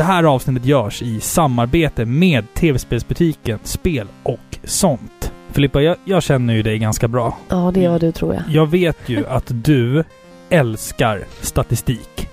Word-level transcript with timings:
Det 0.00 0.04
här 0.04 0.24
avsnittet 0.24 0.64
görs 0.64 1.02
i 1.02 1.20
samarbete 1.20 2.04
med 2.04 2.54
tv-spelsbutiken 2.54 3.58
Spel 3.62 4.06
och 4.22 4.58
sånt. 4.64 5.32
Filippa, 5.52 5.82
jag, 5.82 5.96
jag 6.04 6.22
känner 6.22 6.54
ju 6.54 6.62
dig 6.62 6.78
ganska 6.78 7.08
bra. 7.08 7.38
Ja, 7.48 7.70
det 7.74 7.84
är 7.84 7.90
vad 7.90 8.00
du 8.00 8.12
tror 8.12 8.34
jag. 8.34 8.42
Jag 8.48 8.66
vet 8.66 9.08
ju 9.08 9.26
att 9.28 9.44
du 9.46 10.04
älskar 10.48 11.24
statistik. 11.40 12.28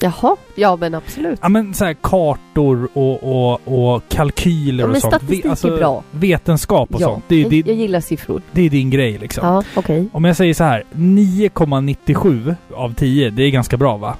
Jaha, 0.00 0.36
ja 0.54 0.76
men 0.76 0.94
absolut. 0.94 1.38
Ja 1.42 1.48
men 1.48 1.74
så 1.74 1.84
här 1.84 1.94
kartor 1.94 2.88
och, 2.92 3.22
och, 3.22 3.92
och 3.94 4.02
kalkyler 4.08 4.84
Ja, 4.84 4.90
och 4.90 4.96
sånt. 4.96 5.14
statistik 5.14 5.46
alltså, 5.46 5.74
är 5.74 5.78
bra. 5.78 6.02
Vetenskap 6.10 6.94
och 6.94 7.00
ja, 7.00 7.06
sånt. 7.06 7.24
Det, 7.28 7.44
det, 7.44 7.56
jag 7.56 7.76
gillar 7.76 8.00
siffror. 8.00 8.42
det 8.52 8.62
är 8.62 8.70
din 8.70 8.90
grej 8.90 9.18
liksom. 9.18 9.46
Ja, 9.46 9.62
okej. 9.74 10.08
Om 10.12 10.24
jag 10.24 10.36
säger 10.36 10.54
så 10.54 10.64
här, 10.64 10.84
9,97 10.92 12.54
av 12.74 12.94
10, 12.94 13.30
det 13.30 13.42
är 13.42 13.50
ganska 13.50 13.76
bra 13.76 13.96
va? 13.96 14.16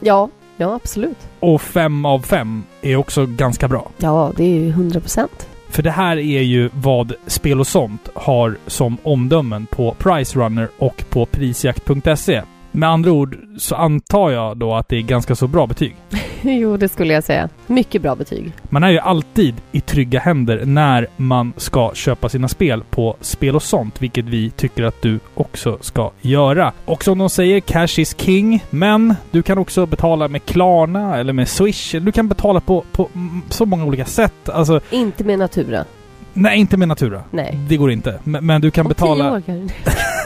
Ja, 0.00 0.28
ja 0.58 0.74
absolut. 0.74 1.18
Och 1.40 1.62
5 1.62 2.04
av 2.04 2.20
5 2.20 2.62
är 2.82 2.96
också 2.96 3.26
ganska 3.26 3.68
bra. 3.68 3.90
Ja, 3.98 4.32
det 4.36 4.44
är 4.44 4.60
ju 4.60 4.68
100 4.68 5.00
procent. 5.00 5.48
För 5.68 5.82
det 5.82 5.90
här 5.90 6.16
är 6.16 6.42
ju 6.42 6.70
vad 6.74 7.12
Spel 7.26 7.60
och 7.60 7.66
sånt 7.66 8.08
har 8.14 8.56
som 8.66 8.96
omdömen 9.02 9.66
på 9.66 9.94
Price 9.98 10.38
Runner 10.38 10.68
och 10.78 11.04
på 11.10 11.26
prisjakt.se. 11.26 12.42
Med 12.78 12.88
andra 12.88 13.12
ord 13.12 13.38
så 13.58 13.74
antar 13.74 14.30
jag 14.30 14.56
då 14.56 14.74
att 14.74 14.88
det 14.88 14.96
är 14.96 15.02
ganska 15.02 15.34
så 15.34 15.46
bra 15.46 15.66
betyg. 15.66 15.96
jo, 16.42 16.76
det 16.76 16.88
skulle 16.88 17.14
jag 17.14 17.24
säga. 17.24 17.48
Mycket 17.66 18.02
bra 18.02 18.14
betyg. 18.14 18.52
Man 18.62 18.84
är 18.84 18.90
ju 18.90 18.98
alltid 18.98 19.54
i 19.72 19.80
trygga 19.80 20.20
händer 20.20 20.62
när 20.64 21.06
man 21.16 21.52
ska 21.56 21.90
köpa 21.94 22.28
sina 22.28 22.48
spel 22.48 22.84
på 22.90 23.16
Spel 23.20 23.56
och 23.56 23.62
sånt, 23.62 24.02
vilket 24.02 24.24
vi 24.24 24.50
tycker 24.50 24.84
att 24.84 25.02
du 25.02 25.20
också 25.34 25.78
ska 25.80 26.10
göra. 26.20 26.72
Och 26.84 27.04
som 27.04 27.18
de 27.18 27.30
säger, 27.30 27.60
cash 27.60 28.00
is 28.00 28.16
king, 28.18 28.64
men 28.70 29.14
du 29.30 29.42
kan 29.42 29.58
också 29.58 29.86
betala 29.86 30.28
med 30.28 30.44
Klarna 30.44 31.16
eller 31.16 31.32
med 31.32 31.48
Swish. 31.48 31.94
Du 32.00 32.12
kan 32.12 32.28
betala 32.28 32.60
på, 32.60 32.84
på 32.92 33.08
så 33.48 33.66
många 33.66 33.84
olika 33.84 34.04
sätt. 34.04 34.48
Alltså, 34.48 34.80
Inte 34.90 35.24
med 35.24 35.38
Natura. 35.38 35.84
nej, 36.32 36.58
inte 36.58 36.76
med 36.76 36.88
Natura. 36.88 37.22
Nej. 37.30 37.58
Det 37.68 37.76
går 37.76 37.90
inte. 37.90 38.18
Men, 38.24 38.46
men 38.46 38.60
du 38.60 38.70
kan 38.70 38.86
Om 38.86 38.88
betala... 38.88 39.40
tio 39.40 39.54
år. 39.54 39.62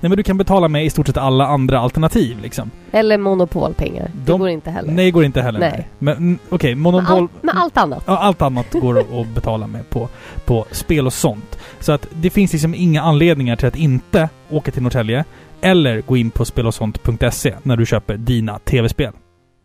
Nej, 0.00 0.08
men 0.08 0.16
du 0.16 0.22
kan 0.22 0.38
betala 0.38 0.68
med 0.68 0.84
i 0.86 0.90
stort 0.90 1.06
sett 1.06 1.16
alla 1.16 1.46
andra 1.46 1.78
alternativ 1.78 2.38
liksom. 2.42 2.70
Eller 2.92 3.18
monopolpengar. 3.18 4.10
Det 4.14 4.32
De- 4.32 4.40
går 4.40 4.48
inte 4.48 4.70
heller. 4.70 4.92
Nej, 4.92 5.04
det 5.04 5.10
går 5.10 5.24
inte 5.24 5.42
heller. 5.42 5.60
Nej. 5.60 5.88
Men 5.98 6.16
mm, 6.16 6.38
okej, 6.48 6.74
med, 6.74 6.82
monopol... 6.82 7.16
all, 7.18 7.28
med 7.42 7.54
allt 7.56 7.76
annat. 7.76 8.02
Ja, 8.06 8.18
allt 8.18 8.42
annat 8.42 8.72
går 8.72 8.98
att- 8.98 9.12
att 9.12 9.26
betala 9.28 9.66
med 9.66 9.90
på, 9.90 10.08
på 10.44 10.66
spel 10.70 11.06
och 11.06 11.12
sånt. 11.12 11.58
Så 11.80 11.92
att 11.92 12.06
det 12.14 12.30
finns 12.30 12.52
liksom 12.52 12.74
inga 12.74 13.02
anledningar 13.02 13.56
till 13.56 13.68
att 13.68 13.76
inte 13.76 14.28
åka 14.50 14.70
till 14.70 14.82
Norrtälje 14.82 15.24
eller 15.60 16.00
gå 16.00 16.16
in 16.16 16.30
på 16.30 16.44
spelosont.se 16.44 17.54
när 17.62 17.76
du 17.76 17.86
köper 17.86 18.16
dina 18.16 18.58
tv-spel. 18.58 19.12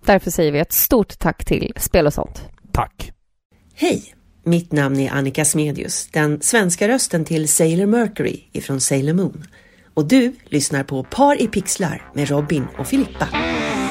Därför 0.05 0.31
säger 0.31 0.51
vi 0.51 0.59
ett 0.59 0.73
stort 0.73 1.19
tack 1.19 1.45
till 1.45 1.73
Spel 1.77 2.05
och 2.07 2.13
sånt. 2.13 2.41
Tack! 2.71 3.11
Hej! 3.75 4.03
Mitt 4.43 4.71
namn 4.71 4.99
är 4.99 5.11
Annika 5.11 5.45
Smedius, 5.45 6.07
den 6.13 6.41
svenska 6.41 6.87
rösten 6.87 7.25
till 7.25 7.47
Sailor 7.47 7.85
Mercury 7.85 8.39
ifrån 8.51 8.79
Sailor 8.81 9.13
Moon. 9.13 9.43
Och 9.99 10.07
du 10.07 10.33
lyssnar 10.45 10.83
på 10.83 11.03
Par 11.03 11.41
i 11.41 11.47
pixlar 11.47 12.11
med 12.13 12.29
Robin 12.29 12.67
och 12.77 12.87
Filippa. 12.87 13.27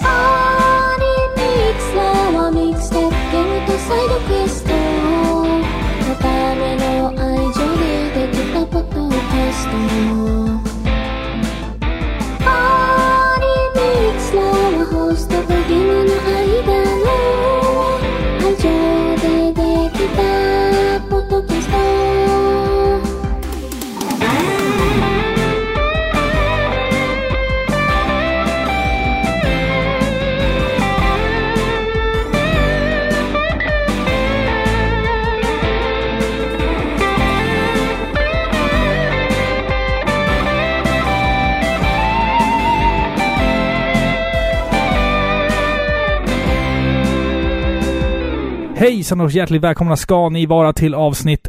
Par 0.00 0.68
Hejsan 48.88 49.20
och 49.20 49.30
hjärtligt 49.30 49.62
välkomna 49.62 49.96
ska 49.96 50.28
ni 50.28 50.46
vara 50.46 50.72
till 50.72 50.94
avsnitt 50.94 51.48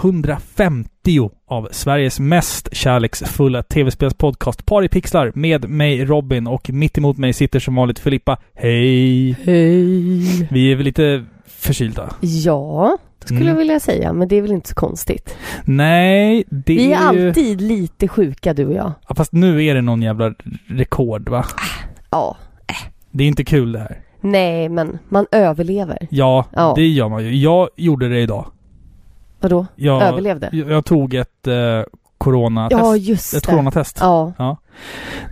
150 0.00 1.30
av 1.48 1.68
Sveriges 1.72 2.20
mest 2.20 2.74
kärleksfulla 2.74 3.62
tv-spelspodcast 3.62 4.66
Par 4.66 4.82
i 4.84 4.88
pixlar 4.88 5.32
med 5.34 5.68
mig 5.70 6.04
Robin 6.04 6.46
och 6.46 6.70
mitt 6.70 6.98
emot 6.98 7.16
mig 7.18 7.32
sitter 7.32 7.60
som 7.60 7.74
vanligt 7.74 7.98
Filippa. 7.98 8.36
Hej! 8.54 9.30
Hej! 9.44 10.48
Vi 10.50 10.72
är 10.72 10.76
väl 10.76 10.84
lite 10.84 11.24
förkylda? 11.46 12.14
Ja, 12.20 12.98
det 13.18 13.26
skulle 13.26 13.40
Mm. 13.40 13.48
jag 13.52 13.56
vilja 13.58 13.80
säga. 13.80 14.12
Men 14.12 14.28
det 14.28 14.36
är 14.36 14.42
väl 14.42 14.52
inte 14.52 14.68
så 14.68 14.74
konstigt. 14.74 15.36
Nej, 15.64 16.44
det 16.50 16.74
Vi 16.74 16.92
är 16.92 17.08
är 17.08 17.14
ju... 17.14 17.28
alltid 17.28 17.60
lite 17.60 18.08
sjuka 18.08 18.54
du 18.54 18.66
och 18.66 18.74
jag. 18.74 18.92
Ja, 19.08 19.14
fast 19.14 19.32
nu 19.32 19.64
är 19.64 19.74
det 19.74 19.82
någon 19.82 20.02
jävla 20.02 20.34
rekord 20.66 21.28
va? 21.28 21.44
Ja. 22.10 22.36
Det 23.10 23.24
är 23.24 23.28
inte 23.28 23.44
kul 23.44 23.72
det 23.72 23.78
här. 23.78 23.98
Nej, 24.20 24.68
men 24.68 24.98
man 25.08 25.26
överlever. 25.32 26.06
Ja, 26.10 26.44
Ja. 26.52 26.72
det 26.76 26.86
gör 26.86 27.08
man 27.08 27.24
ju. 27.24 27.36
Jag 27.36 27.68
gjorde 27.76 28.08
det 28.08 28.20
idag. 28.20 28.46
Vadå? 29.40 29.66
Jag, 29.76 30.02
Överlevde? 30.02 30.48
Jag, 30.52 30.70
jag 30.70 30.84
tog 30.84 31.14
ett 31.14 31.46
eh, 31.46 31.54
coronatest. 32.18 32.80
Ja, 32.82 32.96
just 32.96 33.34
ett 33.34 33.42
det. 33.44 33.50
coronatest. 33.50 33.98
Ja. 34.00 34.56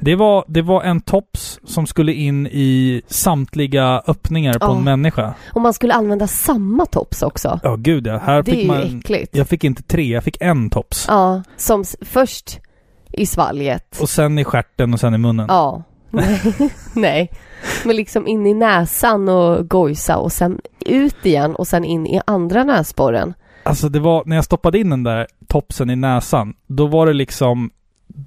Det 0.00 0.14
var, 0.14 0.44
det 0.48 0.62
var 0.62 0.82
en 0.82 1.00
tops 1.00 1.60
som 1.64 1.86
skulle 1.86 2.12
in 2.12 2.46
i 2.46 3.02
samtliga 3.06 4.02
öppningar 4.06 4.52
på 4.58 4.66
Ja. 4.66 4.76
en 4.76 4.84
människa. 4.84 5.34
Och 5.54 5.60
man 5.60 5.74
skulle 5.74 5.94
använda 5.94 6.26
samma 6.26 6.86
tops 6.86 7.22
också. 7.22 7.60
Ja, 7.62 7.76
gud 7.76 8.06
ja. 8.06 8.18
Här 8.18 8.42
det 8.42 8.50
är 8.50 8.54
fick 8.54 8.62
ju 8.62 8.68
man... 8.68 8.98
äckligt. 8.98 9.36
Jag 9.36 9.48
fick 9.48 9.64
inte 9.64 9.82
tre, 9.82 10.06
jag 10.14 10.24
fick 10.24 10.36
en 10.40 10.70
tops. 10.70 11.04
Ja, 11.08 11.42
som 11.56 11.84
först 12.00 12.60
i 13.12 13.26
svalget. 13.26 13.98
Och 14.00 14.08
sen 14.08 14.38
i 14.38 14.44
stjärten 14.44 14.92
och 14.94 15.00
sen 15.00 15.14
i 15.14 15.18
munnen. 15.18 15.46
Ja. 15.48 15.82
Nej. 16.92 17.30
Men 17.84 17.96
liksom 17.96 18.26
in 18.26 18.46
i 18.46 18.54
näsan 18.54 19.28
och 19.28 19.68
gojsa 19.68 20.16
och 20.16 20.32
sen 20.32 20.60
ut 20.86 21.26
igen 21.26 21.54
och 21.54 21.66
sen 21.66 21.84
in 21.84 22.06
i 22.06 22.20
andra 22.26 22.64
näsborren. 22.64 23.34
Alltså 23.62 23.88
det 23.88 24.00
var, 24.00 24.22
när 24.26 24.36
jag 24.36 24.44
stoppade 24.44 24.78
in 24.78 24.90
den 24.90 25.02
där 25.02 25.26
topsen 25.46 25.90
i 25.90 25.96
näsan, 25.96 26.54
då 26.66 26.86
var 26.86 27.06
det 27.06 27.12
liksom 27.12 27.70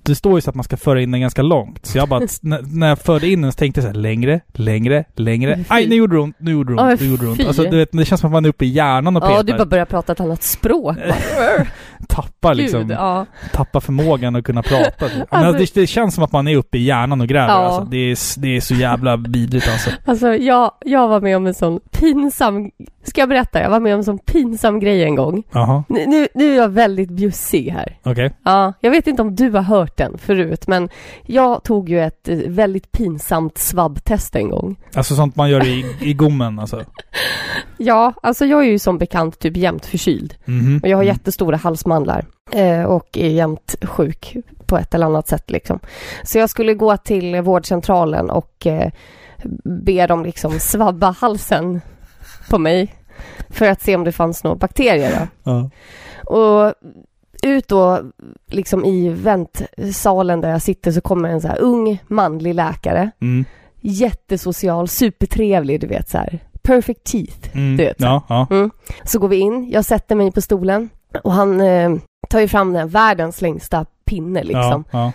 det 0.03 0.15
står 0.15 0.37
ju 0.37 0.41
så 0.41 0.49
att 0.49 0.55
man 0.55 0.63
ska 0.63 0.77
föra 0.77 1.01
in 1.01 1.11
den 1.11 1.21
ganska 1.21 1.41
långt. 1.41 1.85
Så 1.85 1.97
jag 1.97 2.09
bara, 2.09 2.27
när, 2.41 2.87
jag 2.87 2.99
förde 2.99 3.27
in 3.27 3.41
den 3.41 3.51
så 3.51 3.55
tänkte 3.55 3.79
jag 3.81 3.83
så 3.83 3.87
här, 3.87 4.01
längre, 4.01 4.41
längre, 4.53 5.05
längre. 5.15 5.59
Aj, 5.67 5.87
nu 5.87 5.95
gjorde 5.95 6.15
det 6.15 6.19
ont, 6.19 6.35
nu 6.39 6.51
gjorde 6.51 6.75
det 6.75 6.81
ont, 6.81 7.01
nu 7.01 7.07
gjorde 7.07 7.25
det 7.25 7.31
ont. 7.31 7.45
Alltså 7.45 7.63
du 7.63 7.77
vet, 7.77 7.91
det 7.91 8.05
känns 8.05 8.21
som 8.21 8.27
att 8.27 8.31
man 8.31 8.45
är 8.45 8.49
uppe 8.49 8.65
i 8.65 8.67
hjärnan 8.67 9.17
och 9.17 9.23
Ja, 9.23 9.27
petar. 9.27 9.43
du 9.43 9.53
bara 9.53 9.65
börjar 9.65 9.85
prata 9.85 10.11
ett 10.11 10.19
annat 10.19 10.43
språk. 10.43 10.97
Tappar 12.07 12.53
liksom, 12.53 12.81
Gud, 12.81 12.91
ja. 12.91 13.25
tappar 13.53 13.79
förmågan 13.79 14.35
att 14.35 14.43
kunna 14.43 14.63
prata. 14.63 15.05
Ja, 15.05 15.07
Men 15.31 15.45
Alltså- 15.45 15.73
det, 15.75 15.81
det 15.81 15.87
känns 15.87 16.15
som 16.15 16.23
att 16.23 16.31
man 16.31 16.47
är 16.47 16.55
uppe 16.55 16.77
i 16.77 16.83
hjärnan 16.83 17.21
och 17.21 17.27
gräver 17.27 17.47
Ja. 17.47 17.53
alltså. 17.53 17.81
det, 17.83 17.97
är, 17.97 18.39
det 18.41 18.55
är 18.55 18.61
så 18.61 18.73
jävla 18.73 19.15
vidrigt 19.17 19.67
alltså. 19.69 19.89
Alltså 20.05 20.35
jag, 20.35 20.71
jag 20.85 21.07
var 21.07 21.21
med 21.21 21.37
om 21.37 21.47
en 21.47 21.53
sån 21.53 21.79
pinsam, 21.91 22.71
ska 23.03 23.21
jag 23.21 23.29
berätta? 23.29 23.61
Jag 23.61 23.69
var 23.69 23.79
med 23.79 23.93
om 23.93 23.99
en 23.99 24.03
sån 24.03 24.19
pinsam 24.19 24.79
grej 24.79 25.03
en 25.03 25.15
gång. 25.15 25.43
Nu, 25.87 26.05
nu, 26.07 26.27
nu 26.35 26.51
är 26.53 26.57
jag 26.57 26.69
väldigt 26.69 27.09
bjussig 27.09 27.69
här. 27.69 27.97
okej. 28.03 28.31
Ja, 28.43 28.73
jag 28.81 28.91
vet 28.91 29.07
inte 29.07 29.21
om 29.21 29.35
du 29.35 29.49
har 29.51 29.61
hört 29.61 29.97
den 29.97 30.17
förut, 30.17 30.67
men 30.67 30.89
jag 31.25 31.63
tog 31.63 31.89
ju 31.89 32.01
ett 32.01 32.29
eh, 32.29 32.37
väldigt 32.47 32.91
pinsamt 32.91 33.57
svabbtest 33.57 34.35
en 34.35 34.49
gång. 34.49 34.75
Alltså 34.95 35.15
sånt 35.15 35.35
man 35.35 35.49
gör 35.49 35.65
i, 35.67 35.95
i 36.01 36.13
gommen 36.13 36.59
alltså. 36.59 36.83
Ja, 37.77 38.13
alltså 38.23 38.45
jag 38.45 38.59
är 38.59 38.69
ju 38.69 38.79
som 38.79 38.97
bekant 38.97 39.39
typ 39.39 39.57
jämt 39.57 39.85
förkyld 39.85 40.33
Mhm. 40.45 40.79
och 40.83 40.89
jag 40.89 40.97
har 40.97 41.03
Mm. 41.03 41.13
jättestora 41.15 41.57
halsmandlar 41.57 42.25
eh, 42.51 42.83
och 42.83 43.17
är 43.17 43.29
jämt 43.29 43.75
sjuk 43.83 44.35
på 44.65 44.77
ett 44.77 44.93
eller 44.93 45.05
annat 45.05 45.27
sätt 45.27 45.51
liksom. 45.51 45.79
Så 46.23 46.37
jag 46.37 46.49
skulle 46.49 46.73
gå 46.73 46.97
till 46.97 47.41
vårdcentralen 47.41 48.29
och 48.29 48.67
eh, 48.67 48.91
be 49.85 50.07
dem 50.07 50.23
liksom 50.25 50.59
svabba 50.59 51.11
halsen 51.11 51.81
på 52.49 52.57
mig 52.57 52.95
för 53.49 53.67
att 53.69 53.81
se 53.81 53.95
om 53.95 54.03
det 54.03 54.11
fanns 54.11 54.43
några 54.43 54.55
bakterier. 54.57 55.27
Ja. 55.43 55.69
Och 56.25 56.73
ut 57.43 57.67
då, 57.67 58.01
liksom 58.47 58.85
i 58.85 59.09
väntsalen 59.09 60.41
där 60.41 60.49
jag 60.49 60.61
sitter 60.61 60.91
så 60.91 61.01
kommer 61.01 61.29
en 61.29 61.41
så 61.41 61.47
här 61.47 61.59
ung 61.61 62.03
manlig 62.07 62.55
läkare. 62.55 63.11
Mm. 63.21 63.45
Jättesocial, 63.81 64.87
supertrevlig, 64.87 65.81
du 65.81 65.87
vet 65.87 66.09
så 66.09 66.17
här. 66.17 66.39
Perfect 66.69 67.03
teeth. 67.03 67.49
Mm. 67.55 67.77
Du 67.77 67.83
vet, 67.85 67.97
så. 67.99 68.05
ja, 68.05 68.23
ja. 68.49 68.69
Så 69.03 69.19
går 69.19 69.27
vi 69.27 69.35
in, 69.37 69.69
jag 69.69 69.85
sätter 69.85 70.15
mig 70.15 70.31
på 70.31 70.41
stolen 70.41 70.89
och 71.23 71.33
han 71.33 71.61
eh, 71.61 71.91
tar 72.29 72.39
ju 72.39 72.47
fram 72.47 72.73
den 72.73 72.87
världens 72.87 73.41
längsta 73.41 73.85
pinne 74.05 74.43
liksom. 74.43 74.83
Ja, 74.91 74.99
ja. 75.05 75.11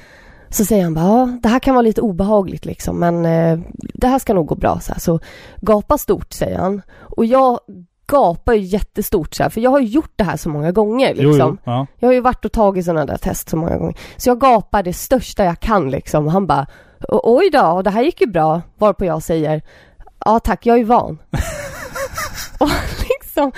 Så 0.49 0.65
säger 0.65 0.85
han 0.85 0.95
bara, 0.95 1.05
ja, 1.05 1.39
det 1.43 1.49
här 1.49 1.59
kan 1.59 1.75
vara 1.75 1.83
lite 1.83 2.01
obehagligt 2.01 2.65
liksom, 2.65 2.99
men 3.01 3.27
eh, 3.27 3.59
det 3.95 4.07
här 4.07 4.19
ska 4.19 4.35
nog 4.35 4.47
gå 4.47 4.55
bra. 4.55 4.81
Så, 4.81 4.93
här. 4.93 5.01
så 5.01 5.21
gapa 5.61 5.99
stort, 5.99 6.33
säger 6.33 6.59
han. 6.59 6.83
Och 7.17 7.25
jag 7.25 7.59
gapar 8.07 8.53
ju 8.53 8.61
jättestort 8.61 9.35
så 9.35 9.43
här, 9.43 9.51
för 9.51 9.61
jag 9.61 9.71
har 9.71 9.81
ju 9.81 9.87
gjort 9.87 10.13
det 10.17 10.25
här 10.25 10.37
så 10.37 10.49
många 10.49 10.73
gånger 10.73 11.09
liksom. 11.15 11.33
Jo, 11.33 11.39
jo. 11.51 11.57
Ja. 11.65 11.87
Jag 11.99 12.09
har 12.09 12.13
ju 12.15 12.21
varit 12.21 12.45
och 12.45 12.53
tagit 12.53 12.85
sådana 12.85 13.07
där 13.07 13.17
test 13.17 13.49
så 13.51 13.57
många 13.57 13.77
gånger. 13.79 13.95
Så 14.17 14.29
jag 14.31 14.41
gapar 14.41 14.83
det 14.83 14.93
största 14.93 15.45
jag 15.45 15.61
kan 15.61 15.91
liksom. 15.91 16.27
Han 16.29 16.47
bara, 16.47 16.67
"O- 17.09 17.21
oj 17.39 17.51
då, 17.53 17.83
det 17.83 17.91
här 17.91 18.03
gick 18.03 18.21
ju 18.21 18.27
bra. 18.27 18.63
Varpå 18.79 19.05
jag 19.05 19.23
säger, 19.23 19.63
ja 20.25 20.41
tack, 20.41 20.67
jag 20.67 20.79
är 20.81 20.85
van. 20.85 21.19
och 22.59 22.71
liksom... 22.99 23.53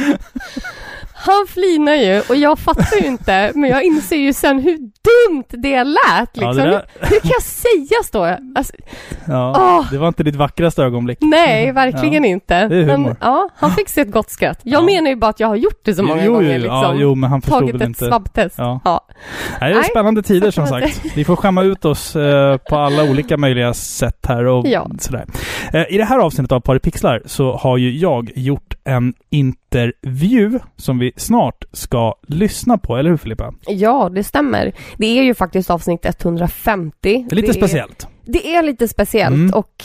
Han 1.24 1.46
flinar 1.48 1.94
ju 1.94 2.20
och 2.28 2.36
jag 2.36 2.58
fattar 2.58 2.96
ju 3.00 3.06
inte, 3.06 3.52
men 3.54 3.70
jag 3.70 3.84
inser 3.84 4.16
ju 4.16 4.32
sen 4.32 4.58
hur 4.58 4.76
dumt 4.78 5.44
det 5.48 5.84
lät 5.84 5.98
Ja, 6.08 6.26
liksom. 6.32 6.56
det 6.56 6.62
där- 6.70 6.86
Hur 7.00 7.20
kan 7.20 7.30
jag 7.30 7.42
säga 7.42 8.02
så? 8.12 8.24
Alltså, 8.58 8.72
Ja. 9.28 9.54
Åh. 9.80 9.90
Det 9.92 9.98
var 9.98 10.08
inte 10.08 10.22
ditt 10.22 10.36
vackraste 10.36 10.82
ögonblick. 10.82 11.18
nej, 11.20 11.72
verkligen 11.72 12.24
inte. 12.24 12.68
det 12.68 12.76
är 12.76 12.82
humor. 12.82 12.96
Men, 13.08 13.16
ja, 13.20 13.48
han 13.56 13.70
fick 13.70 13.88
sig 13.88 14.02
ett 14.02 14.12
gott 14.12 14.30
skratt. 14.30 14.60
Jag 14.62 14.82
Ja. 14.82 14.86
menar 14.86 15.10
ju 15.10 15.16
bara 15.16 15.30
att 15.30 15.40
jag 15.40 15.48
har 15.48 15.56
gjort 15.56 15.80
det 15.84 15.94
så 15.94 16.02
många 16.02 16.24
jo, 16.24 16.32
gånger 16.32 16.58
liksom. 16.58 16.76
ja, 16.76 16.94
jo, 16.96 17.14
men 17.14 17.30
han 17.30 17.42
förstod 17.42 17.60
Tagit 17.60 17.74
ett 17.74 17.82
inte. 17.88 18.04
svabbtest. 18.06 18.54
Ja. 18.58 18.80
Ja. 18.84 19.06
Det 19.58 19.64
är 19.64 19.74
Nej, 19.74 19.84
spännande 19.84 20.22
tider 20.22 20.50
som 20.50 20.66
sagt. 20.66 21.00
Vi 21.16 21.24
får 21.24 21.36
skämma 21.36 21.62
ut 21.62 21.84
oss 21.84 22.16
eh, 22.16 22.56
på 22.56 22.76
alla 22.76 23.02
olika 23.10 23.36
möjliga 23.36 23.74
sätt 23.74 24.26
här 24.28 24.44
och 24.44 24.66
Ja. 24.66 24.86
sådär. 24.98 25.24
Eh, 25.72 25.84
I 25.94 25.98
det 25.98 26.04
här 26.04 26.18
avsnittet 26.18 26.52
av 26.52 26.60
Paripixlar 26.60 27.22
så 27.26 27.56
har 27.56 27.76
ju 27.76 27.98
jag 27.98 28.30
gjort 28.34 28.71
en 28.84 29.14
intervju 29.30 30.58
som 30.76 30.98
vi 30.98 31.12
snart 31.16 31.64
ska 31.72 32.14
lyssna 32.26 32.78
på, 32.78 32.96
eller 32.96 33.10
hur 33.10 33.16
Filippa? 33.16 33.54
Ja, 33.66 34.08
det 34.14 34.24
stämmer. 34.24 34.72
Det 34.96 35.18
är 35.18 35.22
ju 35.22 35.34
faktiskt 35.34 35.70
avsnitt 35.70 36.04
150. 36.04 36.92
Det 37.02 37.32
är 37.34 37.36
lite 37.36 37.54
speciellt. 37.54 38.06
Det 38.24 38.54
är 38.54 38.62
lite 38.62 38.88
speciellt 38.88 39.34
Mm. 39.34 39.50
och 39.54 39.84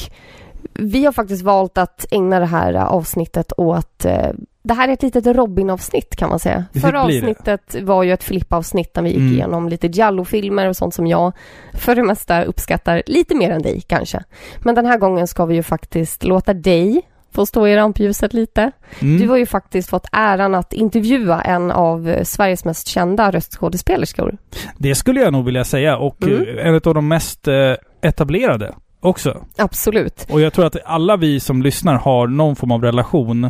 vi 0.73 1.05
har 1.05 1.11
faktiskt 1.11 1.43
valt 1.43 1.77
att 1.77 2.05
ägna 2.11 2.39
det 2.39 2.45
här 2.45 2.73
avsnittet 2.73 3.53
åt 3.57 4.05
eh, 4.05 4.29
det 4.63 4.73
här 4.73 4.87
är 4.87 4.93
ett 4.93 5.03
litet 5.03 5.25
Robin-avsnitt 5.27 6.15
kan 6.15 6.29
man 6.29 6.39
säga. 6.39 6.65
Det 6.73 6.79
Förra 6.79 7.05
blir 7.05 7.21
det. 7.21 7.27
avsnittet 7.27 7.75
var 7.83 8.03
ju 8.03 8.13
ett 8.13 8.23
Filippa-avsnitt 8.23 8.93
där 8.93 9.01
vi 9.01 9.09
gick 9.09 9.17
Mm. 9.17 9.33
igenom 9.33 9.69
lite 9.69 9.87
Giallo-filmer 9.87 10.67
och 10.69 10.75
sånt 10.77 10.93
som 10.93 11.07
jag 11.07 11.31
för 11.73 11.95
det 11.95 12.03
mesta 12.03 12.43
uppskattar 12.43 13.03
lite 13.05 13.35
mer 13.35 13.51
än 13.51 13.61
dig 13.61 13.81
kanske. 13.81 14.23
Men 14.63 14.75
den 14.75 14.85
här 14.85 14.97
gången 14.97 15.27
ska 15.27 15.45
vi 15.45 15.55
ju 15.55 15.63
faktiskt 15.63 16.23
låta 16.23 16.53
dig 16.53 17.01
få 17.33 17.45
stå 17.45 17.67
i 17.67 17.75
rampljuset 17.75 18.33
lite. 18.33 18.71
Mm. 18.99 19.17
Du 19.21 19.27
har 19.29 19.37
ju 19.37 19.45
faktiskt 19.45 19.89
fått 19.89 20.07
äran 20.11 20.55
att 20.55 20.73
intervjua 20.73 21.41
en 21.41 21.71
av 21.71 22.09
eh, 22.09 22.23
Sveriges 22.23 22.65
mest 22.65 22.87
kända 22.87 23.31
röstskådespelerskor. 23.31 24.37
Det 24.77 24.95
skulle 24.95 25.21
jag 25.21 25.33
nog 25.33 25.45
vilja 25.45 25.63
säga 25.63 25.97
och 25.97 26.23
Mm. 26.23 26.57
eh, 26.57 26.67
en 26.67 26.75
av 26.75 26.93
de 26.93 27.07
mest 27.07 27.47
eh, 27.47 27.73
etablerade 28.01 28.73
också. 28.99 29.41
Absolut. 29.57 30.27
Och 30.29 30.41
jag 30.41 30.53
tror 30.53 30.65
att 30.65 30.75
alla 30.85 31.17
vi 31.17 31.39
som 31.39 31.61
lyssnar 31.61 31.95
har 31.95 32.27
någon 32.27 32.55
form 32.55 32.71
av 32.71 32.81
relation 32.83 33.49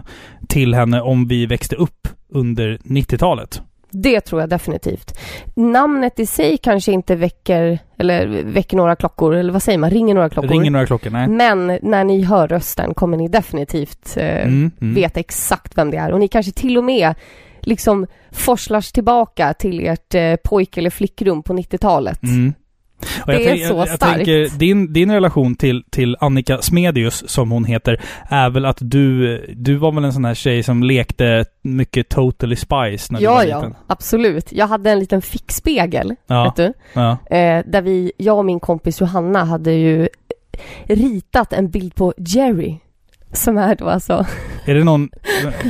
till 0.49 0.73
henne 0.73 1.01
om 1.01 1.27
vi 1.27 1.45
växte 1.45 1.75
upp 1.75 2.07
under 2.29 2.77
90-talet. 2.83 3.61
Det 3.89 4.21
tror 4.21 4.41
jag 4.41 4.49
definitivt. 4.49 5.19
Namnet 5.55 6.19
i 6.19 6.25
sig 6.25 6.57
kanske 6.57 6.91
inte 6.91 7.15
väcker, 7.15 7.79
eller 7.97 8.27
väcker 8.43 8.77
några 8.77 8.95
klockor, 8.95 9.35
eller 9.35 9.53
vad 9.53 9.63
säger 9.63 9.77
man, 9.77 9.89
ringer 9.89 10.15
några 10.15 10.29
klockor. 10.29 10.49
Ringer 10.49 10.71
några 10.71 10.85
klockor? 10.85 11.09
Nej. 11.09 11.27
Men 11.27 11.79
när 11.81 12.03
ni 12.03 12.23
hör 12.23 12.47
rösten 12.47 12.93
kommer 12.93 13.17
ni 13.17 13.27
definitivt 13.27 14.17
eh, 14.17 14.37
Mm, 14.37 14.71
mm. 14.81 14.95
veta 14.95 15.19
exakt 15.19 15.77
vem 15.77 15.91
det 15.91 15.97
är. 15.97 16.11
Och 16.11 16.19
ni 16.19 16.27
kanske 16.27 16.51
till 16.51 16.77
och 16.77 16.83
med 16.83 17.13
liksom 17.61 18.07
forslars 18.31 18.91
tillbaka 18.91 19.53
till 19.53 19.87
ert 19.87 20.15
eh, 20.15 20.35
pojk 20.35 20.77
eller 20.77 20.89
flickrum 20.89 21.43
på 21.43 21.53
90-talet. 21.53 22.23
Mm. 22.23 22.53
Och 23.21 23.31
Det 23.31 23.33
är 23.33 23.45
tänk- 23.49 23.67
så 23.67 23.73
jag, 23.73 23.77
jag 23.79 23.87
starkt. 23.89 24.15
tänker, 24.15 24.57
din, 24.59 24.93
din 24.93 25.11
relation 25.11 25.55
till, 25.55 25.83
till 25.89 26.17
Annika 26.19 26.57
Smedius, 26.61 27.29
som 27.29 27.51
hon 27.51 27.65
heter, 27.65 28.01
är 28.29 28.49
väl 28.49 28.65
att 28.65 28.77
du, 28.81 29.37
du 29.57 29.75
var 29.75 29.91
väl 29.91 30.03
en 30.05 30.13
sån 30.13 30.25
här 30.25 30.33
tjej 30.33 30.63
som 30.63 30.83
lekte 30.83 31.45
mycket 31.61 32.09
Totally 32.09 32.55
Spice 32.55 33.13
när 33.13 33.19
du 33.19 33.23
Ja, 33.25 33.33
var 33.33 33.43
ja, 33.43 33.57
liten? 33.57 33.75
absolut. 33.87 34.51
Jag 34.51 34.67
hade 34.67 34.91
en 34.91 34.99
liten 34.99 35.21
fickspegel, 35.21 36.15
Ja. 36.27 36.43
vet 36.43 36.55
du. 36.55 36.73
ja. 36.93 37.11
Eh, 37.37 37.63
där 37.67 37.81
vi, 37.81 38.11
jag 38.17 38.37
och 38.37 38.45
min 38.45 38.59
kompis 38.59 39.01
Johanna 39.01 39.43
hade 39.43 39.71
ju 39.73 40.09
ritat 40.85 41.53
en 41.53 41.69
bild 41.69 41.95
på 41.95 42.13
Jerry. 42.17 42.77
Som 43.31 43.57
är 43.57 43.75
då 43.75 43.85
alltså 43.89 44.25
Är 44.65 44.73
det 44.75 44.83
någon... 44.83 45.09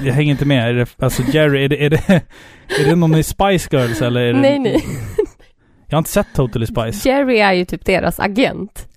Jag 0.04 0.14
hänger 0.14 0.32
inte 0.32 0.46
med. 0.46 0.70
Är 0.70 0.74
det, 0.74 0.88
alltså 1.00 1.24
Jerry, 1.24 1.64
är 1.66 1.70
det, 1.70 1.86
är 1.86 1.90
det, 1.90 2.10
är 2.80 2.86
det 2.90 2.96
någon 2.96 3.16
i 3.16 3.24
Spice 3.24 3.70
Girls 3.72 4.02
eller? 4.02 4.22
Är 4.22 4.34
det, 4.34 4.40
Nej, 4.40 4.60
nej. 4.60 4.84
Jag 5.88 5.96
har 5.96 6.00
inte 6.00 6.10
sett 6.12 6.28
Totally 6.36 6.66
Spice. 6.66 7.10
Jerry 7.10 7.38
är 7.40 7.54
ju 7.54 7.66
typ 7.66 7.86
deras 7.86 8.20
agent. 8.20 8.88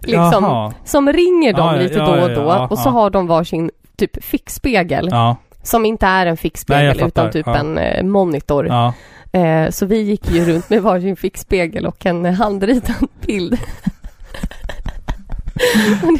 Liksom, 0.00 0.44
Jaha. 0.44 0.72
som 0.84 1.12
ringer 1.12 1.52
dem 1.52 1.66
Ja, 1.74 1.80
lite 1.82 1.94
ja, 1.98 2.06
då 2.06 2.22
och 2.22 2.28
då. 2.30 2.40
ja, 2.42 2.66
och 2.70 2.78
så 2.78 2.90
har 2.90 3.10
de 3.10 3.26
varsin 3.26 3.70
typ 3.96 4.24
fickspegel. 4.24 5.10
Som 5.62 5.84
inte 5.84 6.06
är 6.06 6.26
en 6.26 6.30
Nej, 6.30 6.36
fickspegel 6.36 6.94
fattar. 6.98 7.06
utan 7.06 7.30
typ 7.30 7.46
en 7.46 7.78
eh, 7.78 8.04
monitor. 8.04 8.70
Eh, 9.32 9.70
så 9.70 9.86
vi 9.86 9.98
gick 10.02 10.30
ju 10.30 10.44
runt 10.44 10.70
med 10.70 10.82
varsin 10.82 11.16
fickspegel 11.16 11.86
och 11.86 12.06
en 12.06 12.24
handritad 12.24 13.08
bild. 13.26 13.52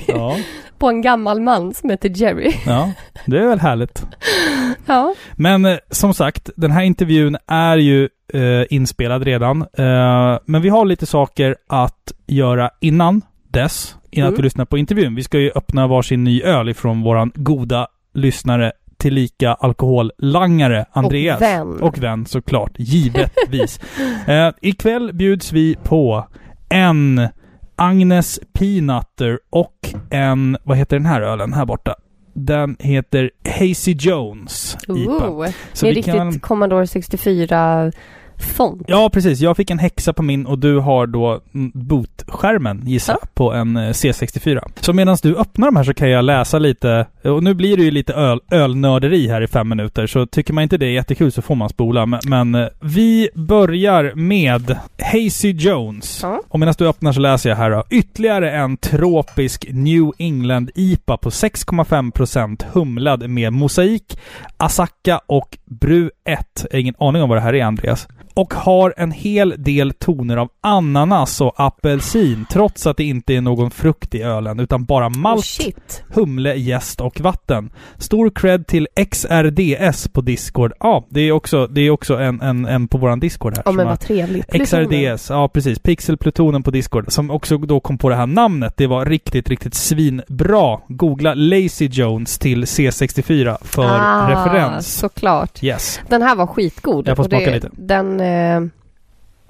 Det- 0.07 0.13
Ja, 0.13 0.37
på 0.79 0.89
en 0.89 1.03
gammal 1.03 1.41
man 1.41 1.75
som 1.75 1.91
heter 1.91 2.11
Jerry. 2.15 2.53
ja. 2.67 2.93
Det 3.27 3.39
är 3.39 3.47
väl 3.49 3.61
härligt. 3.61 4.07
Ja, 4.87 5.15
Men 5.37 5.65
eh, 5.65 5.77
som 5.91 6.15
sagt, 6.15 6.51
den 6.57 6.71
här 6.71 6.83
intervjun 6.83 7.37
är 7.47 7.77
ju 7.77 8.09
eh, 8.35 8.67
inspelad 8.71 9.23
redan. 9.23 9.63
Eh, 9.63 10.39
men 10.47 10.63
vi 10.63 10.69
har 10.69 10.85
lite 10.85 11.07
saker 11.07 11.57
att 11.69 12.13
göra 12.27 12.71
innan 12.81 13.23
dess. 13.49 13.97
Innan 14.11 14.29
Mm. 14.29 14.37
vi 14.37 14.43
lyssnar 14.43 14.65
på 14.65 14.79
intervjun. 14.79 15.15
Vi 15.15 15.23
ska 15.23 15.39
ju 15.39 15.51
öppna 15.55 15.87
varsin 15.87 16.25
ny 16.25 16.43
öl 16.43 16.69
ifrån 16.69 17.03
våran 17.03 17.33
goda 17.35 17.87
lyssnare 18.15 18.73
tillika 18.97 19.55
alkohollangare 19.55 20.85
Andreas. 20.93 21.37
och 21.37 21.43
vän. 21.43 21.81
Och 21.83 21.99
vän 22.03 22.27
såklart, 22.27 22.73
givetvis. 22.77 23.81
eh, 24.27 24.51
ikväll 24.61 25.13
bjuds 25.13 25.53
vi 25.53 25.77
på 25.83 26.27
en 26.69 27.29
Agnes 27.77 28.41
Peanutter 28.53 29.39
och 29.51 29.95
en, 30.11 30.57
vad 30.63 30.79
heter 30.79 30.97
den 30.97 31.07
här 31.07 31.21
ölen 31.21 31.53
här 31.53 31.67
borta? 31.67 31.95
Den 32.33 32.77
heter 32.81 33.31
Hazy 33.59 33.93
Jones 33.93 34.77
IPA. 34.83 34.93
Ooh, 34.93 35.49
Så 35.73 35.87
det 35.87 35.93
är 35.93 35.95
riktigt 35.95 36.15
kan... 36.15 36.41
Commodore 36.41 36.87
64 36.87 37.93
font. 38.39 38.83
Ja, 38.87 39.11
precis. 39.13 39.41
Jag 39.41 39.57
fick 39.57 39.71
en 39.71 39.79
häxa 39.79 40.13
på 40.13 40.23
min 40.23 40.47
och 40.47 40.59
du 40.59 40.79
har 40.79 41.07
då 41.07 41.41
bootskärmen, 41.75 42.83
gissa, 42.87 43.13
Ja. 43.23 43.29
på 43.35 43.53
en 43.53 43.77
eh, 43.77 43.81
C64. 43.91 44.61
Så 44.81 44.93
medan 44.93 45.17
du 45.23 45.37
öppnar 45.37 45.67
de 45.69 45.77
här 45.77 45.85
så 45.85 45.95
kan 45.95 46.11
jag 46.11 46.25
läsa 46.25 46.59
lite, 46.59 47.07
och 47.25 47.43
nu 47.43 47.55
blir 47.55 47.77
det 47.77 47.83
ju 47.83 47.91
lite 47.91 48.13
öl, 48.13 48.41
ölnörderi 48.51 49.29
här 49.29 49.43
i 49.43 49.47
fem 49.47 49.69
minuter, 49.69 50.07
så 50.07 50.27
tycker 50.27 50.53
man 50.55 50.63
inte 50.63 50.77
det 50.79 50.87
är 50.87 50.91
jättekul 50.91 51.33
så 51.33 51.43
får 51.43 51.55
man 51.55 51.69
spola. 51.69 52.07
Men, 52.07 52.21
men 52.27 52.55
eh, 52.55 52.69
vi 52.81 53.29
börjar 53.35 54.13
med 54.15 54.77
Hazy 55.03 55.51
Jones. 55.53 56.21
Ja. 56.23 56.41
Och 56.49 56.61
medan 56.61 56.75
du 56.79 56.89
öppnar 56.89 57.13
så 57.13 57.21
läser 57.21 57.51
jag 57.51 57.57
här 57.57 57.71
då. 57.71 57.85
Ytterligare 57.91 58.51
en 58.51 58.77
tropisk 58.77 59.67
New 59.71 60.11
England 60.19 60.71
IPA 60.75 61.17
på 61.17 61.31
6,5% 61.31 62.65
humlad 62.73 63.31
med 63.31 63.53
mosaik, 63.53 64.19
Asaka 64.57 65.21
och 65.27 65.59
Bru 65.65 66.11
1. 66.29 66.65
Jag 66.71 66.73
har 66.73 66.81
ingen 66.81 66.95
aning 66.99 67.23
om 67.23 67.29
vad 67.29 67.39
det 67.39 67.43
här 67.43 67.55
är, 67.55 67.65
Andreas. 67.65 68.09
Och 68.37 68.55
har 68.55 68.95
en 68.97 69.11
hel 69.13 69.55
del 69.59 69.93
toner 69.93 70.37
av 70.37 70.49
ananas 70.61 71.41
och 71.41 71.53
apelsin, 71.57 72.47
trots 72.51 72.87
att 72.87 72.97
det 72.97 73.05
inte 73.05 73.35
är 73.35 73.41
någon 73.41 73.71
frukt 73.71 74.15
i 74.15 74.23
ölen, 74.23 74.61
utan 74.61 74.85
bara 74.85 75.07
Oh, 75.07 75.17
malt, 75.17 75.45
shit. 75.45 76.03
humle, 76.15 76.55
jäst 76.55 77.01
och 77.01 77.21
vatten. 77.21 77.71
Stor 77.99 78.31
cred 78.31 78.67
till 78.67 78.89
XRDS 79.11 80.09
på 80.09 80.21
Discord. 80.21 80.73
Ja, 80.81 81.07
det 81.11 81.21
är 81.21 81.33
också, 81.33 81.67
det 81.67 81.81
är 81.81 81.91
också 81.91 82.15
en, 82.17 82.41
en, 82.41 82.67
en 82.67 82.89
på 82.89 82.99
våran 82.99 83.21
Discord 83.21 83.55
här. 83.57 83.63
Ja 83.67 83.73
men 83.73 83.87
vad 83.87 84.01
trevligt. 84.01 84.49
Plutonen. 84.49 84.87
XRDS, 85.17 85.31
ja 85.31 85.49
precis. 85.49 85.79
Pixelplutonen 85.79 86.63
på 86.63 86.71
Discord. 86.71 87.13
Som 87.13 87.31
också 87.31 87.59
då 87.59 87.81
kom 87.81 87.99
på 87.99 88.09
det 88.09 88.17
här 88.17 88.27
namnet. 88.27 88.75
Det 88.77 88.87
var 88.87 89.07
riktigt, 89.07 89.49
riktigt 89.49 89.75
svinbra. 89.75 90.79
Googla 90.89 91.35
Lazy 91.35 91.87
Jones 91.87 92.39
till 92.39 92.65
C64 92.65 93.57
för 93.61 93.85
ah, 93.85 94.31
referens. 94.31 94.95
såklart. 94.99 95.63
Yes. 95.65 96.01
Den 96.09 96.23
här 96.23 96.37
var 96.37 96.47
skitgod. 96.47 97.09
Jag 97.09 97.17
får 97.17 97.25
och 97.25 97.31
det- 97.31 97.37
smaka 97.37 97.51
lite. 97.55 97.69
Den, 97.73 98.21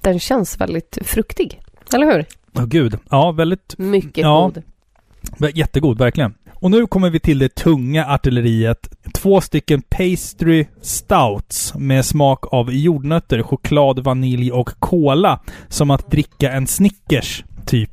den 0.00 0.18
känns 0.20 0.60
väldigt 0.60 0.98
fruktig. 1.02 1.60
Eller 1.94 2.12
hur? 2.12 2.24
Åh 2.56 2.64
gud. 2.66 2.98
Ja, 3.10 3.32
väldigt 3.32 3.74
Mycket 3.78 4.16
Ja. 4.22 4.50
god. 4.54 4.62
Jättegod, 5.56 5.98
verkligen. 5.98 6.34
Och 6.54 6.70
nu 6.70 6.86
kommer 6.86 7.10
vi 7.10 7.20
till 7.20 7.38
det 7.38 7.54
tunga 7.54 8.06
artilleriet. 8.06 8.88
Två 9.14 9.40
stycken 9.40 9.82
pastry 9.82 10.66
stouts 10.80 11.74
med 11.74 12.04
smak 12.04 12.52
av 12.52 12.72
jordnötter, 12.72 13.42
choklad, 13.42 14.04
vanilj 14.04 14.52
och 14.52 14.70
kola. 14.78 15.40
Som 15.68 15.90
att 15.90 16.10
dricka 16.10 16.52
en 16.52 16.66
Snickers. 16.66 17.44
Typ. 17.66 17.90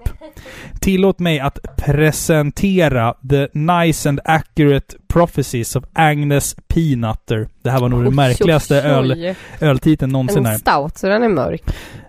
Tillåt 0.80 1.20
mig 1.20 1.40
att 1.40 1.60
presentera 1.78 3.14
The 3.30 3.48
Nice 3.54 4.10
and 4.10 4.20
Accurate 4.26 4.96
Prophecies 5.08 5.76
of 5.76 5.84
Agnes 5.94 6.56
Peanutter. 6.68 7.48
Det 7.64 7.72
här 7.72 7.80
var 7.80 7.90
nog 7.90 8.04
den 8.04 8.16
märkligaste 8.16 8.82
öl, 8.82 9.36
öltiteln 9.60 10.12
någonsin. 10.12 10.46
En 10.46 10.60
stout, 10.60 10.98
så 10.98 11.08
den 11.08 11.24
är 11.24 11.30
mörk. 11.30 11.62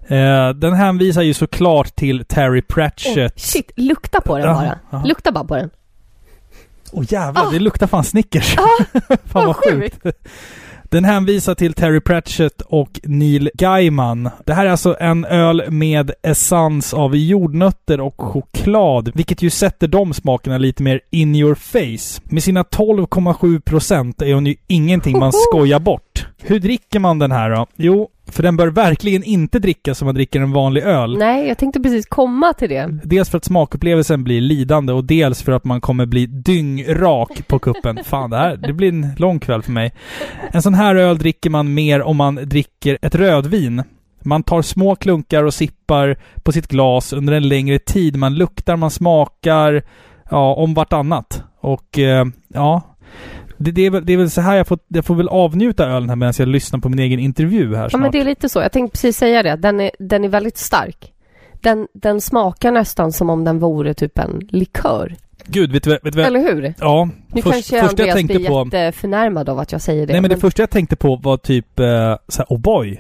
Eh, 0.08 0.48
den 0.50 0.72
hänvisar 0.74 1.22
ju 1.22 1.34
såklart 1.34 1.96
till 1.96 2.24
Terry 2.24 2.60
Oh, 2.60 2.64
Pratchett. 2.74 3.40
shit, 3.40 3.70
lukta 3.76 4.20
på 4.20 4.38
den 4.38 4.54
bara. 4.54 4.78
ja. 4.90 5.02
Lukta 5.04 5.32
bara 5.32 5.44
på 5.44 5.56
den. 5.56 5.70
Åh 6.92 7.04
jävlar, 7.08 7.52
det 7.52 7.58
luktar 7.58 7.86
fan 7.86 8.04
Snickers. 8.04 8.54
fan 8.54 9.18
vad 9.32 9.46
vad 9.46 9.56
sjukt. 9.56 10.06
Den 10.92 11.04
hänvisar 11.04 11.54
till 11.54 11.72
Terry 11.72 12.00
Pratchett 12.00 12.60
och 12.60 13.00
Neil 13.02 13.50
Gaiman. 13.54 14.30
Det 14.44 14.54
här 14.54 14.66
är 14.66 14.70
alltså 14.70 14.96
en 15.00 15.24
öl 15.24 15.70
med 15.70 16.10
essens 16.22 16.94
av 16.94 17.16
jordnötter 17.16 18.00
och 18.00 18.20
choklad, 18.20 19.12
vilket 19.14 19.42
ju 19.42 19.50
sätter 19.50 19.88
de 19.88 20.14
smakerna 20.14 20.58
lite 20.58 20.82
mer 20.82 21.00
in 21.10 21.34
your 21.36 21.54
face. 21.54 22.22
Med 22.24 22.42
sina 22.42 22.62
12,7 22.62 23.60
procent 23.60 24.22
är 24.22 24.34
hon 24.34 24.46
ju 24.46 24.54
ingenting 24.66 25.18
man 25.18 25.32
skojar 25.32 25.80
bort. 25.80 26.26
Hur 26.42 26.60
dricker 26.60 26.98
man 26.98 27.18
den 27.18 27.32
här 27.32 27.50
då? 27.50 27.66
Jo, 27.76 28.08
för 28.26 28.42
den 28.42 28.56
bör 28.56 28.66
verkligen 28.66 29.24
inte 29.24 29.58
drickas 29.58 29.98
som 29.98 30.06
man 30.06 30.14
dricker 30.14 30.40
en 30.40 30.52
vanlig 30.52 30.82
öl. 30.82 31.18
Nej, 31.18 31.48
jag 31.48 31.58
tänkte 31.58 31.80
precis 31.80 32.06
komma 32.06 32.52
till 32.52 32.68
det. 32.68 32.98
Dels 33.04 33.30
för 33.30 33.38
att 33.38 33.44
smakupplevelsen 33.44 34.24
blir 34.24 34.40
lidande 34.40 34.92
och 34.92 35.04
dels 35.04 35.42
för 35.42 35.52
att 35.52 35.64
man 35.64 35.80
kommer 35.80 36.06
bli 36.06 36.26
dyngrak 36.26 37.48
på 37.48 37.58
kuppen. 37.58 37.98
Fan, 38.04 38.30
det 38.30 38.36
här 38.36 38.56
det 38.56 38.72
blir 38.72 38.88
en 38.88 39.06
lång 39.16 39.40
kväll 39.40 39.62
för 39.62 39.72
mig. 39.72 39.92
En 40.52 40.62
sån 40.62 40.74
här 40.74 40.94
öl 40.94 41.18
dricker 41.18 41.50
man 41.50 41.74
mer 41.74 42.02
om 42.02 42.16
man 42.16 42.34
dricker 42.34 42.98
ett 43.02 43.14
rödvin. 43.14 43.82
Man 44.24 44.42
tar 44.42 44.62
små 44.62 44.96
klunkar 44.96 45.44
och 45.44 45.54
sippar 45.54 46.16
på 46.42 46.52
sitt 46.52 46.68
glas 46.68 47.12
under 47.12 47.32
en 47.32 47.48
längre 47.48 47.78
tid. 47.78 48.16
Man 48.16 48.34
luktar, 48.34 48.76
man 48.76 48.90
smakar, 48.90 49.82
ja, 50.30 50.54
om 50.54 50.74
vartannat. 50.74 51.42
Och 51.60 51.98
eh, 51.98 52.24
ja, 52.48 52.82
det, 53.62 53.72
det, 53.72 53.86
är 53.86 53.90
väl, 53.90 54.06
det 54.06 54.12
är 54.12 54.16
väl 54.16 54.30
så 54.30 54.40
här 54.40 54.56
jag 54.56 54.66
får, 54.66 54.78
jag 54.88 55.04
får 55.04 55.14
väl 55.14 55.28
avnjuta 55.28 55.84
ölen 55.84 56.08
här 56.08 56.16
medan 56.16 56.34
jag 56.38 56.48
lyssnar 56.48 56.80
på 56.80 56.88
min 56.88 56.98
egen 56.98 57.18
intervju 57.18 57.74
här 57.74 57.82
Ja, 57.82 57.90
snart. 57.90 58.00
men 58.02 58.10
det 58.10 58.20
är 58.20 58.24
lite 58.24 58.48
så. 58.48 58.60
Jag 58.60 58.72
tänkte 58.72 58.92
precis 58.92 59.16
säga 59.16 59.42
det. 59.42 59.56
Den 59.56 59.80
är, 59.80 59.90
den 59.98 60.24
är 60.24 60.28
väldigt 60.28 60.58
stark. 60.58 61.12
Den, 61.60 61.88
den 61.94 62.20
smakar 62.20 62.72
nästan 62.72 63.12
som 63.12 63.30
om 63.30 63.44
den 63.44 63.58
vore 63.58 63.94
typ 63.94 64.18
en 64.18 64.40
likör. 64.48 65.16
Gud, 65.46 65.72
vet 65.72 65.84
du, 65.84 65.90
vet 66.02 66.12
du? 66.12 66.22
Eller 66.22 66.40
hur? 66.40 66.74
Ja, 66.78 67.08
Nu 67.26 67.42
först, 67.42 67.70
kanske 67.70 67.80
första 67.80 68.06
jag 68.06 68.16
tänkte 68.16 68.36
blir 68.36 68.48
på... 68.48 68.64
jätteförnärmad 68.64 69.48
av 69.48 69.58
att 69.58 69.72
jag 69.72 69.80
säger 69.80 70.06
det. 70.06 70.12
Nej 70.12 70.20
men 70.22 70.30
det 70.30 70.36
första 70.36 70.62
jag 70.62 70.70
tänkte 70.70 70.96
på 70.96 71.16
var 71.16 71.36
typ 71.36 71.80
eh, 71.80 71.86
såhär 72.28 72.46
O'boy. 72.48 72.98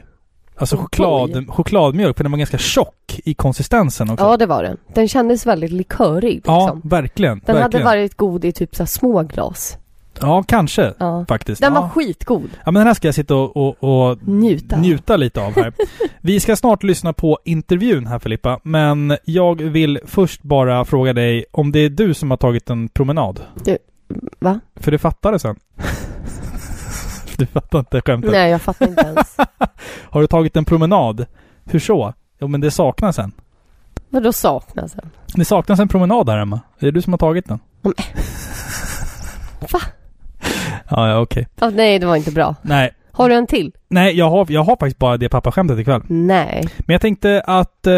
Alltså 0.56 0.76
O'boy? 0.76 0.80
choklad, 0.80 1.46
chokladmjölk, 1.48 2.16
för 2.16 2.24
den 2.24 2.32
var 2.32 2.38
ganska 2.38 2.58
tjock 2.58 3.20
i 3.24 3.34
konsistensen 3.34 4.10
också. 4.10 4.24
Ja, 4.24 4.36
det 4.36 4.46
var 4.46 4.62
den. 4.62 4.76
Den 4.94 5.08
kändes 5.08 5.46
väldigt 5.46 5.70
likörig 5.72 6.34
liksom. 6.34 6.54
Ja, 6.54 6.78
verkligen. 6.84 7.40
Den 7.46 7.56
verkligen. 7.56 7.86
hade 7.86 7.96
varit 7.98 8.14
god 8.14 8.44
i 8.44 8.52
typ 8.52 8.76
så 8.76 8.86
små 8.86 9.22
glas. 9.22 9.78
Ja, 10.20 10.42
kanske. 10.42 10.94
Ja. 10.98 11.24
Faktiskt. 11.28 11.60
Den 11.60 11.74
ja. 11.74 11.80
var 11.80 11.88
skitgod. 11.88 12.50
ja, 12.64 12.70
men 12.70 12.74
den 12.74 12.86
här 12.86 12.94
ska 12.94 13.08
jag 13.08 13.14
sitta 13.14 13.34
och, 13.34 13.56
och, 13.56 14.10
och 14.10 14.18
Njuta. 14.28 14.76
njuta 14.76 15.16
lite 15.16 15.40
av 15.40 15.52
här. 15.54 15.72
Vi 16.20 16.40
ska 16.40 16.56
snart 16.56 16.82
lyssna 16.82 17.12
på 17.12 17.38
intervjun 17.44 18.06
här 18.06 18.18
Filippa, 18.18 18.60
men 18.62 19.16
jag 19.24 19.62
vill 19.62 20.00
först 20.06 20.42
bara 20.42 20.84
fråga 20.84 21.12
dig 21.12 21.44
om 21.50 21.72
det 21.72 21.78
är 21.78 21.90
du 21.90 22.14
som 22.14 22.30
har 22.30 22.36
tagit 22.36 22.70
en 22.70 22.88
promenad? 22.88 23.40
Va? 24.38 24.60
För 24.76 24.90
det 24.90 24.98
fattade 24.98 25.38
sen. 25.38 25.56
du 27.36 27.46
fattar 27.46 27.78
inte 27.78 28.00
skämtet? 28.00 28.32
Nej, 28.32 28.50
jag 28.50 28.62
fattar 28.62 28.88
inte 28.88 29.02
ens. 29.02 29.36
Har 30.10 30.20
du 30.20 30.26
tagit 30.26 30.56
en 30.56 30.64
promenad? 30.64 31.26
Hur 31.64 31.78
så? 31.78 32.14
Jo 32.40 32.48
men 32.48 32.60
det 32.60 32.70
saknas 32.70 33.18
en. 33.18 33.32
Vadå 34.08 34.32
saknas 34.32 34.92
den? 34.92 35.10
Det 35.34 35.44
saknas 35.44 35.80
en 35.80 35.88
promenad 35.88 36.28
här 36.28 36.38
Emma. 36.38 36.60
Det 36.78 36.86
är 36.86 36.92
du 36.92 37.02
som 37.02 37.12
har 37.12 37.18
tagit 37.18 37.48
den. 37.48 37.58
Men- 37.82 37.94
Va? 39.72 39.80
Ja, 40.96 41.08
ja 41.08 41.20
okej. 41.20 41.48
Ja, 41.60 41.70
nej, 41.70 41.98
det 41.98 42.06
var 42.06 42.16
inte 42.16 42.30
bra. 42.32 42.54
Nej. 42.62 42.90
Har 43.12 43.28
du 43.28 43.34
en 43.34 43.46
till? 43.46 43.72
Nej, 43.88 44.18
jag 44.18 44.30
har, 44.30 44.46
jag 44.48 44.64
har 44.64 44.76
faktiskt 44.76 44.98
bara 44.98 45.16
det 45.16 45.28
pappaskämtet 45.28 45.78
ikväll. 45.78 46.02
Nej. 46.06 46.68
Men 46.78 46.94
jag 46.94 47.00
tänkte 47.00 47.42
att 47.46 47.86
eh, 47.86 47.94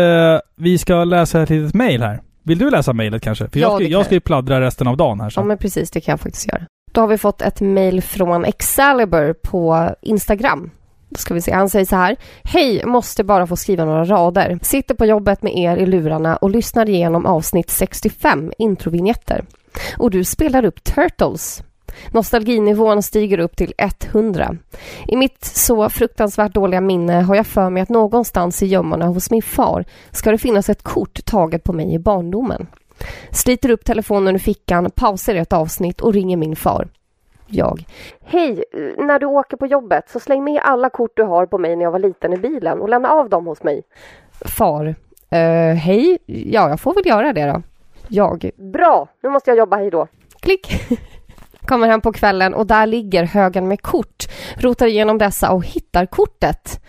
vi 0.56 0.78
ska 0.78 1.04
läsa 1.04 1.42
ett 1.42 1.50
litet 1.50 1.74
mail 1.74 2.02
här. 2.02 2.20
Vill 2.42 2.58
du 2.58 2.70
läsa 2.70 2.92
mejlet 2.92 3.22
kanske? 3.22 3.48
För 3.48 3.58
Ja, 3.60 3.66
jag, 3.66 3.70
ska, 3.72 3.78
det 3.78 3.84
kan 3.84 3.92
jag 3.92 4.04
ska 4.06 4.14
ju 4.14 4.20
pladdra 4.20 4.60
resten 4.60 4.86
av 4.86 4.96
dagen 4.96 5.20
här 5.20 5.32
Ja, 5.36 5.42
men 5.44 5.58
precis. 5.58 5.90
Det 5.90 6.00
kan 6.00 6.12
jag 6.12 6.20
faktiskt 6.20 6.48
göra. 6.48 6.62
Då 6.92 7.00
har 7.00 7.08
vi 7.08 7.18
fått 7.18 7.42
ett 7.42 7.60
mejl 7.60 8.02
från 8.02 8.44
Excalibur 8.44 9.32
på 9.32 9.90
Instagram. 10.02 10.70
Då 11.08 11.18
ska 11.18 11.34
vi 11.34 11.40
se. 11.40 11.52
Han 11.52 11.68
säger 11.68 11.86
så 11.86 11.96
här. 11.96 12.16
Hej, 12.44 12.86
måste 12.86 13.24
bara 13.24 13.46
få 13.46 13.56
skriva 13.56 13.84
några 13.84 14.04
rader. 14.04 14.58
Sitter 14.62 14.94
på 14.94 15.06
jobbet 15.06 15.42
med 15.42 15.56
er 15.56 15.76
i 15.76 15.86
lurarna 15.86 16.36
och 16.36 16.50
lyssnar 16.50 16.88
igenom 16.88 17.26
avsnitt 17.26 17.70
65, 17.70 18.52
introvinjetter. 18.58 19.44
Och 19.98 20.10
du 20.10 20.24
spelar 20.24 20.64
upp 20.64 20.84
Turtles. 20.84 21.62
Nostalginivån 22.12 23.02
stiger 23.02 23.38
upp 23.38 23.56
till 23.56 23.72
100. 23.78 24.56
I 25.06 25.16
mitt 25.16 25.44
så 25.44 25.88
fruktansvärt 25.88 26.54
dåliga 26.54 26.80
minne 26.80 27.12
har 27.12 27.34
jag 27.34 27.46
för 27.46 27.70
mig 27.70 27.82
att 27.82 27.88
någonstans 27.88 28.62
i 28.62 28.66
gömmorna 28.66 29.06
hos 29.06 29.30
min 29.30 29.42
far 29.42 29.84
ska 30.10 30.30
det 30.30 30.38
finnas 30.38 30.68
ett 30.68 30.82
kort 30.82 31.24
taget 31.24 31.64
på 31.64 31.72
mig 31.72 31.94
i 31.94 31.98
barndomen. 31.98 32.66
Sliter 33.30 33.70
upp 33.70 33.84
telefonen 33.84 34.34
ur 34.34 34.38
fickan, 34.38 34.90
pausar 34.90 35.34
ett 35.34 35.52
avsnitt 35.52 36.00
och 36.00 36.12
ringer 36.12 36.36
min 36.36 36.56
far. 36.56 36.88
Jag. 37.46 37.84
Hej! 38.24 38.64
När 38.98 39.18
du 39.18 39.26
åker 39.26 39.56
på 39.56 39.66
jobbet 39.66 40.10
så 40.10 40.20
släng 40.20 40.44
med 40.44 40.60
alla 40.64 40.90
kort 40.90 41.12
du 41.16 41.22
har 41.22 41.46
på 41.46 41.58
mig 41.58 41.76
när 41.76 41.84
jag 41.84 41.90
var 41.90 41.98
liten 41.98 42.32
i 42.32 42.36
bilen 42.36 42.80
och 42.80 42.88
lämna 42.88 43.08
av 43.10 43.28
dem 43.28 43.46
hos 43.46 43.62
mig. 43.62 43.82
Far. 44.40 44.94
Eh, 45.30 45.74
hej? 45.74 46.18
Ja, 46.26 46.68
jag 46.68 46.80
får 46.80 46.94
väl 46.94 47.06
göra 47.06 47.32
det 47.32 47.46
då. 47.46 47.62
Jag. 48.08 48.50
Bra! 48.56 49.08
Nu 49.22 49.30
måste 49.30 49.50
jag 49.50 49.58
jobba, 49.58 49.76
hej 49.76 49.90
då. 49.90 50.06
Klick! 50.40 50.68
Kommer 51.66 51.88
hem 51.88 52.00
på 52.00 52.12
kvällen 52.12 52.54
och 52.54 52.66
där 52.66 52.86
ligger 52.86 53.24
högen 53.24 53.68
med 53.68 53.82
kort. 53.82 54.28
Rotar 54.56 54.86
igenom 54.86 55.18
dessa 55.18 55.50
och 55.50 55.66
hittar 55.66 56.06
kortet. 56.06 56.80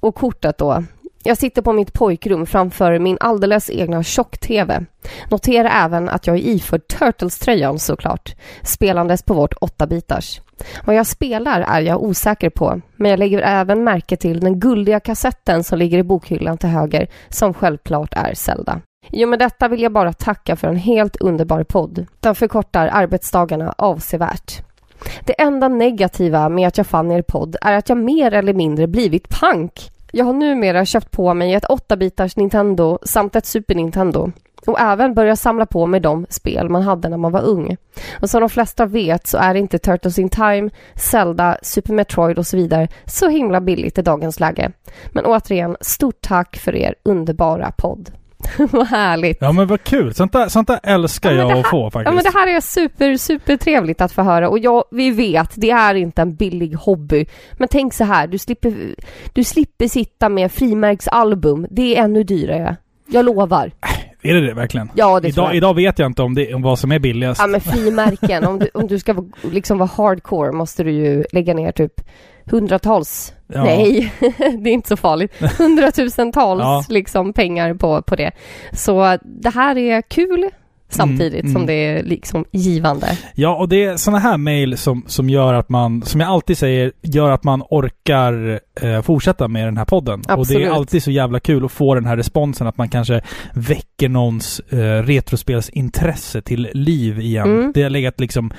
Och 0.00 0.14
kortet 0.14 0.58
då. 0.58 0.84
Jag 1.22 1.38
sitter 1.38 1.62
på 1.62 1.72
mitt 1.72 1.92
pojkrum 1.92 2.46
framför 2.46 2.98
min 2.98 3.16
alldeles 3.20 3.70
egna 3.70 4.02
tjock-tv. 4.02 4.84
Notera 5.30 5.70
även 5.70 6.08
att 6.08 6.26
jag 6.26 6.36
är 6.36 6.40
iförd 6.40 6.88
Turtles-tröjan 6.88 7.78
såklart, 7.78 8.34
spelandes 8.62 9.22
på 9.22 9.34
vårt 9.34 9.54
8-bitars. 9.54 10.40
Vad 10.84 10.96
jag 10.96 11.06
spelar 11.06 11.60
är 11.60 11.80
jag 11.80 12.02
osäker 12.02 12.50
på, 12.50 12.80
men 12.96 13.10
jag 13.10 13.18
lägger 13.18 13.40
även 13.40 13.84
märke 13.84 14.16
till 14.16 14.40
den 14.40 14.60
guldiga 14.60 15.00
kassetten 15.00 15.64
som 15.64 15.78
ligger 15.78 15.98
i 15.98 16.02
bokhyllan 16.02 16.58
till 16.58 16.68
höger, 16.68 17.08
som 17.28 17.54
självklart 17.54 18.12
är 18.16 18.34
Zelda. 18.34 18.80
Jo, 19.10 19.28
med 19.28 19.38
detta 19.38 19.68
vill 19.68 19.82
jag 19.82 19.92
bara 19.92 20.12
tacka 20.12 20.56
för 20.56 20.68
en 20.68 20.76
helt 20.76 21.16
underbar 21.16 21.64
podd. 21.64 22.06
Den 22.20 22.34
förkortar 22.34 22.88
arbetsdagarna 22.92 23.74
avsevärt. 23.78 24.62
Det 25.24 25.42
enda 25.42 25.68
negativa 25.68 26.48
med 26.48 26.68
att 26.68 26.78
jag 26.78 26.86
fann 26.86 27.10
er 27.10 27.22
podd 27.22 27.56
är 27.60 27.72
att 27.72 27.88
jag 27.88 27.98
mer 27.98 28.34
eller 28.34 28.54
mindre 28.54 28.86
blivit 28.86 29.28
pank. 29.28 29.90
Jag 30.12 30.24
har 30.24 30.32
numera 30.32 30.84
köpt 30.84 31.10
på 31.10 31.34
mig 31.34 31.54
ett 31.54 31.64
8-bitars 31.64 32.36
Nintendo 32.36 32.98
samt 33.02 33.36
ett 33.36 33.46
Super 33.46 33.74
Nintendo 33.74 34.32
och 34.66 34.80
även 34.80 35.14
börjat 35.14 35.38
samla 35.38 35.66
på 35.66 35.86
mig 35.86 36.00
de 36.00 36.26
spel 36.28 36.68
man 36.68 36.82
hade 36.82 37.08
när 37.08 37.16
man 37.16 37.32
var 37.32 37.42
ung. 37.42 37.76
Och 38.20 38.30
som 38.30 38.40
de 38.40 38.50
flesta 38.50 38.86
vet 38.86 39.26
så 39.26 39.38
är 39.38 39.54
inte 39.54 39.78
Turtles 39.78 40.18
in 40.18 40.28
Time, 40.28 40.70
Zelda, 40.94 41.58
Super 41.62 41.92
Metroid 41.92 42.38
och 42.38 42.46
så 42.46 42.56
vidare 42.56 42.88
så 43.06 43.28
himla 43.28 43.60
billigt 43.60 43.98
i 43.98 44.02
dagens 44.02 44.40
läge. 44.40 44.72
Men 45.12 45.26
återigen, 45.26 45.76
stort 45.80 46.20
tack 46.20 46.56
för 46.56 46.74
er 46.74 46.94
underbara 47.02 47.72
podd. 47.76 48.10
Vad 48.70 48.86
härligt! 48.86 49.38
Ja 49.40 49.52
men 49.52 49.66
vad 49.66 49.84
kul! 49.84 50.14
Sånt 50.14 50.32
där, 50.32 50.48
sånt 50.48 50.68
där 50.68 50.80
älskar 50.82 51.32
Ja, 51.32 51.36
jag 51.36 51.50
det 51.50 51.60
att 51.60 51.70
få 51.70 51.90
faktiskt. 51.90 52.06
Ja 52.06 52.14
men 52.14 52.24
det 52.24 52.38
här 52.38 52.56
är 52.56 52.60
super, 52.60 53.16
super 53.16 53.56
trevligt 53.56 54.00
att 54.00 54.12
få 54.12 54.22
höra 54.22 54.48
och 54.48 54.58
jag, 54.58 54.84
vi 54.90 55.10
vet, 55.10 55.50
det 55.54 55.70
är 55.70 55.94
inte 55.94 56.22
en 56.22 56.34
billig 56.34 56.74
hobby. 56.74 57.26
Men 57.52 57.68
tänk 57.68 57.94
så 57.94 58.04
här, 58.04 58.26
du 58.26 58.38
slipper, 58.38 58.94
du 59.32 59.44
slipper 59.44 59.88
sitta 59.88 60.28
med 60.28 60.52
frimärksalbum. 60.52 61.66
Det 61.70 61.96
är 61.96 62.04
ännu 62.04 62.24
dyrare. 62.24 62.76
Jag 63.06 63.24
lovar. 63.24 63.72
Är 64.22 64.34
det 64.34 64.46
det 64.46 64.54
verkligen? 64.54 64.90
Ja, 64.94 65.20
det 65.20 65.32
tror 65.32 65.44
Idag, 65.44 65.48
jag. 65.48 65.56
idag 65.56 65.74
vet 65.74 65.98
jag 65.98 66.06
inte 66.06 66.22
om, 66.22 66.34
det, 66.34 66.54
om 66.54 66.62
vad 66.62 66.78
som 66.78 66.92
är 66.92 66.98
billigast. 66.98 67.40
Ja 67.40 67.46
men 67.46 67.60
frimärken, 67.60 68.44
om 68.44 68.58
du, 68.58 68.68
om 68.74 68.86
du 68.86 68.98
ska 68.98 69.12
vara- 69.12 69.26
liksom 69.52 69.78
vara 69.78 69.90
hardcore 69.96 70.52
måste 70.52 70.84
du 70.84 70.90
ju 70.92 71.24
lägga 71.32 71.54
ner 71.54 71.72
typ 71.72 71.92
hundratals, 72.44 73.34
Ja. 73.46 73.64
nej 73.64 74.12
det 74.38 74.70
är 74.70 74.72
inte 74.72 74.88
så 74.88 74.96
farligt, 74.96 75.32
hundratusentals 75.58 76.60
Ja. 76.62 76.84
liksom 76.88 77.32
pengar 77.32 77.74
på, 77.74 78.02
på 78.02 78.16
det. 78.16 78.30
Så 78.72 79.18
det 79.22 79.50
här 79.50 79.78
är 79.78 80.02
kul 80.02 80.50
samtidigt 80.88 81.44
Mm, 81.44 81.52
som 81.52 81.62
mm. 81.62 81.66
det 81.66 81.72
är 81.72 82.02
liksom 82.02 82.44
givande. 82.52 83.18
Ja, 83.34 83.56
och 83.56 83.68
det 83.68 83.84
är 83.84 83.96
såna 83.96 84.18
här 84.18 84.36
mejl 84.36 84.78
som, 84.78 85.04
som 85.06 85.30
gör 85.30 85.54
att 85.54 85.68
man, 85.68 86.02
som 86.02 86.20
jag 86.20 86.30
alltid 86.30 86.58
säger, 86.58 86.92
gör 87.02 87.30
att 87.30 87.44
man 87.44 87.62
orkar 87.70 88.60
eh, 88.82 89.02
fortsätta 89.02 89.48
med 89.48 89.66
den 89.66 89.76
här 89.76 89.84
podden. 89.84 90.20
Och 90.20 90.26
det 90.26 90.32
Absolut. 90.32 90.68
är 90.68 90.70
alltid 90.70 91.02
så 91.02 91.10
jävla 91.10 91.40
kul 91.40 91.64
att 91.64 91.72
få 91.72 91.94
den 91.94 92.06
här 92.06 92.16
responsen 92.16 92.66
att 92.66 92.78
man 92.78 92.88
kanske 92.88 93.20
väcker 93.54 94.08
någons 94.08 94.60
eh, 94.60 95.02
retrospelsintresse 95.02 96.40
till 96.42 96.68
liv 96.72 97.20
igen. 97.20 97.50
Mm. 97.50 97.72
Det 97.74 97.82
har 97.82 97.90
legat 97.90 98.20
liksom 98.20 98.52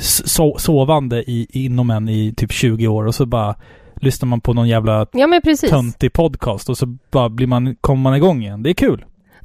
so 0.00 0.58
sovande 0.58 1.30
i, 1.30 1.46
inom 1.50 1.90
en 1.90 2.08
i 2.08 2.34
typ 2.36 2.52
20 2.52 2.88
år 2.88 3.06
och 3.06 3.14
så 3.14 3.26
bara 3.26 3.54
lyssnar 4.00 4.26
man 4.26 4.40
på 4.40 4.52
någon 4.52 4.68
jävla 4.68 5.06
Ja 5.12 5.40
töntig 5.70 6.12
podcast 6.12 6.68
och 6.68 6.78
så 6.78 6.86
bara 7.10 7.28
blir 7.28 7.46
man, 7.46 7.76
kommer 7.76 8.02
man 8.02 8.14
igång 8.14 8.42
igen. 8.42 8.62
Det 8.62 8.70
är 8.70 8.74
kul. 8.74 9.04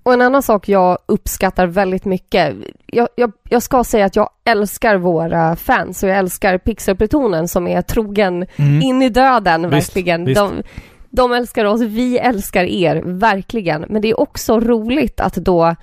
Och 0.09 0.13
en 0.13 0.21
annan 0.21 0.43
sak 0.43 0.69
jag 0.69 0.97
uppskattar 1.05 1.67
väldigt 1.67 2.05
mycket. 2.05 2.55
Jag, 2.85 3.07
jag, 3.15 3.31
jag 3.49 3.63
ska 3.63 3.83
säga 3.83 4.05
att 4.05 4.15
jag 4.15 4.29
älskar 4.45 4.95
våra 4.97 5.55
fans 5.55 6.03
och 6.03 6.09
jag 6.09 6.17
älskar 6.17 6.57
Pixelplutonen 6.57 7.47
som 7.47 7.67
är 7.67 7.81
trogen 7.81 8.45
Mm. 8.55 8.81
in 8.81 9.01
i 9.01 9.09
döden, 9.09 9.69
Visst, 9.69 9.89
verkligen. 9.95 10.25
visst. 10.25 10.39
De, 10.41 10.63
de 11.09 11.31
älskar 11.33 11.65
oss, 11.65 11.81
vi 11.81 12.17
älskar 12.17 12.63
er, 12.63 13.01
verkligen. 13.05 13.85
Men 13.89 14.01
det 14.01 14.09
är 14.09 14.19
också 14.19 14.59
roligt 14.59 15.19
att 15.19 15.33
då 15.35 15.75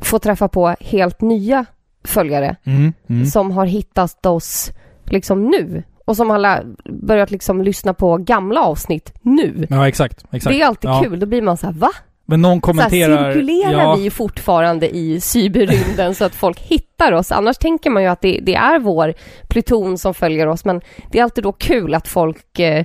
få 0.00 0.18
träffa 0.18 0.48
på 0.48 0.74
helt 0.80 1.20
nya 1.20 1.64
följare 2.04 2.56
Mm. 2.64 2.92
Mm. 3.08 3.26
som 3.26 3.50
har 3.50 3.66
hittat 3.66 4.26
oss 4.26 4.70
liksom 5.04 5.44
nu 5.44 5.82
och 6.04 6.16
som 6.16 6.30
har 6.30 6.62
börjat 7.06 7.30
liksom 7.30 7.62
lyssna 7.62 7.94
på 7.94 8.16
gamla 8.16 8.60
avsnitt 8.62 9.12
nu. 9.22 9.66
Ja, 9.70 9.88
exakt. 9.88 10.24
exakt. 10.32 10.54
Det 10.56 10.62
är 10.62 10.66
alltid 10.66 10.90
ja. 10.90 11.00
kul, 11.04 11.20
då 11.20 11.26
blir 11.26 11.42
man 11.42 11.56
så 11.56 11.66
här, 11.66 11.74
va? 11.74 11.90
Men 12.26 12.42
någon 12.42 12.50
Så 12.50 12.54
här, 12.54 12.60
kommenterar... 12.60 13.32
cirkulerar 13.32 13.80
ja, 13.80 13.96
vi 13.96 14.10
fortfarande 14.10 14.96
i 14.96 15.20
cyberrymden 15.20 16.14
så 16.14 16.24
att 16.24 16.34
folk 16.34 16.60
hittar 16.60 17.12
oss? 17.12 17.32
Annars 17.32 17.58
tänker 17.58 17.90
man 17.90 18.02
ju 18.02 18.08
att 18.08 18.20
det, 18.20 18.40
det 18.42 18.54
är 18.54 18.78
vår 18.78 19.14
pluton 19.48 19.98
som 19.98 20.14
följer 20.14 20.46
oss, 20.46 20.64
men 20.64 20.80
det 21.10 21.18
är 21.18 21.22
alltid 21.22 21.44
då 21.44 21.52
kul 21.52 21.94
att 21.94 22.08
folk 22.08 22.58
eh, 22.58 22.84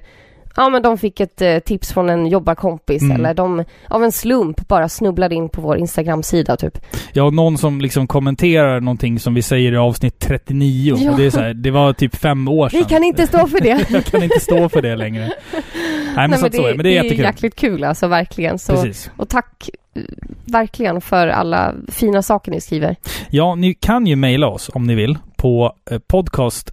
Ja 0.55 0.69
men 0.69 0.81
de 0.81 0.97
fick 0.97 1.19
ett 1.19 1.41
eh, 1.41 1.59
tips 1.59 1.93
från 1.93 2.09
en 2.09 2.27
jobbarkompis 2.27 3.01
Mm. 3.01 3.15
eller 3.17 3.33
de 3.33 3.63
av 3.89 4.03
en 4.03 4.11
slump 4.11 4.67
bara 4.67 4.89
snubblade 4.89 5.35
in 5.35 5.49
på 5.49 5.61
vår 5.61 5.77
Instagram-sida 5.77 6.57
typ. 6.57 6.77
Ja, 7.13 7.29
någon 7.29 7.57
som 7.57 7.81
liksom 7.81 8.07
kommenterar 8.07 8.81
någonting 8.81 9.19
som 9.19 9.33
vi 9.33 9.41
säger 9.41 9.71
i 9.73 9.77
avsnitt 9.77 10.19
39. 10.19 10.95
Ja. 10.99 11.11
Och 11.11 11.17
det, 11.17 11.25
är 11.25 11.29
så 11.29 11.39
här, 11.39 11.53
det 11.53 11.71
var 11.71 11.93
typ 11.93 12.15
fem 12.15 12.47
år 12.47 12.69
sedan. 12.69 12.79
Vi 12.79 12.85
kan 12.85 13.03
inte 13.03 13.27
stå 13.27 13.47
för 13.47 13.59
det. 13.61 13.85
Vi 13.89 14.03
kan 14.03 14.23
inte 14.23 14.39
stå 14.39 14.69
för 14.69 14.81
det 14.81 14.95
längre. 14.95 15.31
Nej, 16.15 16.27
men 16.27 16.39
så 16.39 16.45
att 16.45 16.55
så 16.55 16.63
är 16.63 16.67
det. 16.67 16.75
Men 16.75 16.83
det 16.83 16.89
är 16.97 17.03
jättekul. 17.03 17.25
jäkligt 17.25 17.55
kul 17.55 17.83
alltså, 17.83 18.07
verkligen. 18.07 18.59
Så, 18.59 18.73
Precis. 18.73 19.11
och 19.17 19.29
tack 19.29 19.69
eh, 19.95 20.01
verkligen 20.45 21.01
för 21.01 21.27
alla 21.27 21.73
fina 21.87 22.21
saker 22.21 22.51
ni 22.51 22.61
skriver. 22.61 22.95
Ja, 23.29 23.55
ni 23.55 23.73
kan 23.73 24.07
ju 24.07 24.15
mejla 24.15 24.47
oss 24.47 24.69
om 24.73 24.87
ni 24.87 24.95
vill 24.95 25.17
på 25.41 25.73
eh, 25.91 25.99
podcast 25.99 26.71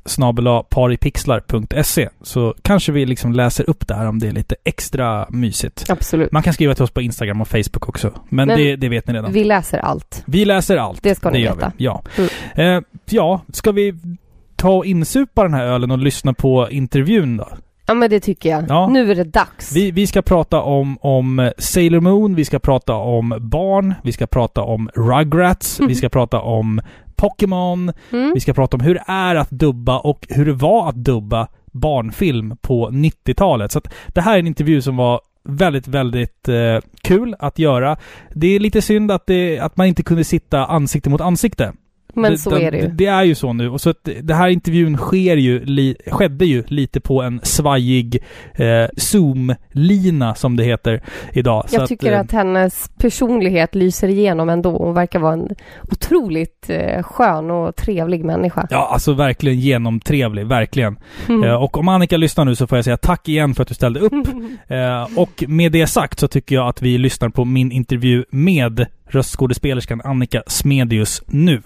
paripixlar.se 0.71 2.09
så 2.23 2.55
kanske 2.63 2.93
vi 2.93 3.07
liksom 3.07 3.33
läser 3.33 3.71
upp 3.71 3.89
det 3.89 3.95
här 3.95 4.07
om 4.07 4.19
det 4.19 4.29
är 4.29 4.33
lite 4.33 4.57
extra 4.65 5.27
mysigt. 5.31 5.91
Absolut. 5.91 6.33
Man 6.33 6.43
kan 6.43 6.53
skriva 6.53 6.75
till 6.75 6.85
oss 6.85 6.91
på 6.91 7.03
Instagram 7.03 7.41
och 7.41 7.49
Facebook 7.49 7.89
också. 7.89 8.11
Men, 8.29 8.49
Men 8.49 8.59
det, 8.59 8.77
det 8.77 8.89
vet 8.89 9.07
ni 9.07 9.15
redan. 9.15 9.33
Vi 9.33 9.45
läser 9.45 9.79
allt. 9.79 10.23
Vi 10.27 10.45
läser 10.45 10.77
allt. 10.77 11.03
Det 11.03 11.15
ska 11.15 11.31
ni 11.31 11.39
gör 11.39 11.55
veta. 11.55 11.73
Vi. 11.77 11.85
Ja. 11.85 12.03
Mm. 12.55 12.77
Eh, 12.77 12.83
ja, 13.11 13.41
ska 13.53 13.73
vi 13.73 13.95
ta 14.57 14.71
och 14.71 14.87
insupa 14.87 15.43
den 15.43 15.55
här 15.55 15.65
ölen 15.65 15.91
och 15.91 15.99
lyssna 15.99 16.33
på 16.35 16.71
intervjun 16.71 17.37
då? 17.37 17.49
Ja 17.87 17.95
men 17.95 18.11
det 18.11 18.21
tycker 18.21 18.49
jag. 18.51 18.65
Ja. 18.69 18.89
Nu 18.89 19.11
är 19.11 19.15
det 19.15 19.25
dags. 19.25 19.77
Vi, 19.77 19.91
vi 19.91 20.07
ska 20.07 20.23
prata 20.23 20.61
om, 20.63 20.99
om 21.01 21.51
Sailor 21.59 22.01
Moon, 22.01 22.35
vi 22.35 22.45
ska 22.45 22.59
prata 22.59 22.95
om 22.95 23.35
barn, 23.41 23.95
vi 24.03 24.13
ska 24.13 24.27
prata 24.27 24.63
om 24.63 24.91
Rugrats, 24.95 25.81
Mhm. 25.81 25.89
vi 25.89 25.95
ska 25.95 26.09
prata 26.09 26.41
om 26.41 26.81
Pokémon, 27.19 27.93
Mm. 28.13 28.31
vi 28.35 28.41
ska 28.41 28.53
prata 28.53 28.77
om 28.77 28.81
hur 28.81 28.95
det 28.95 29.05
är 29.07 29.35
att 29.35 29.51
dubba 29.51 29.99
och 29.99 30.27
hur 30.29 30.47
det 30.47 30.53
var 30.53 30.89
att 30.89 30.95
dubba 30.95 31.49
barnfilm 31.73 32.57
på 32.61 32.91
90-talet. 32.91 33.73
Så 33.73 33.79
att 33.79 33.95
det 34.09 34.21
här 34.21 34.35
är 34.35 34.39
en 34.39 34.47
intervju 34.47 34.83
som 34.83 34.97
var 34.97 35.21
väldigt, 35.45 35.89
väldigt 35.89 36.49
eh, 36.49 36.79
kul 37.03 37.37
att 37.39 37.59
göra. 37.59 37.97
Det 38.35 38.47
är 38.47 38.61
lite 38.61 38.83
synd 38.83 39.11
att, 39.11 39.27
det, 39.27 39.59
att 39.59 39.77
man 39.77 39.87
inte 39.87 40.03
kunde 40.03 40.25
sitta 40.25 40.67
ansikte 40.67 41.11
mot 41.11 41.21
ansikte. 41.21 41.73
Men 42.19 42.33
det, 42.33 42.39
så 42.39 42.51
den- 42.51 42.63
är 42.63 42.71
det 42.71 42.79
ju. 42.79 42.89
Det 42.89 43.07
är 43.07 43.23
ju 43.25 43.35
så 43.35 43.53
nu. 43.53 43.71
Och 43.71 43.81
så 43.81 43.91
att 43.91 44.09
det 44.23 44.35
här 44.35 44.49
intervjun 44.49 44.97
sker 44.97 45.37
ju, 45.37 45.65
li, 45.65 45.97
skedde 46.07 46.47
ju 46.47 46.65
lite 46.67 47.01
på 47.01 47.23
en 47.23 47.41
svajig 47.43 48.19
eh, 48.55 48.87
Zoom-lina 48.97 50.35
som 50.35 50.57
det 50.57 50.65
heter 50.65 51.03
idag. 51.33 51.65
så 51.69 51.77
Jag 51.77 51.89
tycker 51.89 52.13
eh, 52.13 52.21
att 52.21 52.33
hennes 52.33 52.91
personlighet 52.99 53.75
lyser 53.75 54.09
igenom 54.09 54.49
ändå. 54.49 54.79
Hon 54.79 54.95
verkar 54.95 55.19
vara 55.19 55.33
en 55.33 55.49
otroligt 55.93 56.71
eh, 56.71 57.03
skön 57.03 57.51
och 57.51 57.77
trevlig 57.77 58.25
människa. 58.25 58.67
Ja, 58.71 58.91
alltså 58.93 59.13
verkligen 59.13 59.61
genomtrevlig, 59.61 60.47
verkligen. 60.47 60.99
Mm. 61.29 61.45
Eh, 61.45 61.55
och 61.55 61.79
om 61.79 61.89
Annika 61.89 62.17
lyssnar 62.17 62.45
nu 62.45 62.55
så 62.55 62.67
får 62.67 62.79
jag 62.79 62.85
säga 62.85 62.97
tack 62.97 63.29
igen 63.29 63.55
för 63.55 63.63
att 63.63 63.69
du 63.69 63.75
ställde 63.75 64.01
upp. 64.01 64.13
Eh, 64.69 65.19
och 65.19 65.45
med 65.49 65.73
det 65.73 65.87
sagt 65.87 66.19
så 66.21 66.29
tycker 66.29 66.55
jag 66.55 66.69
att 66.69 66.83
vi 66.83 66.99
lyssnar 66.99 67.29
på 67.29 67.45
min 67.45 67.73
intervju 67.73 68.25
med 68.31 68.87
röstskådespelerskan 69.11 70.01
Annika 70.05 70.43
Smedius 70.47 71.23
nu. 71.27 71.63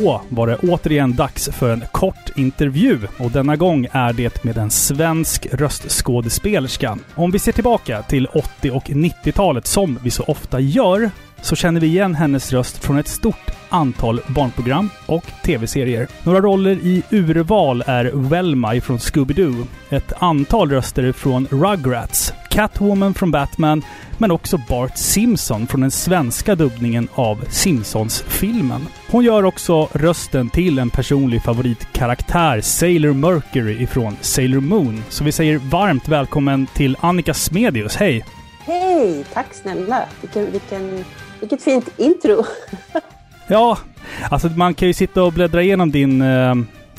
Då 0.00 0.20
var 0.28 0.46
det 0.46 0.56
återigen 0.56 1.16
dags 1.16 1.48
för 1.48 1.70
en 1.70 1.84
kort 1.92 2.30
intervju 2.36 2.98
och 3.18 3.30
denna 3.30 3.56
gång 3.56 3.86
är 3.92 4.12
det 4.12 4.44
med 4.44 4.58
en 4.58 4.70
svensk 4.70 5.46
röstskådespelerska. 5.52 6.98
Om 7.14 7.30
vi 7.30 7.38
ser 7.38 7.52
tillbaka 7.52 8.02
till 8.02 8.26
80 8.26 8.70
och 8.70 8.84
90-talet 8.84 9.66
som 9.66 9.98
vi 10.02 10.10
så 10.10 10.22
ofta 10.22 10.60
gör 10.60 11.10
så 11.44 11.56
känner 11.56 11.80
vi 11.80 11.86
igen 11.86 12.14
hennes 12.14 12.52
röst 12.52 12.84
från 12.84 12.98
ett 12.98 13.08
stort 13.08 13.50
antal 13.68 14.20
barnprogram 14.28 14.90
och 15.06 15.24
tv-serier. 15.42 16.08
Några 16.22 16.40
roller 16.40 16.70
i 16.70 17.02
urval 17.10 17.82
är 17.86 18.10
Velma 18.14 18.80
från 18.80 18.98
Scooby-Doo, 18.98 19.66
ett 19.90 20.12
antal 20.18 20.70
röster 20.70 21.12
från 21.12 21.46
Rugrats, 21.50 22.32
Catwoman 22.50 23.14
från 23.14 23.30
Batman, 23.30 23.82
men 24.18 24.30
också 24.30 24.58
Bart 24.68 24.98
Simpson 24.98 25.66
från 25.66 25.80
den 25.80 25.90
svenska 25.90 26.54
dubbningen 26.54 27.08
av 27.14 27.44
Simpsons-filmen. 27.48 28.80
Hon 29.10 29.24
gör 29.24 29.44
också 29.44 29.88
rösten 29.92 30.50
till 30.50 30.78
en 30.78 30.90
personlig 30.90 31.42
favoritkaraktär, 31.42 32.60
Sailor 32.60 33.12
Mercury 33.12 33.82
ifrån 33.82 34.16
Sailor 34.20 34.60
Moon. 34.60 35.04
Så 35.08 35.24
vi 35.24 35.32
säger 35.32 35.58
varmt 35.58 36.08
välkommen 36.08 36.66
till 36.66 36.96
Annika 37.00 37.34
Smedius. 37.34 37.96
Hej! 37.96 38.24
Hej! 38.66 39.24
Tack 39.32 39.54
snälla! 39.54 40.04
Vilken, 40.20 40.52
vilken, 40.52 41.04
vilket 41.44 41.62
fint 41.62 41.90
intro! 41.96 42.44
Ja, 43.46 43.78
alltså 44.30 44.48
man 44.48 44.74
kan 44.74 44.88
ju 44.88 44.94
sitta 44.94 45.22
och 45.22 45.32
bläddra 45.32 45.62
igenom 45.62 45.90
din 45.90 46.22
eh, 46.22 46.54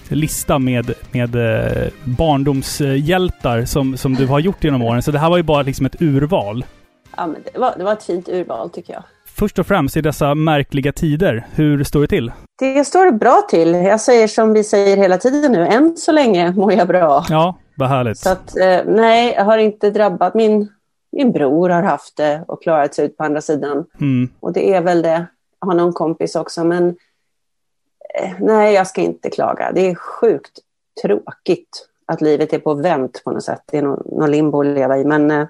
lista 0.09 0.59
med, 0.59 0.93
med 1.11 1.35
eh, 1.35 1.87
barndomshjältar 2.03 3.65
som, 3.65 3.97
som 3.97 4.13
du 4.15 4.27
har 4.27 4.39
gjort 4.39 4.63
genom 4.63 4.81
åren. 4.81 5.01
Så 5.01 5.11
det 5.11 5.19
här 5.19 5.29
var 5.29 5.37
ju 5.37 5.43
bara 5.43 5.61
liksom 5.61 5.85
ett 5.85 6.01
urval. 6.01 6.65
Ja, 7.17 7.27
men 7.27 7.41
det, 7.53 7.59
var, 7.59 7.73
det 7.77 7.83
var 7.83 7.93
ett 7.93 8.03
fint 8.03 8.29
urval 8.29 8.69
tycker 8.69 8.93
jag. 8.93 9.03
Först 9.25 9.59
och 9.59 9.67
främst 9.67 9.97
i 9.97 10.01
dessa 10.01 10.35
märkliga 10.35 10.91
tider, 10.91 11.47
hur 11.55 11.83
står 11.83 12.01
det 12.01 12.07
till? 12.07 12.31
Det 12.59 12.85
står 12.85 13.11
bra 13.11 13.41
till. 13.49 13.73
Jag 13.73 14.01
säger 14.01 14.27
som 14.27 14.53
vi 14.53 14.63
säger 14.63 14.97
hela 14.97 15.17
tiden 15.17 15.51
nu, 15.51 15.67
än 15.67 15.97
så 15.97 16.11
länge 16.11 16.51
mår 16.51 16.73
jag 16.73 16.87
bra. 16.87 17.25
Ja, 17.29 17.57
vad 17.75 17.89
härligt. 17.89 18.17
Så 18.17 18.29
att, 18.29 18.57
eh, 18.57 18.79
nej, 18.85 19.33
jag 19.37 19.45
har 19.45 19.57
inte 19.57 19.89
drabbat. 19.89 20.33
Min, 20.33 20.69
min 21.15 21.31
bror 21.31 21.69
har 21.69 21.83
haft 21.83 22.17
det 22.17 22.43
och 22.47 22.63
klarat 22.63 22.93
sig 22.93 23.05
ut 23.05 23.17
på 23.17 23.23
andra 23.23 23.41
sidan. 23.41 23.85
Mm. 24.01 24.29
Och 24.39 24.53
det 24.53 24.73
är 24.73 24.81
väl 24.81 25.01
det. 25.01 25.25
Jag 25.59 25.67
har 25.67 25.73
någon 25.73 25.93
kompis 25.93 26.35
också, 26.35 26.63
men 26.63 26.87
eh, 28.21 28.31
nej, 28.39 28.73
jag 28.73 28.87
ska 28.87 29.01
inte 29.01 29.29
klaga. 29.29 29.71
Det 29.71 29.89
är 29.89 29.95
sjukt 29.95 30.59
tråkigt 31.01 31.87
att 32.05 32.21
livet 32.21 32.53
är 32.53 32.59
på 32.59 32.73
vänt 32.73 33.21
på 33.23 33.31
något 33.31 33.43
sätt. 33.43 33.61
Det 33.65 33.77
är 33.77 33.81
någon, 33.81 34.03
någon 34.05 34.31
limbo 34.31 34.59
att 34.59 34.65
leva 34.65 34.97
i, 34.97 35.05
men 35.05 35.31
eh, 35.31 35.47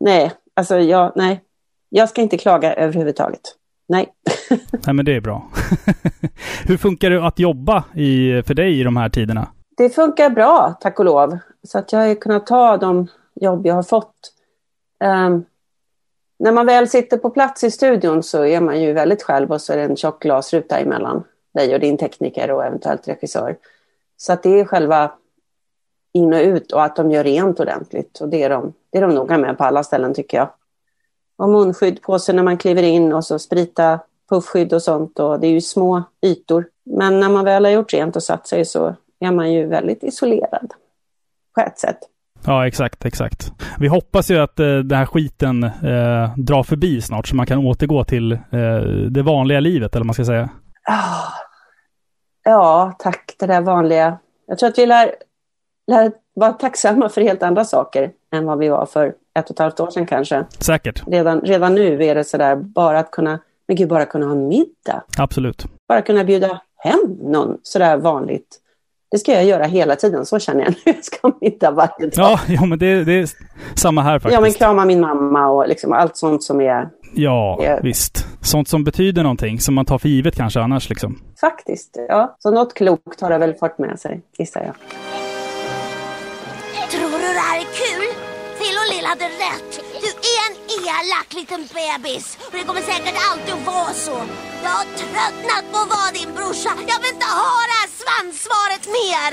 nej, 0.00 0.32
alltså 0.54 0.78
jag, 0.78 1.12
nej, 1.16 1.40
jag 1.88 2.08
ska 2.08 2.22
inte 2.22 2.38
klaga 2.38 2.74
överhuvudtaget. 2.74 3.40
Nej. 3.88 4.08
Nej, 4.86 4.94
men 4.94 5.04
det 5.04 5.16
är 5.16 5.20
bra. 5.20 5.48
hur 6.64 6.76
funkar 6.76 7.10
det 7.10 7.26
att 7.26 7.38
jobba 7.38 7.84
i, 7.94 8.42
för 8.42 8.54
dig 8.54 8.80
i 8.80 8.82
de 8.82 8.96
här 8.96 9.08
tiderna? 9.08 9.48
Det 9.76 9.90
funkar 9.90 10.30
bra, 10.30 10.78
tack 10.80 10.98
och 10.98 11.04
lov. 11.04 11.38
Så 11.62 11.78
att 11.78 11.92
jag 11.92 12.08
har 12.08 12.14
kunnat 12.14 12.46
ta 12.46 12.76
de 12.76 13.08
jobb 13.40 13.66
jag 13.66 13.74
har 13.74 13.82
fått. 13.82 14.34
Um, 15.04 15.44
när 16.38 16.52
man 16.52 16.66
väl 16.66 16.88
sitter 16.88 17.18
på 17.18 17.30
plats 17.30 17.64
i 17.64 17.70
studion 17.70 18.22
så 18.22 18.44
är 18.44 18.60
man 18.60 18.82
ju 18.82 18.92
väldigt 18.92 19.22
själv 19.22 19.52
och 19.52 19.62
så 19.62 19.72
är 19.72 19.76
det 19.76 19.82
en 19.82 19.96
tjock 19.96 20.22
glasruta 20.22 20.78
emellan 20.78 21.24
dig 21.54 21.74
och 21.74 21.80
din 21.80 21.98
tekniker 21.98 22.50
och 22.50 22.64
eventuellt 22.64 23.08
regissör. 23.08 23.56
Så 24.16 24.32
att 24.32 24.42
det 24.42 24.60
är 24.60 24.64
själva 24.64 25.12
in 26.12 26.32
och 26.32 26.40
ut 26.40 26.72
och 26.72 26.84
att 26.84 26.96
de 26.96 27.10
gör 27.10 27.24
rent 27.24 27.60
ordentligt. 27.60 28.20
Och 28.20 28.28
det 28.28 28.42
är 28.42 28.50
de, 28.50 28.72
det 28.90 28.98
är 28.98 29.02
de 29.02 29.14
noga 29.14 29.38
med 29.38 29.58
på 29.58 29.64
alla 29.64 29.82
ställen 29.82 30.14
tycker 30.14 30.38
jag. 30.38 30.48
Och 31.36 31.48
munskydd 31.48 32.02
på 32.02 32.18
sig 32.18 32.34
när 32.34 32.42
man 32.42 32.58
kliver 32.58 32.82
in 32.82 33.12
och 33.12 33.24
så 33.24 33.38
sprita 33.38 34.00
puffskydd 34.28 34.72
och 34.72 34.82
sånt. 34.82 35.18
Och 35.18 35.40
det 35.40 35.46
är 35.46 35.50
ju 35.50 35.60
små 35.60 36.02
ytor. 36.22 36.68
Men 36.84 37.20
när 37.20 37.28
man 37.28 37.44
väl 37.44 37.64
har 37.64 37.72
gjort 37.72 37.92
rent 37.92 38.16
och 38.16 38.22
satt 38.22 38.46
sig 38.46 38.64
så 38.64 38.94
är 39.20 39.32
man 39.32 39.52
ju 39.52 39.66
väldigt 39.66 40.02
isolerad. 40.02 40.72
På 41.54 41.60
ett 41.60 41.78
sätt. 41.78 41.98
Ja, 42.44 42.66
exakt, 42.66 43.04
exakt. 43.04 43.52
Vi 43.78 43.88
hoppas 43.88 44.30
ju 44.30 44.38
att 44.38 44.60
eh, 44.60 44.66
den 44.66 44.98
här 44.98 45.06
skiten 45.06 45.64
eh, 45.64 46.36
drar 46.36 46.62
förbi 46.62 47.00
snart 47.00 47.26
så 47.26 47.36
man 47.36 47.46
kan 47.46 47.58
återgå 47.58 48.04
till 48.04 48.32
eh, 48.32 48.38
det 49.10 49.22
vanliga 49.22 49.60
livet, 49.60 49.94
eller 49.94 50.00
vad 50.00 50.06
man 50.06 50.14
ska 50.14 50.24
säga. 50.24 50.48
Ah. 50.84 51.32
Ja, 52.44 52.96
tack. 52.98 53.34
Det 53.38 53.46
där 53.46 53.60
vanliga. 53.60 54.18
Jag 54.46 54.58
tror 54.58 54.68
att 54.68 54.78
vi 54.78 54.86
lär, 54.86 55.14
lär 55.86 56.12
vara 56.34 56.52
tacksamma 56.52 57.08
för 57.08 57.20
helt 57.20 57.42
andra 57.42 57.64
saker 57.64 58.10
än 58.32 58.44
vad 58.44 58.58
vi 58.58 58.68
var 58.68 58.86
för 58.86 59.14
ett 59.38 59.44
och 59.44 59.50
ett 59.50 59.58
halvt 59.58 59.80
år 59.80 59.90
sedan 59.90 60.06
kanske. 60.06 60.44
Säkert. 60.58 61.02
Redan, 61.06 61.40
redan 61.40 61.74
nu 61.74 62.04
är 62.04 62.14
det 62.14 62.24
sådär, 62.24 62.56
bara 62.56 62.98
att 62.98 63.10
kunna, 63.10 63.38
men 63.66 63.76
gud, 63.76 63.88
bara 63.88 64.04
kunna 64.04 64.26
ha 64.26 64.32
en 64.32 64.48
middag. 64.48 65.02
Absolut. 65.18 65.66
Bara 65.88 66.02
kunna 66.02 66.24
bjuda 66.24 66.60
hem 66.76 67.18
någon 67.20 67.58
sådär 67.62 67.96
vanligt. 67.96 68.60
Det 69.10 69.18
ska 69.18 69.32
jag 69.32 69.44
göra 69.44 69.64
hela 69.64 69.96
tiden, 69.96 70.26
så 70.26 70.38
känner 70.38 70.60
jag 70.64 70.70
nu. 70.70 70.76
Jag 70.94 71.04
ska 71.04 71.16
ha 71.28 71.38
middag 71.40 71.70
varje 71.70 72.06
dag. 72.06 72.10
Ja, 72.16 72.40
jo, 72.46 72.64
men 72.66 72.78
det, 72.78 73.04
det 73.04 73.12
är 73.12 73.28
samma 73.74 74.02
här 74.02 74.18
faktiskt. 74.18 74.34
Ja, 74.34 74.40
men 74.40 74.52
krama 74.52 74.84
min 74.84 75.00
mamma 75.00 75.46
och 75.48 75.68
liksom 75.68 75.92
allt 75.92 76.16
sånt 76.16 76.42
som 76.42 76.60
är 76.60 76.88
Ja, 77.14 77.58
Ja. 77.62 77.78
visst. 77.82 78.26
Sånt 78.42 78.68
som 78.68 78.84
betyder 78.84 79.22
någonting, 79.22 79.60
som 79.60 79.74
man 79.74 79.84
tar 79.84 79.98
för 79.98 80.08
givet 80.08 80.36
kanske 80.36 80.60
annars 80.60 80.88
liksom. 80.88 81.18
faktiskt, 81.40 81.96
ja. 82.08 82.36
Så 82.38 82.50
något 82.50 82.74
klokt 82.74 83.20
har 83.20 83.30
det 83.30 83.38
väl 83.38 83.54
fått 83.54 83.78
med 83.78 83.98
sig, 84.00 84.20
gissar 84.38 84.60
jag. 84.60 84.74
Tror 86.90 87.10
du 87.24 87.28
det 87.38 87.44
här 87.48 87.58
är 87.64 87.68
kul? 87.82 88.04
Phil 88.58 88.76
och 88.82 88.88
Lill 88.92 89.06
hade 89.12 89.28
rätt. 89.46 89.70
Du 90.04 90.08
är 90.34 90.38
en 90.46 90.54
elak 90.80 91.28
liten 91.38 91.62
bebis. 91.78 92.24
Och 92.50 92.52
det 92.58 92.64
kommer 92.68 92.82
säkert 92.92 93.16
alltid 93.30 93.52
att 93.58 93.66
vara 93.74 93.92
så. 94.06 94.16
Jag 94.64 94.72
har 94.80 94.86
tröttnat 95.02 95.64
på 95.72 95.76
att 95.84 95.90
vara 95.96 96.10
din 96.18 96.30
brorsa. 96.36 96.70
Jag 96.92 96.98
vill 97.02 97.12
inte 97.16 97.28
ha 97.44 97.54
det 97.70 97.76
här 97.80 97.90
svanssvaret 98.08 98.86
mer. 98.86 99.30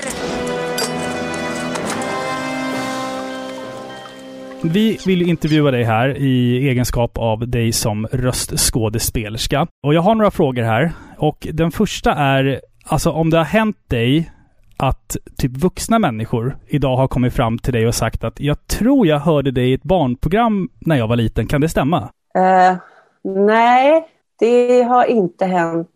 Vi 4.72 4.98
vill 5.06 5.22
ju 5.22 5.26
intervjua 5.28 5.70
dig 5.70 5.84
här 5.84 6.16
i 6.18 6.68
egenskap 6.68 7.18
av 7.18 7.48
dig 7.48 7.72
som 7.72 8.06
röstskådespelerska. 8.06 9.66
Och 9.82 9.94
jag 9.94 10.02
har 10.02 10.14
några 10.14 10.30
frågor 10.30 10.62
här. 10.62 10.92
Och 11.18 11.46
den 11.52 11.70
första 11.70 12.12
är, 12.12 12.60
alltså 12.84 13.10
om 13.10 13.30
det 13.30 13.36
har 13.36 13.44
hänt 13.44 13.76
dig 13.88 14.30
att 14.76 15.16
typ 15.38 15.56
vuxna 15.56 15.98
människor 15.98 16.56
idag 16.66 16.96
har 16.96 17.08
kommit 17.08 17.34
fram 17.34 17.58
till 17.58 17.72
dig 17.72 17.86
och 17.86 17.94
sagt 17.94 18.24
att 18.24 18.40
jag 18.40 18.66
tror 18.66 19.06
jag 19.06 19.18
hörde 19.18 19.50
dig 19.50 19.70
i 19.70 19.74
ett 19.74 19.82
barnprogram 19.82 20.68
när 20.78 20.96
jag 20.96 21.08
var 21.08 21.16
liten. 21.16 21.46
Kan 21.46 21.60
det 21.60 21.68
stämma? 21.68 22.10
Eh, 22.34 22.76
nej, 23.22 24.08
det 24.38 24.82
har 24.82 25.04
inte 25.04 25.46
hänt 25.46 25.88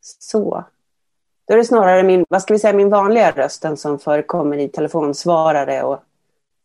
så. 0.00 0.64
Då 1.50 1.54
är 1.54 1.58
det 1.58 1.64
snarare 1.64 2.02
min, 2.02 2.24
vad 2.28 2.42
ska 2.42 2.54
vi 2.54 2.58
säga, 2.58 2.72
min 2.72 2.90
vanliga 2.90 3.30
röst, 3.30 3.62
den 3.62 3.76
som 3.76 3.98
förekommer 3.98 4.58
i 4.58 4.68
telefonsvarare 4.68 5.82
och 5.82 6.02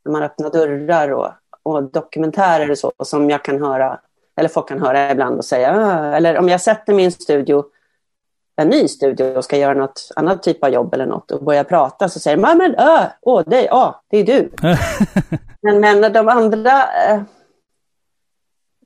när 0.05 0.11
man 0.11 0.23
öppnar 0.23 0.49
dörrar 0.49 1.09
och, 1.09 1.31
och 1.63 1.83
dokumentärer 1.83 2.71
och 2.71 2.77
så, 2.77 2.91
som 3.03 3.29
jag 3.29 3.43
kan 3.43 3.61
höra, 3.61 3.99
eller 4.35 4.49
folk 4.49 4.67
kan 4.67 4.81
höra 4.81 5.11
ibland 5.11 5.37
och 5.37 5.45
säga, 5.45 5.73
"Ah", 5.75 6.15
eller 6.15 6.37
om 6.37 6.49
jag 6.49 6.61
sätter 6.61 6.93
min 6.93 7.11
studio, 7.11 7.65
en 8.55 8.67
ny 8.67 8.87
studio 8.87 9.37
och 9.37 9.43
ska 9.43 9.57
göra 9.57 9.73
något 9.73 10.11
annat 10.15 10.43
typ 10.43 10.63
av 10.63 10.69
jobb 10.69 10.93
eller 10.93 11.05
något 11.05 11.31
och 11.31 11.43
börjar 11.43 11.63
prata 11.63 12.09
så 12.09 12.19
säger 12.19 12.37
man, 12.37 12.57
men 12.57 12.75
äh, 12.75 13.05
åh, 13.21 13.43
det, 13.45 13.65
ja, 13.65 14.03
det 14.07 14.17
är 14.17 14.25
du. 14.25 14.49
men, 15.61 15.79
men 15.79 16.13
de 16.13 16.27
andra 16.27 16.83
eh, 17.09 17.21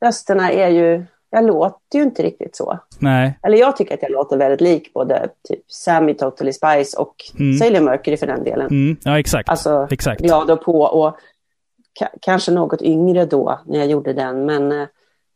rösterna 0.02 0.52
är 0.52 0.70
ju, 0.70 1.06
jag 1.32 1.46
låter 1.46 1.98
ju 2.00 2.04
inte 2.04 2.24
riktigt 2.24 2.56
så. 2.56 2.80
Nej. 3.00 3.40
Eller 3.44 3.58
jag 3.58 3.78
tycker 3.78 3.94
att 3.94 4.02
jag 4.02 4.12
låter 4.12 4.38
väldigt 4.38 4.62
lik 4.62 4.94
både 4.94 5.30
typ 5.50 5.72
Sammy 5.72 6.14
Totally 6.14 6.54
Spice 6.54 6.98
och 6.98 7.16
Mm. 7.40 7.58
Sailor 7.58 7.80
Mercury 7.80 8.18
för 8.18 8.28
den 8.28 8.44
delen. 8.44 8.68
Mm, 8.68 8.98
ja, 9.04 9.20
exakt. 9.20 9.50
Alltså 9.50 9.88
Exakt. 9.92 10.22
glad 10.22 10.52
och 10.52 10.62
på 10.62 10.82
och 10.82 11.16
ka- 12.02 12.18
kanske 12.22 12.52
något 12.52 12.82
yngre 12.82 13.26
då 13.26 13.60
när 13.66 13.80
jag 13.80 13.88
gjorde 13.88 14.14
den. 14.14 14.46
Men 14.46 14.72
eh, 14.72 14.88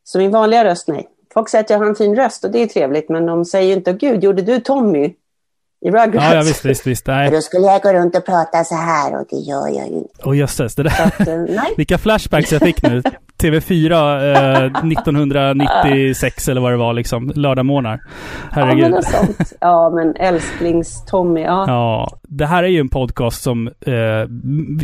så 0.04 0.18
min 0.18 0.32
vanliga 0.32 0.66
röst, 0.66 0.88
nej. 0.88 1.10
Folk 1.34 1.50
säger 1.50 1.64
att 1.64 1.70
jag 1.70 1.78
har 1.78 1.86
en 1.86 1.96
fin 1.96 2.16
röst 2.16 2.44
och 2.44 2.52
det 2.52 2.60
är 2.60 2.68
trevligt 2.68 3.10
men 3.10 3.26
de 3.26 3.46
säger 3.46 3.68
ju 3.68 3.74
inte, 3.74 3.94
gud 3.94 4.24
gjorde 4.24 4.42
du 4.42 4.60
Tommy 4.60 5.14
i 5.84 5.92
Rugrats? 5.92 6.16
Ja, 6.16 6.36
ja 6.36 6.42
visst, 6.42 6.66
visst, 6.66 6.88
visst. 6.88 7.08
Nej. 7.08 7.32
Då 7.32 7.42
skulle 7.42 7.66
jag 7.66 7.82
gå 7.82 7.94
runt 7.94 8.16
och 8.16 8.26
prata 8.26 8.64
så 8.64 8.76
här 8.76 9.20
och 9.20 9.26
det 9.30 9.36
gör 9.36 9.68
jag 9.68 9.88
ju 9.88 9.96
inte. 9.96 10.24
Och 10.24 10.36
jösses, 10.36 10.76
det 10.76 10.84
där. 10.84 11.02
Att, 11.06 11.28
eh, 11.28 11.38
nej. 11.38 11.74
Vilka 11.78 11.98
flashbacks 11.98 12.52
jag 12.52 12.62
fick 12.62 12.84
nu. 12.84 13.02
TV4 13.38 13.92
eh, 14.32 14.66
1996 14.92 16.48
eller 16.48 16.62
vad 16.62 16.72
det 16.72 16.78
var 16.78 16.94
liksom. 16.94 17.32
Lördagmorgnar. 17.36 18.00
Ja, 18.02 18.56
men 18.56 18.68
Herregud. 18.68 18.92
något 18.92 19.06
sånt. 19.06 19.54
Ja, 19.60 19.90
men 19.90 20.16
älsklings-Tommy, 20.16 21.42
ja. 21.42 21.66
Ja, 21.68 22.18
det 22.24 22.46
här 22.46 22.64
är 22.64 22.68
ju 22.68 22.80
en 22.80 22.90
podcast 22.90 23.42
som 23.42 23.68
eh, 23.68 24.30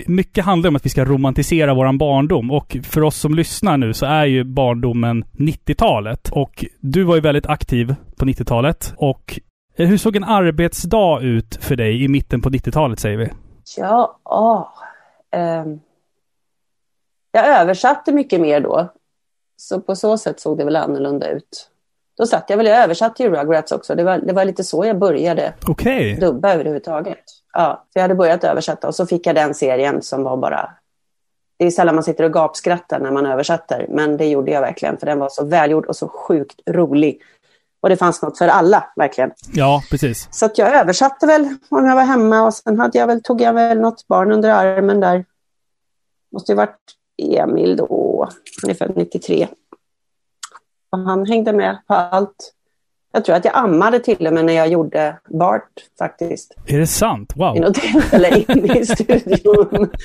mycket 0.08 0.46
handlar 0.46 0.68
om 0.68 0.76
att 0.76 0.86
vi 0.86 0.90
ska 0.90 1.06
romantisera 1.06 1.74
våran 1.74 1.98
barndom. 1.98 2.52
Och 2.52 2.78
för 2.84 3.04
oss 3.04 3.16
som 3.16 3.36
lyssnar 3.36 3.78
nu 3.78 3.94
så 3.94 4.06
är 4.06 4.26
ju 4.26 4.44
barndomen 4.44 5.24
90-talet. 5.24 6.30
Och 6.32 6.66
du 6.80 7.04
var 7.04 7.16
ju 7.16 7.22
väldigt 7.22 7.48
aktiv 7.48 7.96
på 8.18 8.26
90-talet. 8.26 8.94
Och 8.98 9.40
hur 9.86 9.98
såg 9.98 10.16
en 10.16 10.24
arbetsdag 10.24 11.20
ut 11.22 11.56
för 11.62 11.76
dig 11.76 12.04
i 12.04 12.08
mitten 12.08 12.42
på 12.42 12.50
90-talet 12.50 13.00
säger 13.00 13.18
vi? 13.18 13.30
Ja, 13.78 14.20
ah, 14.24 14.66
ehm. 15.32 15.80
jag 17.32 17.48
översatte 17.48 18.12
mycket 18.12 18.42
mer 18.42 18.60
då. 18.60 18.90
Så 19.58 19.82
på 19.82 19.96
så 19.96 20.18
sätt 20.18 20.40
såg 20.40 20.58
det 20.58 20.66
väl 20.66 20.76
annorlunda 20.76 21.30
ut. 21.30 21.70
Då 22.18 22.26
satt 22.26 22.50
jag 22.50 22.58
väl, 22.58 22.66
jag 22.66 22.84
översatte 22.84 23.24
ju 23.24 23.30
Rugrats 23.30 23.72
också. 23.72 23.96
Det 23.96 24.04
var, 24.04 24.18
det 24.18 24.34
var 24.34 24.46
lite 24.46 24.64
så 24.64 24.86
jag 24.86 25.00
började 25.00 25.54
Okej. 25.68 26.18
dubba 26.20 26.54
överhuvudtaget. 26.54 27.24
Ja, 27.54 27.86
för 27.94 28.00
jag 28.00 28.02
hade 28.02 28.16
börjat 28.16 28.44
översätta 28.44 28.88
och 28.88 28.96
så 28.96 29.06
fick 29.06 29.28
jag 29.28 29.36
den 29.36 29.54
serien 29.54 30.02
som 30.02 30.24
var 30.24 30.38
bara... 30.38 30.70
Det 31.58 31.66
är 31.66 31.72
sällan 31.72 31.96
man 31.96 32.04
sitter 32.04 32.24
och 32.24 32.34
gapskrattar 32.34 33.00
när 33.00 33.12
man 33.12 33.26
översätter, 33.26 33.86
men 33.90 34.18
det 34.18 34.26
gjorde 34.26 34.52
jag 34.52 34.62
verkligen 34.62 34.98
för 34.98 35.06
den 35.06 35.20
var 35.20 35.30
så 35.30 35.46
välgjord 35.46 35.86
och 35.86 35.96
så 35.96 36.08
sjukt 36.08 36.60
rolig. 36.70 37.22
Och 37.82 37.90
det 37.90 37.98
fanns 37.98 38.22
något 38.22 38.38
för 38.38 38.48
alla, 38.48 38.84
verkligen. 38.96 39.32
Ja, 39.54 39.84
precis. 39.92 40.28
Så 40.32 40.50
jag 40.56 40.76
översatte 40.76 41.28
väl 41.28 41.56
om 41.70 41.86
jag 41.86 41.96
var 41.96 42.04
hemma 42.04 42.42
och 42.42 42.54
sen 42.54 42.80
hade 42.80 42.98
jag 42.98 43.08
väl, 43.08 43.24
tog 43.24 43.42
jag 43.42 43.54
väl 43.54 43.80
något 43.80 44.08
barn 44.08 44.32
under 44.32 44.50
armen 44.50 45.00
där. 45.00 45.26
Måste 46.32 46.52
ju 46.52 46.56
varit 46.56 46.78
Emil 47.22 47.76
då, 47.78 48.30
han 48.62 48.70
är 48.70 48.74
född 48.74 48.94
93. 48.96 49.48
Och 50.92 51.00
han 51.00 51.26
hängde 51.26 51.54
med 51.54 51.78
på 51.88 51.94
allt. 51.94 52.54
Jag 53.12 53.26
tror 53.26 53.36
att 53.36 53.46
jag 53.46 53.56
ammade 53.58 54.00
till 54.00 54.28
och 54.28 54.34
med 54.34 54.46
när 54.46 54.54
jag 54.54 54.68
gjorde 54.68 55.18
Bart 55.30 55.70
faktiskt. 55.98 56.54
Är 56.68 56.80
det 56.80 56.88
sant? 56.88 57.34
I 57.36 57.40
Wow. 57.40 57.56
något 57.56 57.74
tillfälle 57.76 58.46
inne 58.48 58.80
i 58.80 58.86
studion. 58.86 59.90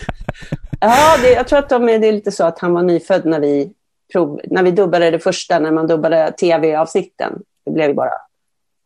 Ja, 0.81 1.17
det, 1.23 1.31
jag 1.33 1.49
tror 1.49 1.59
att 1.59 1.69
de 1.69 1.89
är, 1.89 1.99
det 1.99 2.07
är 2.07 2.13
lite 2.13 2.33
så 2.33 2.45
att 2.45 2.59
han 2.59 2.73
var 2.75 2.83
nyfödd 2.83 3.25
när 3.25 3.41
vi, 3.41 3.73
prov, 4.13 4.41
när 4.45 4.63
vi 4.63 4.71
dubbade 4.71 5.11
det 5.11 5.19
första, 5.19 5.59
när 5.59 5.71
man 5.71 5.87
dubbade 5.87 6.33
tv-avsnitten. 6.33 7.43
Det 7.65 7.71
blev 7.71 7.89
ju 7.89 7.95
bara 7.95 8.11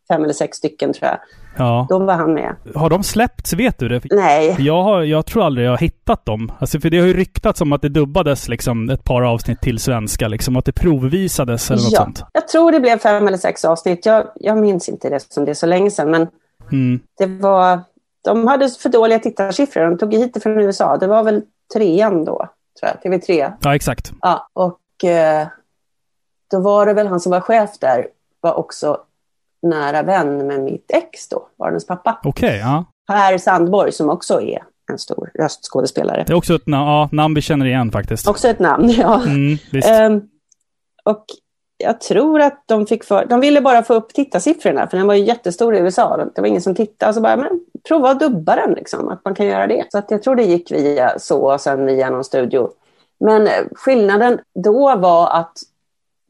fem 0.07 0.23
eller 0.23 0.33
sex 0.33 0.57
stycken 0.57 0.93
tror 0.93 1.07
jag. 1.09 1.17
Ja. 1.57 1.85
Då 1.89 1.99
var 1.99 2.13
han 2.13 2.33
med. 2.33 2.55
Har 2.75 2.89
de 2.89 3.03
släppts? 3.03 3.53
Vet 3.53 3.77
du 3.79 3.87
det? 3.89 4.01
Nej, 4.11 4.55
Jag, 4.59 4.83
har, 4.83 5.01
jag 5.01 5.25
tror 5.25 5.43
aldrig 5.43 5.67
jag 5.67 5.71
har 5.71 5.77
hittat 5.77 6.25
dem. 6.25 6.51
Alltså 6.59 6.79
för 6.79 6.89
det 6.89 6.99
har 6.99 7.07
ju 7.07 7.13
ryktats 7.13 7.61
om 7.61 7.73
att 7.73 7.81
det 7.81 7.89
dubbades 7.89 8.47
liksom 8.49 8.89
ett 8.89 9.03
par 9.03 9.21
avsnitt 9.21 9.61
till 9.61 9.79
svenska. 9.79 10.27
Liksom 10.27 10.55
att 10.55 10.65
det 10.65 10.71
provvisades 10.71 11.71
eller 11.71 11.83
något 11.83 11.91
ja. 11.91 12.03
sånt. 12.03 12.23
jag 12.33 12.47
tror 12.47 12.71
det 12.71 12.79
blev 12.79 12.97
fem 12.97 13.27
eller 13.27 13.37
sex 13.37 13.65
avsnitt. 13.65 14.05
Jag, 14.05 14.27
jag 14.35 14.57
minns 14.57 14.89
inte 14.89 15.09
det 15.09 15.19
som 15.33 15.45
det 15.45 15.51
är 15.51 15.55
så 15.55 15.65
länge 15.65 15.91
sedan, 15.91 16.11
men 16.11 16.27
Mm. 16.71 16.99
det 17.17 17.25
var... 17.25 17.79
De 18.21 18.47
hade 18.47 18.69
för 18.69 18.89
dåliga 18.89 19.19
tittarsiffror. 19.19 19.81
De 19.85 19.97
tog 19.97 20.13
hit 20.13 20.33
det 20.33 20.39
från 20.39 20.59
USA. 20.59 20.97
Det 20.97 21.07
var 21.07 21.23
väl 21.23 21.41
trean 21.73 22.25
då, 22.25 22.47
tror 22.79 22.91
jag. 23.01 23.11
TV3. 23.13 23.53
Ja, 23.61 23.75
exakt. 23.75 24.11
Ja, 24.21 24.47
och 24.53 25.03
eh, 25.09 25.47
då 26.51 26.59
var 26.59 26.85
det 26.85 26.93
väl 26.93 27.07
han 27.07 27.19
som 27.19 27.31
var 27.31 27.39
chef 27.41 27.69
där, 27.79 28.07
var 28.41 28.53
också 28.53 28.97
nära 29.61 30.03
vän 30.03 30.47
med 30.47 30.59
mitt 30.59 30.91
ex 30.91 31.29
då, 31.29 31.47
barnens 31.57 31.87
pappa. 31.87 32.19
Okej, 32.23 32.57
ja. 32.57 32.85
Per 33.07 33.37
Sandborg 33.37 33.91
som 33.91 34.09
också 34.09 34.41
är 34.41 34.63
en 34.91 34.99
stor 34.99 35.31
röstskådespelare. 35.39 36.23
Det 36.27 36.33
är 36.33 36.37
också 36.37 36.55
ett 36.55 36.65
na- 36.65 36.85
ja, 36.85 37.09
namn 37.11 37.35
vi 37.35 37.41
känner 37.41 37.65
igen 37.65 37.91
faktiskt. 37.91 38.27
Också 38.27 38.47
ett 38.47 38.59
namn, 38.59 38.89
ja. 38.97 39.21
Mm. 39.23 39.57
Ehm, 39.85 40.21
och 41.03 41.25
jag 41.77 42.01
tror 42.01 42.41
att 42.41 42.63
de 42.65 42.87
fick 42.87 43.03
för... 43.03 43.25
De 43.25 43.39
ville 43.39 43.61
bara 43.61 43.83
få 43.83 43.93
upp 43.93 44.13
tittarsiffrorna, 44.13 44.87
för 44.87 44.97
den 44.97 45.07
var 45.07 45.13
ju 45.13 45.23
jättestor 45.23 45.75
i 45.75 45.79
USA. 45.79 46.17
Det 46.35 46.41
var 46.41 46.47
ingen 46.47 46.61
som 46.61 46.75
tittade. 46.75 47.13
Så 47.13 47.21
bara, 47.21 47.37
men 47.37 47.65
prova 47.87 48.09
att 48.09 48.19
dubba 48.19 48.55
den, 48.55 48.73
liksom, 48.73 49.07
att 49.09 49.25
man 49.25 49.35
kan 49.35 49.45
göra 49.45 49.67
det. 49.67 49.85
Så 49.91 49.97
att 49.97 50.11
jag 50.11 50.23
tror 50.23 50.35
det 50.35 50.43
gick 50.43 50.71
via 50.71 51.19
så 51.19 51.53
och 51.53 51.61
sen 51.61 51.85
via 51.85 52.09
någon 52.09 52.23
studio. 52.23 52.69
Men 53.19 53.47
eh, 53.47 53.63
skillnaden 53.75 54.39
då 54.63 54.95
var 54.95 55.29
att, 55.29 55.51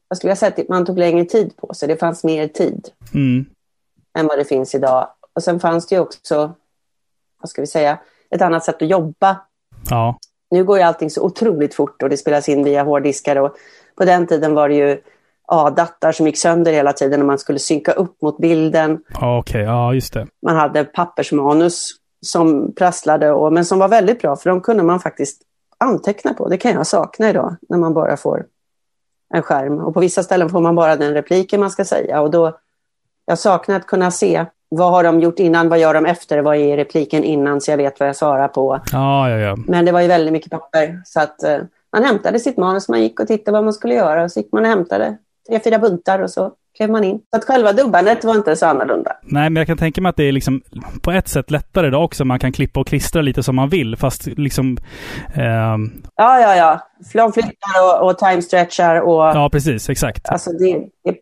vad 0.10 0.18
skulle 0.18 0.32
jag 0.32 0.38
säga, 0.38 0.54
att 0.58 0.70
man 0.70 0.86
tog 0.86 0.98
längre 0.98 1.26
tid 1.26 1.58
på 1.58 1.74
sig. 1.74 1.88
Det 1.88 1.98
fanns 1.98 2.24
mer 2.24 2.48
tid 2.48 2.90
Mm. 3.14 3.46
än 4.20 4.28
vad 4.28 4.38
det 4.38 4.46
finns 4.46 4.76
idag. 4.76 5.08
Och 5.36 5.44
sen 5.44 5.60
fanns 5.60 5.88
det 5.88 5.96
ju 5.96 6.02
också, 6.02 6.54
vad 7.42 7.50
ska 7.50 7.62
vi 7.62 7.68
säga, 7.68 8.00
ett 8.30 8.42
annat 8.42 8.64
sätt 8.66 8.82
att 8.82 8.90
jobba. 8.90 9.38
Ja. 9.90 10.18
Nu 10.52 10.64
går 10.64 10.78
ju 10.78 10.84
allting 10.84 11.10
så 11.10 11.22
otroligt 11.22 11.74
fort 11.76 12.04
och 12.04 12.10
det 12.10 12.18
spelas 12.18 12.50
in 12.50 12.64
via 12.64 12.84
hårddiskar. 12.84 13.36
Och 13.36 13.56
på 13.96 14.06
den 14.06 14.28
tiden 14.28 14.54
var 14.54 14.70
det 14.70 14.76
ju 14.76 15.02
A-dattar 15.48 16.12
som 16.12 16.26
gick 16.28 16.38
sönder 16.38 16.74
hela 16.74 16.94
tiden 16.94 17.20
och 17.22 17.28
man 17.28 17.40
skulle 17.40 17.60
synka 17.60 17.92
upp 17.92 18.22
mot 18.22 18.38
bilden. 18.38 19.04
okej. 19.22 19.62
Ja, 19.62 19.94
just 19.94 20.14
det. 20.14 20.28
Man 20.46 20.56
hade 20.56 20.84
pappersmanus 20.84 21.90
som 22.26 22.74
prasslade, 22.76 23.32
och, 23.32 23.54
men 23.54 23.66
som 23.66 23.80
var 23.80 23.88
väldigt 23.88 24.22
bra 24.22 24.36
för 24.36 24.50
de 24.50 24.62
kunde 24.62 24.84
man 24.84 25.00
faktiskt 25.00 25.42
anteckna 25.78 26.34
på. 26.34 26.50
Det 26.50 26.58
kan 26.58 26.72
jag 26.72 26.88
sakna 26.88 27.30
idag 27.30 27.56
när 27.70 27.78
man 27.78 27.94
bara 27.94 28.18
får 28.18 28.46
en 29.34 29.42
skärm. 29.42 29.80
Och 29.80 29.94
på 29.94 30.00
vissa 30.00 30.24
ställen 30.24 30.50
får 30.50 30.62
man 30.62 30.76
bara 30.76 30.96
den 30.96 31.14
repliken 31.14 31.60
man 31.60 31.72
ska 31.72 31.86
säga. 31.86 32.22
Och 32.22 32.32
då, 32.32 32.58
jag 33.26 33.40
saknar 33.40 33.76
att 33.76 33.88
kunna 33.88 34.12
se 34.12 34.46
vad 34.70 34.92
har 34.92 35.04
de 35.04 35.20
gjort 35.20 35.40
innan, 35.40 35.70
vad 35.70 35.80
gör 35.80 35.94
de 35.94 36.06
efter, 36.06 36.40
vad 36.40 36.56
är 36.56 36.78
repliken 36.78 37.24
innan 37.24 37.62
så 37.62 37.72
jag 37.72 37.78
vet 37.78 38.00
vad 38.00 38.10
jag 38.10 38.16
svarar 38.16 38.48
på. 38.48 38.80
Ja, 38.92 39.30
ja, 39.30 39.38
ja. 39.38 39.56
Men 39.68 39.86
det 39.86 39.92
var 39.92 40.02
ju 40.02 40.08
väldigt 40.08 40.34
mycket 40.34 40.52
papper. 40.52 41.02
Så 41.06 41.20
att, 41.20 41.44
eh, 41.44 41.58
man 41.92 42.04
hämtade 42.04 42.40
sitt 42.40 42.58
manus, 42.58 42.90
man 42.90 43.02
gick 43.02 43.20
och 43.20 43.28
tittade 43.28 43.58
vad 43.58 43.64
man 43.64 43.74
skulle 43.74 43.94
göra 43.94 44.24
och 44.24 44.32
så 44.32 44.40
gick 44.40 44.52
man 44.52 44.64
och 44.64 44.70
hämtade 44.70 45.18
tre, 45.48 45.60
fyra 45.64 45.80
buntar 45.80 46.20
och 46.20 46.30
så 46.30 46.52
klev 46.80 46.90
man 46.92 47.04
in. 47.04 47.20
Så 47.32 47.38
att 47.38 47.46
själva 47.46 47.74
dubbandet 47.74 48.24
var 48.24 48.36
inte 48.36 48.56
så 48.56 48.66
annorlunda. 48.66 49.12
Nej, 49.22 49.50
men 49.50 49.56
jag 49.56 49.68
kan 49.68 49.78
tänka 49.78 50.02
mig 50.02 50.10
att 50.10 50.16
det 50.16 50.24
är 50.24 50.32
liksom 50.32 50.62
på 51.02 51.12
ett 51.12 51.28
sätt 51.28 51.52
lättare 51.52 51.88
idag 51.88 52.04
också. 52.04 52.26
Man 52.26 52.40
kan 52.40 52.52
klippa 52.52 52.80
och 52.80 52.88
klistra 52.88 53.22
lite 53.22 53.44
som 53.44 53.56
man 53.56 53.70
vill, 53.70 53.96
fast 53.96 54.26
liksom... 54.26 54.78
ehm, 55.34 55.92
Ja, 56.16 56.40
ja, 56.40 56.56
ja. 56.56 56.82
Flyttar 57.34 58.02
och, 58.02 58.10
och 58.10 58.18
timestretchar 58.18 59.02
och 59.02 59.22
ja, 59.24 59.50
precis. 59.52 59.90
Exakt. 59.90 60.30
alltså 60.30 60.52
det, 60.52 60.80
det 61.04 61.16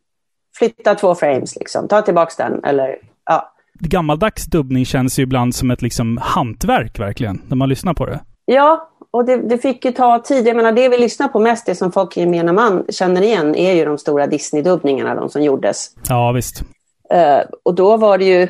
flytta 0.59 0.95
två 0.95 1.15
frames 1.15 1.55
liksom. 1.55 1.87
Ta 1.87 2.01
tillbaks 2.01 2.35
den 2.35 2.63
eller 2.63 2.95
ja. 3.25 3.53
Gammaldags 3.79 4.45
dubbning 4.45 4.85
känns 4.85 5.19
ju 5.19 5.23
ibland 5.23 5.55
som 5.55 5.71
ett 5.71 5.81
liksom 5.81 6.19
hantverk 6.21 6.99
verkligen, 6.99 7.41
när 7.47 7.55
man 7.55 7.69
lyssnar 7.69 7.93
på 7.93 8.05
det. 8.05 8.19
Ja, 8.45 8.89
och 9.11 9.25
det, 9.25 9.37
det 9.37 9.57
fick 9.57 9.85
ju 9.85 9.91
ta 9.91 10.19
tid. 10.19 10.47
Jag 10.47 10.55
menar, 10.55 10.71
det 10.71 10.89
vi 10.89 10.97
lyssnar 10.97 11.27
på 11.27 11.39
mest, 11.39 11.65
det 11.65 11.75
som 11.75 11.91
folk 11.91 12.17
i 12.17 12.19
gemene 12.19 12.53
man 12.53 12.85
känner 12.89 13.21
igen, 13.21 13.55
är 13.55 13.73
ju 13.73 13.85
de 13.85 13.97
stora 13.97 14.27
Disney-dubbningarna, 14.27 15.15
de 15.15 15.29
som 15.29 15.41
gjordes. 15.41 15.91
Ja, 16.09 16.31
visst. 16.31 16.61
Eh, 17.09 17.39
och 17.63 17.73
då 17.73 17.97
var 17.97 18.17
det 18.17 18.25
ju, 18.25 18.47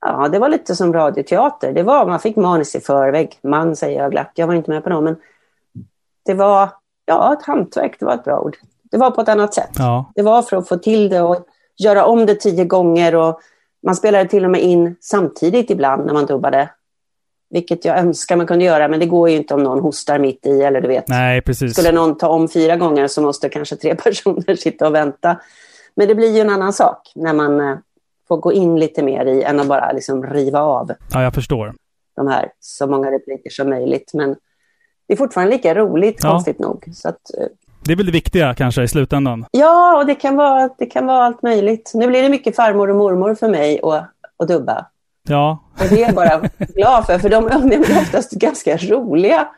ja, 0.00 0.28
det 0.28 0.38
var 0.38 0.48
lite 0.48 0.76
som 0.76 0.92
radioteater. 0.92 1.72
Det 1.72 1.82
var, 1.82 2.06
man 2.06 2.20
fick 2.20 2.36
manus 2.36 2.74
i 2.74 2.80
förväg. 2.80 3.38
Man 3.42 3.76
säger 3.76 4.02
jag 4.02 4.10
glatt, 4.10 4.32
jag 4.34 4.46
var 4.46 4.54
inte 4.54 4.70
med 4.70 4.84
på 4.84 4.90
dem, 4.90 5.04
men 5.04 5.16
det 6.24 6.34
var, 6.34 6.68
ja, 7.04 7.32
ett 7.32 7.46
hantverk, 7.46 7.96
det 7.98 8.06
var 8.06 8.14
ett 8.14 8.24
bra 8.24 8.40
ord. 8.40 8.56
Det 8.90 8.98
var 8.98 9.10
på 9.10 9.20
ett 9.20 9.28
annat 9.28 9.54
sätt. 9.54 9.70
Ja. 9.78 10.12
Det 10.14 10.22
var 10.22 10.42
för 10.42 10.56
att 10.56 10.68
få 10.68 10.76
till 10.76 11.08
det 11.08 11.22
och 11.22 11.46
göra 11.76 12.04
om 12.04 12.26
det 12.26 12.34
tio 12.34 12.64
gånger 12.64 13.14
och 13.14 13.40
man 13.86 13.96
spelade 13.96 14.28
till 14.28 14.44
och 14.44 14.50
med 14.50 14.60
in 14.60 14.96
samtidigt 15.00 15.70
ibland 15.70 16.06
när 16.06 16.12
man 16.14 16.26
dubbade. 16.26 16.70
Vilket 17.50 17.84
jag 17.84 17.98
önskar 17.98 18.36
man 18.36 18.46
kunde 18.46 18.64
göra, 18.64 18.88
men 18.88 19.00
det 19.00 19.06
går 19.06 19.30
ju 19.30 19.36
inte 19.36 19.54
om 19.54 19.62
någon 19.62 19.80
hostar 19.80 20.18
mitt 20.18 20.46
i 20.46 20.62
eller 20.62 20.80
du 20.80 20.88
vet. 20.88 21.08
Nej, 21.08 21.40
precis. 21.42 21.72
Skulle 21.72 21.92
någon 21.92 22.16
ta 22.18 22.28
om 22.28 22.48
fyra 22.48 22.76
gånger 22.76 23.06
så 23.08 23.22
måste 23.22 23.48
kanske 23.48 23.76
tre 23.76 23.94
personer 24.04 24.54
sitta 24.54 24.86
och 24.86 24.94
vänta. 24.94 25.36
Men 25.96 26.08
det 26.08 26.14
blir 26.14 26.34
ju 26.34 26.40
en 26.40 26.50
annan 26.50 26.72
sak 26.72 27.12
när 27.14 27.32
man 27.32 27.60
eh, 27.60 27.76
får 28.28 28.36
gå 28.36 28.52
in 28.52 28.78
lite 28.80 29.02
mer 29.02 29.26
i 29.26 29.42
än 29.42 29.60
att 29.60 29.66
bara 29.66 29.92
liksom 29.92 30.26
riva 30.26 30.60
av 30.60 30.90
Ja, 31.12 31.22
jag 31.22 31.34
förstår. 31.34 31.74
de 32.16 32.26
här 32.26 32.48
så 32.60 32.86
många 32.86 33.10
repliker 33.10 33.50
som 33.50 33.70
möjligt. 33.70 34.10
Men 34.14 34.36
det 35.08 35.12
är 35.14 35.16
fortfarande 35.16 35.52
lika 35.56 35.74
roligt, 35.74 36.20
Ja. 36.22 36.30
konstigt 36.30 36.58
nog. 36.58 36.84
Så 36.94 37.08
att, 37.08 37.34
eh, 37.38 37.46
Det 37.86 37.92
är 37.92 37.96
väl 37.96 38.06
det 38.06 38.12
viktiga 38.12 38.54
kanske 38.54 38.82
i 38.82 38.88
slutändan. 38.88 39.46
ja, 39.50 39.98
och 39.98 40.06
det 40.06 40.14
kan, 40.14 40.36
vara, 40.36 40.70
det 40.78 40.86
kan 40.86 41.06
vara 41.06 41.24
allt 41.24 41.42
möjligt. 41.42 41.90
Nu 41.94 42.06
blir 42.06 42.22
det 42.22 42.28
mycket 42.28 42.56
farmor 42.56 42.90
och 42.90 42.96
mormor 42.96 43.34
för 43.34 43.48
mig 43.48 43.80
att, 43.82 44.04
att 44.38 44.48
dubba. 44.48 44.86
Ja, 45.28 45.64
Och 45.72 45.86
det 45.90 46.02
är 46.02 46.06
jag 46.06 46.14
bara 46.14 46.48
glad 46.58 47.06
för, 47.06 47.18
för 47.18 47.28
de 47.28 47.46
är 47.46 47.80
oftast 47.80 48.32
ganska 48.32 48.76
roliga 48.76 49.48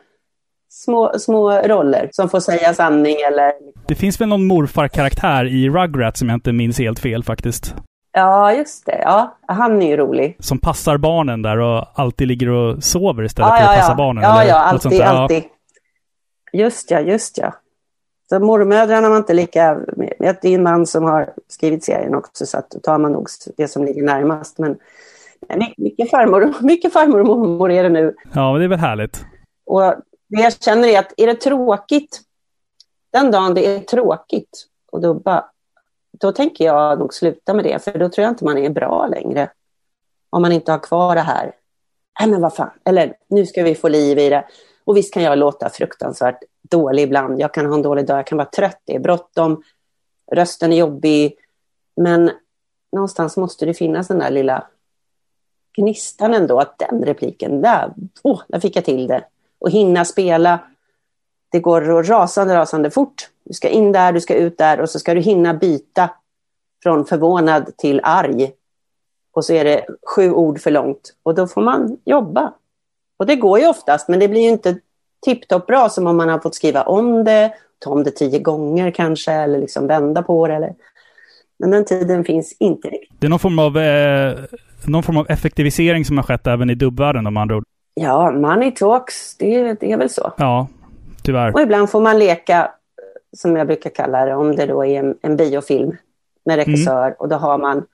små, 0.69 1.19
små 1.19 1.51
roller 1.51 2.09
som 2.11 2.29
får 2.29 2.39
säga 2.39 2.73
sanning 2.73 3.15
eller... 3.27 3.53
det 3.87 3.95
finns 3.95 4.21
väl 4.21 4.27
någon 4.29 4.47
morfarkaraktär 4.47 5.45
i 5.45 5.69
Rugrats 5.69 6.19
som 6.19 6.29
jag 6.29 6.35
inte 6.35 6.51
minns 6.53 6.79
helt 6.79 6.99
fel 6.99 7.23
faktiskt. 7.23 7.75
Ja, 8.11 8.53
just 8.53 8.85
det. 8.85 9.01
Ja, 9.01 9.37
han 9.47 9.81
är 9.81 9.87
ju 9.87 9.97
rolig. 9.97 10.37
Som 10.39 10.59
passar 10.59 10.97
barnen 10.97 11.41
där 11.41 11.57
och 11.59 11.99
alltid 11.99 12.27
ligger 12.27 12.49
och 12.49 12.83
sover 12.83 13.23
istället 13.23 13.49
Ja, 13.49 13.55
för 13.57 13.63
att 13.63 13.75
ja, 13.75 13.79
passa 13.79 13.91
ja. 13.91 13.95
barnen. 13.95 14.23
Ja, 14.23 14.41
eller 14.41 14.51
ja, 14.51 14.57
alltid, 14.57 15.01
alltid. 15.01 15.43
Just 16.53 16.91
ja, 16.91 16.99
just 16.99 17.37
ja. 17.37 17.53
Så 18.29 18.39
mormödrarna 18.39 19.09
var 19.09 19.17
inte 19.17 19.33
lika... 19.33 19.79
Det 20.17 20.45
är 20.45 20.45
en 20.45 20.63
man 20.63 20.85
som 20.85 21.03
har 21.03 21.29
skrivit 21.47 21.83
serien 21.83 22.15
också, 22.15 22.45
så 22.45 22.57
att 22.57 22.69
då 22.69 22.79
tar 22.79 22.97
man 22.97 23.11
nog 23.11 23.27
det 23.57 23.67
som 23.67 23.85
ligger 23.85 24.03
närmast. 24.03 24.57
Men 24.57 24.77
mycket 25.77 26.09
farmor, 26.09 26.53
mycket 26.61 26.93
farmor 26.93 27.19
och 27.19 27.27
mormor 27.27 27.71
är 27.71 27.83
det 27.83 27.89
nu. 27.89 28.15
ja, 28.33 28.51
men 28.51 28.59
det 28.59 28.65
är 28.65 28.69
väl 28.69 28.79
härligt. 28.79 29.25
Och 29.65 29.81
det 30.27 30.41
jag 30.41 30.61
känner 30.61 30.87
är 30.87 30.99
att 30.99 31.13
är 31.17 31.27
det 31.27 31.35
tråkigt, 31.35 32.21
den 33.13 33.31
dagen 33.31 33.53
det 33.53 33.65
är 33.65 33.79
tråkigt 33.79 34.67
att 34.91 35.01
dubba, 35.01 35.45
då 36.19 36.31
tänker 36.31 36.65
jag 36.65 36.99
nog 36.99 37.13
sluta 37.13 37.53
med 37.53 37.65
det, 37.65 37.83
för 37.83 37.99
då 37.99 38.09
tror 38.09 38.23
jag 38.23 38.31
inte 38.31 38.45
man 38.45 38.57
är 38.57 38.69
bra 38.69 39.07
längre. 39.07 39.49
Om 40.29 40.41
man 40.41 40.51
inte 40.51 40.71
har 40.71 40.79
kvar 40.79 41.15
det 41.15 41.21
här. 41.21 41.51
Nej 42.19 42.29
men 42.29 42.41
vad 42.41 42.55
fan, 42.55 42.69
eller 42.85 43.13
nu 43.27 43.45
ska 43.45 43.63
vi 43.63 43.75
få 43.75 43.87
liv 43.87 44.19
i 44.19 44.29
det. 44.29 44.45
Och 44.85 44.97
visst 44.97 45.13
kan 45.13 45.23
jag 45.23 45.37
låta 45.37 45.69
fruktansvärt 45.69 46.39
dålig 46.69 47.03
ibland. 47.03 47.41
Jag 47.41 47.53
kan 47.53 47.65
ha 47.65 47.73
en 47.73 47.81
dålig 47.81 48.07
dag, 48.07 48.17
jag 48.17 48.27
kan 48.27 48.37
vara 48.37 48.49
trött, 48.49 48.81
det 48.85 48.95
är 48.95 48.99
bråttom, 48.99 49.63
rösten 50.31 50.73
är 50.73 50.77
jobbig. 50.77 51.35
Men 51.95 52.31
någonstans 52.91 53.37
måste 53.37 53.65
det 53.65 53.73
finnas 53.73 54.07
den 54.07 54.19
där 54.19 54.29
lilla 54.31 54.67
gnistan 55.77 56.33
ändå, 56.33 56.59
att 56.59 56.79
den 56.79 57.05
repliken, 57.05 57.61
där, 57.61 57.93
oh, 58.23 58.41
där 58.47 58.59
fick 58.59 58.75
jag 58.75 58.85
till 58.85 59.07
det. 59.07 59.23
Och 59.59 59.69
hinna 59.69 60.05
spela. 60.05 60.59
Det 61.51 61.59
går 61.59 62.03
rasande, 62.03 62.55
rasande 62.55 62.91
fort. 62.91 63.29
Du 63.43 63.53
ska 63.53 63.69
in 63.69 63.91
där, 63.91 64.11
du 64.11 64.21
ska 64.21 64.35
ut 64.35 64.57
där 64.57 64.79
och 64.79 64.89
så 64.89 64.99
ska 64.99 65.13
du 65.13 65.21
hinna 65.21 65.53
byta 65.53 66.09
från 66.83 67.05
förvånad 67.05 67.77
till 67.77 68.01
arg. 68.03 68.51
Och 69.31 69.45
så 69.45 69.53
är 69.53 69.63
det 69.63 69.85
sju 70.15 70.31
ord 70.31 70.59
för 70.59 70.71
långt. 70.71 71.13
Och 71.23 71.35
då 71.35 71.47
får 71.47 71.61
man 71.61 71.97
jobba. 72.05 72.53
Och 73.17 73.25
det 73.25 73.35
går 73.35 73.59
ju 73.59 73.67
oftast, 73.67 74.07
men 74.07 74.19
det 74.19 74.27
blir 74.27 74.41
ju 74.41 74.49
inte 74.49 74.79
tipptopp 75.25 75.67
bra 75.67 75.89
som 75.89 76.07
om 76.07 76.17
man 76.17 76.29
har 76.29 76.39
fått 76.39 76.55
skriva 76.55 76.83
om 76.83 77.23
det, 77.23 77.53
ta 77.79 77.91
om 77.91 78.03
det 78.03 78.11
tio 78.11 78.39
gånger 78.39 78.91
kanske, 78.91 79.31
eller 79.31 79.59
liksom 79.59 79.87
vända 79.87 80.23
på 80.23 80.47
det. 80.47 80.53
Eller... 80.55 80.75
Men 81.59 81.71
den 81.71 81.85
tiden 81.85 82.23
finns 82.23 82.55
inte 82.59 82.87
riktigt. 82.87 83.19
Det 83.19 83.27
är 83.27 83.29
någon 83.29 83.39
form 83.39 83.59
av, 83.59 83.77
eh, 83.77 84.37
någon 84.85 85.03
form 85.03 85.17
av 85.17 85.25
effektivisering 85.29 86.05
som 86.05 86.17
har 86.17 86.23
skett 86.23 86.47
även 86.47 86.69
i 86.69 86.75
dubbvärlden 86.75 87.27
om 87.27 87.37
andra 87.37 87.55
ord. 87.55 87.63
Ja, 87.93 88.31
money 88.31 88.71
talks, 88.71 89.37
det, 89.37 89.73
det 89.73 89.91
är 89.91 89.97
väl 89.97 90.09
så. 90.09 90.33
Ja, 90.37 90.67
tyvärr. 91.23 91.53
Och 91.53 91.61
ibland 91.61 91.89
får 91.89 92.01
man 92.01 92.19
leka, 92.19 92.71
som 93.37 93.55
jag 93.55 93.67
brukar 93.67 93.89
kalla 93.89 94.25
det, 94.25 94.35
om 94.35 94.55
det 94.55 94.65
då 94.65 94.85
är 94.85 94.99
en, 94.99 95.15
en 95.21 95.37
biofilm 95.37 95.95
med 96.45 96.55
regissör. 96.55 97.15
Och 97.19 97.29
då 97.29 97.35
har 97.35 97.57
man, 97.57 97.85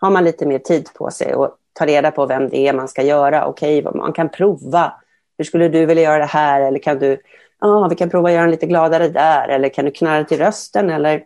har 0.00 0.10
man 0.10 0.24
lite 0.24 0.46
mer 0.46 0.58
tid 0.58 0.88
på 0.94 1.10
sig 1.10 1.34
och 1.34 1.50
ta 1.72 1.86
reda 1.86 2.10
på 2.10 2.26
vem 2.26 2.48
det 2.48 2.68
är 2.68 2.72
man 2.72 2.88
ska 2.88 3.02
göra. 3.02 3.46
Okej, 3.46 3.82
vad 3.82 3.94
man 3.94 4.12
kan 4.12 4.28
prova. 4.28 4.92
Hur 5.38 5.44
skulle 5.44 5.68
du 5.68 5.86
vilja 5.86 6.02
göra 6.02 6.18
det 6.18 6.24
här? 6.24 6.60
Eller 6.60 6.78
kan 6.78 6.98
du, 6.98 7.18
ja, 7.60 7.88
vi 7.90 7.96
kan 7.96 8.10
prova 8.10 8.28
att 8.28 8.34
göra 8.34 8.42
den 8.42 8.50
lite 8.50 8.66
gladare 8.66 9.08
där. 9.08 9.48
Eller 9.48 9.68
kan 9.68 9.84
du 9.84 9.90
knarra 9.90 10.24
till 10.24 10.38
rösten? 10.38 10.90
Eller 10.90 11.22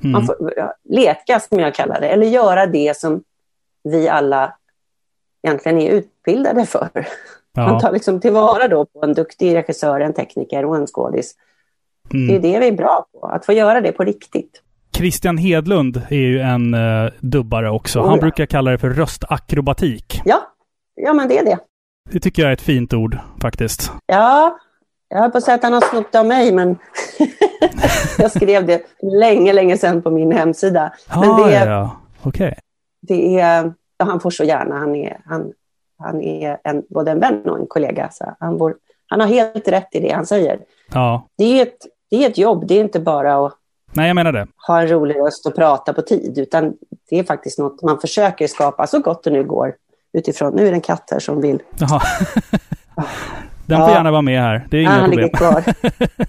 Mm. 0.00 0.12
man 0.12 0.26
får 0.26 0.52
leka, 0.84 1.40
som 1.40 1.58
jag 1.58 1.74
kallar 1.74 2.00
det. 2.00 2.08
Eller 2.08 2.26
göra 2.26 2.66
det 2.66 2.96
som 2.96 3.22
vi 3.84 4.08
alla 4.08 4.54
egentligen 5.42 5.78
är 5.78 5.90
utbildade 5.90 6.66
för. 6.66 6.88
Man 7.56 7.72
Ja. 7.72 7.80
tar 7.80 7.92
liksom 7.92 8.20
tillvara 8.20 8.68
då 8.68 8.84
på 8.86 9.02
en 9.04 9.12
duktig 9.14 9.54
regissör, 9.56 10.00
en 10.00 10.12
tekniker 10.14 10.64
och 10.64 10.76
en 10.76 10.86
skådis. 10.86 11.34
Det 12.10 12.16
är 12.16 12.28
Mm. 12.28 12.42
det 12.42 12.58
vi 12.58 12.68
är 12.68 12.72
bra 12.72 13.06
på, 13.12 13.26
att 13.26 13.46
få 13.46 13.52
göra 13.52 13.80
det 13.80 13.92
på 13.92 14.04
riktigt. 14.04 14.62
Christian 14.96 15.38
Hedlund 15.38 16.02
är 16.08 16.16
ju 16.16 16.40
en 16.40 16.74
eh, 16.74 17.10
dubbare 17.20 17.70
också. 17.70 18.00
Oh, 18.00 18.06
Han 18.06 18.14
ja. 18.14 18.20
brukar 18.20 18.46
kalla 18.46 18.70
det 18.70 18.78
för 18.78 18.90
röstakrobatik. 18.90 20.20
Ja, 20.24 20.40
ja 20.94 21.12
men 21.12 21.28
det 21.28 21.38
är 21.38 21.44
det. 21.44 21.58
Det 22.10 22.20
tycker 22.20 22.42
jag 22.42 22.48
är 22.48 22.52
ett 22.52 22.60
fint 22.62 22.94
ord 22.94 23.18
faktiskt. 23.42 23.92
Ja, 24.06 24.58
jag 25.08 25.18
höll 25.18 25.30
på 25.30 25.38
att 25.38 25.44
säga 25.44 25.54
att 25.54 25.62
han 25.62 25.72
har 25.72 25.80
snott 25.80 26.14
av 26.14 26.26
mig, 26.26 26.52
men 26.52 26.78
jag 28.18 28.30
skrev 28.30 28.66
det 28.66 28.82
länge, 29.02 29.52
länge 29.52 29.76
sedan 29.78 30.02
på 30.02 30.10
min 30.10 30.32
hemsida. 30.32 30.92
Men 31.08 31.30
Ah, 31.30 31.46
det, 31.46 31.52
ja, 31.54 31.66
ja. 31.66 31.96
Okej. 32.22 32.58
det 33.00 33.38
är, 33.40 33.72
ja, 33.98 34.04
han 34.04 34.20
får 34.20 34.30
så 34.30 34.44
gärna, 34.44 34.78
han 34.78 34.94
är, 34.94 35.20
han, 35.26 35.52
han 35.98 36.20
är 36.22 36.58
en, 36.64 36.82
både 36.90 37.10
en 37.10 37.20
vän 37.20 37.42
och 37.48 37.58
en 37.58 37.66
kollega. 37.66 38.08
Så 38.12 38.34
han, 38.40 38.58
får, 38.58 38.74
han 39.08 39.20
har 39.20 39.26
helt 39.26 39.68
rätt 39.68 39.88
i 39.94 40.00
det 40.00 40.10
han 40.12 40.26
säger. 40.26 40.58
Ja. 40.92 41.26
Det 41.38 41.44
är 41.44 41.62
ett, 41.62 41.78
det 42.10 42.24
är 42.24 42.30
ett 42.30 42.38
jobb, 42.38 42.66
det 42.66 42.74
är 42.74 42.80
inte 42.80 43.00
bara 43.00 43.46
att 43.46 43.54
Nej, 43.92 44.06
jag 44.06 44.14
menar 44.14 44.32
det. 44.32 44.46
ha 44.66 44.80
en 44.80 44.88
rolig 44.88 45.16
röst 45.16 45.46
och 45.46 45.54
prata 45.54 45.92
på 45.92 46.02
tid, 46.02 46.38
utan 46.38 46.74
det 47.10 47.18
är 47.18 47.24
faktiskt 47.24 47.58
något 47.58 47.82
man 47.82 48.00
försöker 48.00 48.46
skapa 48.46 48.86
så 48.86 48.98
gott 49.00 49.24
det 49.24 49.30
nu 49.30 49.44
går 49.44 49.74
utifrån. 50.12 50.52
Nu 50.54 50.66
är 50.66 50.70
det 50.70 50.76
en 50.76 50.80
katt 50.80 51.08
här 51.12 51.18
som 51.18 51.40
vill. 51.40 51.62
Den 53.68 53.78
får 53.80 53.88
Ja. 53.88 53.94
gärna 53.94 54.10
vara 54.10 54.22
med 54.22 54.40
här. 54.40 54.66
Det 54.70 54.76
är 54.76 54.78
Ah, 54.78 54.82
inga 54.82 54.90
han 54.90 55.00
problem. 55.10 55.20
ligger 55.20 55.36
kvar. 55.38 55.62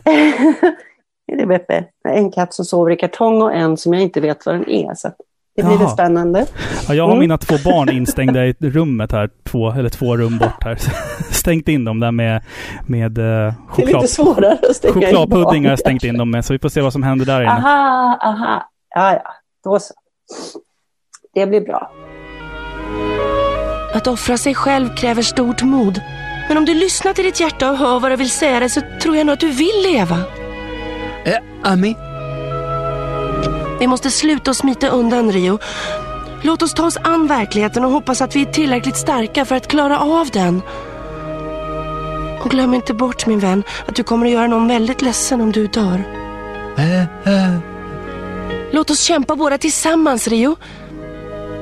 är 1.32 1.38
det 1.38 1.46
Beppe? 1.46 1.84
En 2.10 2.32
katt 2.32 2.54
som 2.54 2.66
sover 2.66 2.92
i 2.92 2.96
kartong 2.96 3.42
och 3.42 3.54
en 3.54 3.78
som 3.78 3.94
jag 3.94 4.02
inte 4.04 4.22
vet 4.22 4.46
vad 4.46 4.56
den 4.56 4.70
är. 4.70 4.94
Så 4.96 5.08
det 5.56 5.64
blir 5.64 5.74
Jaha. 5.76 5.84
det 5.84 5.90
spännande. 5.90 6.46
Ja, 6.88 6.94
jag 6.94 7.04
har 7.04 7.10
Mm. 7.12 7.20
mina 7.20 7.38
två 7.38 7.56
barn 7.66 7.90
instängda 7.90 8.46
i 8.46 8.54
rummet 8.60 9.12
här. 9.12 9.30
Två, 9.44 9.72
eller 9.72 9.90
två 9.90 10.18
rum 10.18 10.38
bort 10.38 10.64
här. 10.64 10.76
Stängt 11.32 11.68
in 11.68 11.86
dem 11.86 12.00
där 12.00 12.12
med, 12.12 12.44
med 12.88 13.12
Det 13.12 13.24
är 13.24 13.54
choklad, 13.70 14.02
lite 14.02 14.08
svårare 14.14 14.58
att 14.70 14.76
stänga 14.76 15.10
in 15.10 15.16
chokladpudding 15.16 15.64
har 15.64 15.70
jag 15.70 15.80
stängt 15.80 16.04
in 16.04 16.18
dem 16.18 16.32
med. 16.32 16.46
Så 16.46 16.54
vi 16.54 16.60
får 16.60 16.70
se 16.70 16.82
vad 16.82 16.94
som 16.94 17.04
händer 17.04 17.26
där 17.26 17.42
inne. 17.42 17.52
Aha, 17.52 18.18
aha. 18.22 18.70
Ja, 18.96 19.14
ja. 19.14 19.32
Då 19.64 19.80
så. 19.80 19.94
Det 21.34 21.46
blir 21.46 21.62
bra. 21.62 21.92
Att 23.94 24.08
offra 24.08 24.38
sig 24.38 24.56
själv 24.56 24.96
kräver 24.96 25.22
stort 25.22 25.64
mod. 25.64 26.02
Men 26.50 26.58
om 26.58 26.66
du 26.66 26.74
lyssnar 26.74 27.14
till 27.14 27.26
ditt 27.26 27.40
hjärta 27.40 27.72
och 27.72 27.78
hör 27.78 28.00
vad 28.00 28.12
det 28.12 28.16
vill 28.16 28.30
säga 28.30 28.60
dig 28.60 28.70
så 28.70 28.82
tror 29.02 29.16
jag 29.16 29.26
nog 29.26 29.34
att 29.34 29.40
du 29.40 29.50
vill 29.50 29.82
leva. 29.84 30.20
Eh, 31.26 31.38
Ami? 31.64 31.96
Vi 33.80 33.88
måste 33.88 34.12
sluta 34.12 34.54
smita 34.54 34.88
undan, 34.88 35.32
Rio. 35.32 35.60
Låt 36.42 36.62
oss 36.62 36.74
ta 36.74 36.86
oss 36.86 36.98
an 36.98 37.28
verkligheten 37.28 37.86
och 37.86 37.92
hoppas 37.92 38.22
att 38.22 38.36
vi 38.36 38.42
är 38.42 38.46
tillräckligt 38.46 38.98
starka 38.98 39.46
för 39.46 39.56
att 39.56 39.68
klara 39.68 40.00
av 40.00 40.30
den. 40.30 40.62
Och 42.44 42.52
glöm 42.52 42.74
inte 42.74 42.94
bort 42.94 43.26
min 43.26 43.40
vän 43.40 43.64
att 43.88 43.96
du 43.96 44.04
kommer 44.04 44.26
att 44.26 44.32
göra 44.32 44.48
någon 44.48 44.68
väldigt 44.68 45.02
ledsen 45.02 45.42
om 45.42 45.52
du 45.52 45.68
dör. 45.68 46.04
Eh, 46.78 47.02
eh. 47.02 47.60
Låt 48.72 48.90
oss 48.90 49.02
kämpa 49.02 49.36
båda 49.36 49.58
tillsammans 49.58 50.28
Rio. 50.28 50.56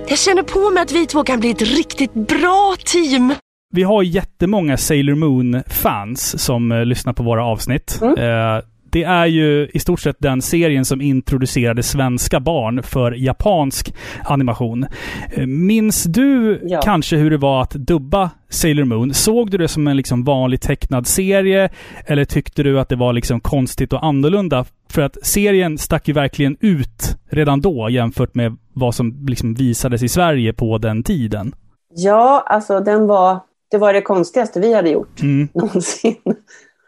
Jag 0.07 0.19
känner 0.19 0.43
på 0.43 0.69
mig 0.69 0.83
att 0.83 0.91
vi 0.91 1.05
två 1.05 1.23
kan 1.23 1.39
bli 1.39 1.49
ett 1.49 1.61
riktigt 1.61 2.13
bra 2.13 2.75
team. 2.85 3.33
Vi 3.69 3.83
har 3.83 4.03
jättemånga 4.03 4.77
Sailor 4.77 5.15
Moon-fans 5.15 6.43
som 6.43 6.71
eh, 6.71 6.85
lyssnar 6.85 7.13
på 7.13 7.23
våra 7.23 7.45
avsnitt. 7.45 7.99
Mm. 8.01 8.17
Eh, 8.17 8.63
det 8.89 9.03
är 9.03 9.25
ju 9.25 9.67
i 9.73 9.79
stort 9.79 9.99
sett 9.99 10.15
den 10.19 10.41
serien 10.41 10.85
som 10.85 11.01
introducerade 11.01 11.83
svenska 11.83 12.39
barn 12.39 12.83
för 12.83 13.11
japansk 13.11 13.93
animation. 14.25 14.85
Eh, 15.31 15.45
minns 15.47 16.03
du 16.03 16.59
Ja. 16.63 16.81
kanske 16.83 17.15
hur 17.17 17.29
det 17.29 17.37
var 17.37 17.61
att 17.61 17.71
dubba 17.71 18.29
Sailor 18.49 18.83
Moon? 18.85 19.13
Såg 19.13 19.51
du 19.51 19.57
det 19.57 19.67
som 19.67 19.87
en 19.87 19.97
liksom 19.97 20.23
vanlig 20.23 20.61
tecknad 20.61 21.07
serie? 21.07 21.69
Eller 22.05 22.25
tyckte 22.25 22.63
du 22.63 22.79
att 22.79 22.89
det 22.89 22.95
var 22.95 23.13
liksom 23.13 23.39
konstigt 23.39 23.93
och 23.93 24.05
annorlunda? 24.05 24.65
För 24.89 25.01
att 25.01 25.17
serien 25.25 25.77
stack 25.77 26.07
ju 26.07 26.13
verkligen 26.13 26.57
ut 26.59 27.17
redan 27.29 27.61
då 27.61 27.89
jämfört 27.89 28.35
med 28.35 28.57
vad 28.73 28.95
som 28.95 29.25
liksom 29.27 29.53
visades 29.53 30.03
i 30.03 30.07
Sverige 30.09 30.53
på 30.53 30.77
den 30.77 31.03
tiden. 31.03 31.55
Ja, 31.95 32.43
alltså 32.47 32.79
den 32.79 33.07
var, 33.07 33.39
det 33.71 33.77
var 33.77 33.93
det 33.93 34.01
konstigaste 34.01 34.59
vi 34.59 34.73
hade 34.73 34.89
gjort 34.89 35.21
Mm. 35.21 35.47
någonsin. 35.53 36.15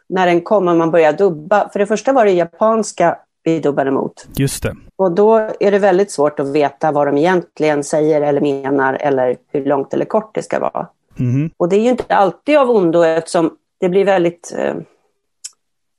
När 0.10 0.26
den 0.26 0.42
kom 0.42 0.68
och 0.68 0.76
man 0.76 0.92
började 0.92 1.18
dubba. 1.18 1.70
För 1.70 1.80
det 1.80 1.86
första 1.86 2.14
var 2.14 2.26
det 2.26 2.32
japanska 2.32 3.18
vi 3.44 3.60
dubbade 3.60 3.92
mot. 3.92 4.28
Just 4.36 4.64
det. 4.64 4.76
Och 4.96 5.12
då 5.12 5.36
är 5.60 5.72
det 5.72 5.80
väldigt 5.80 6.12
svårt 6.12 6.40
att 6.40 6.48
veta 6.48 6.92
vad 6.92 7.08
de 7.08 7.18
egentligen 7.18 7.84
säger 7.84 8.22
eller 8.22 8.42
menar 8.42 8.94
eller 8.94 9.38
hur 9.52 9.66
långt 9.66 9.94
eller 9.94 10.06
kort 10.06 10.36
det 10.36 10.44
ska 10.44 10.60
vara. 10.60 10.88
Mhm. 11.16 11.50
Och 11.58 11.70
det 11.70 11.76
är 11.76 11.82
ju 11.82 11.90
inte 11.90 12.16
alltid 12.16 12.58
av 12.58 12.70
ondo 12.72 13.04
eftersom 13.04 13.52
det 13.80 13.90
blir 13.90 14.06
väldigt 14.06 14.54
eh, 14.58 14.74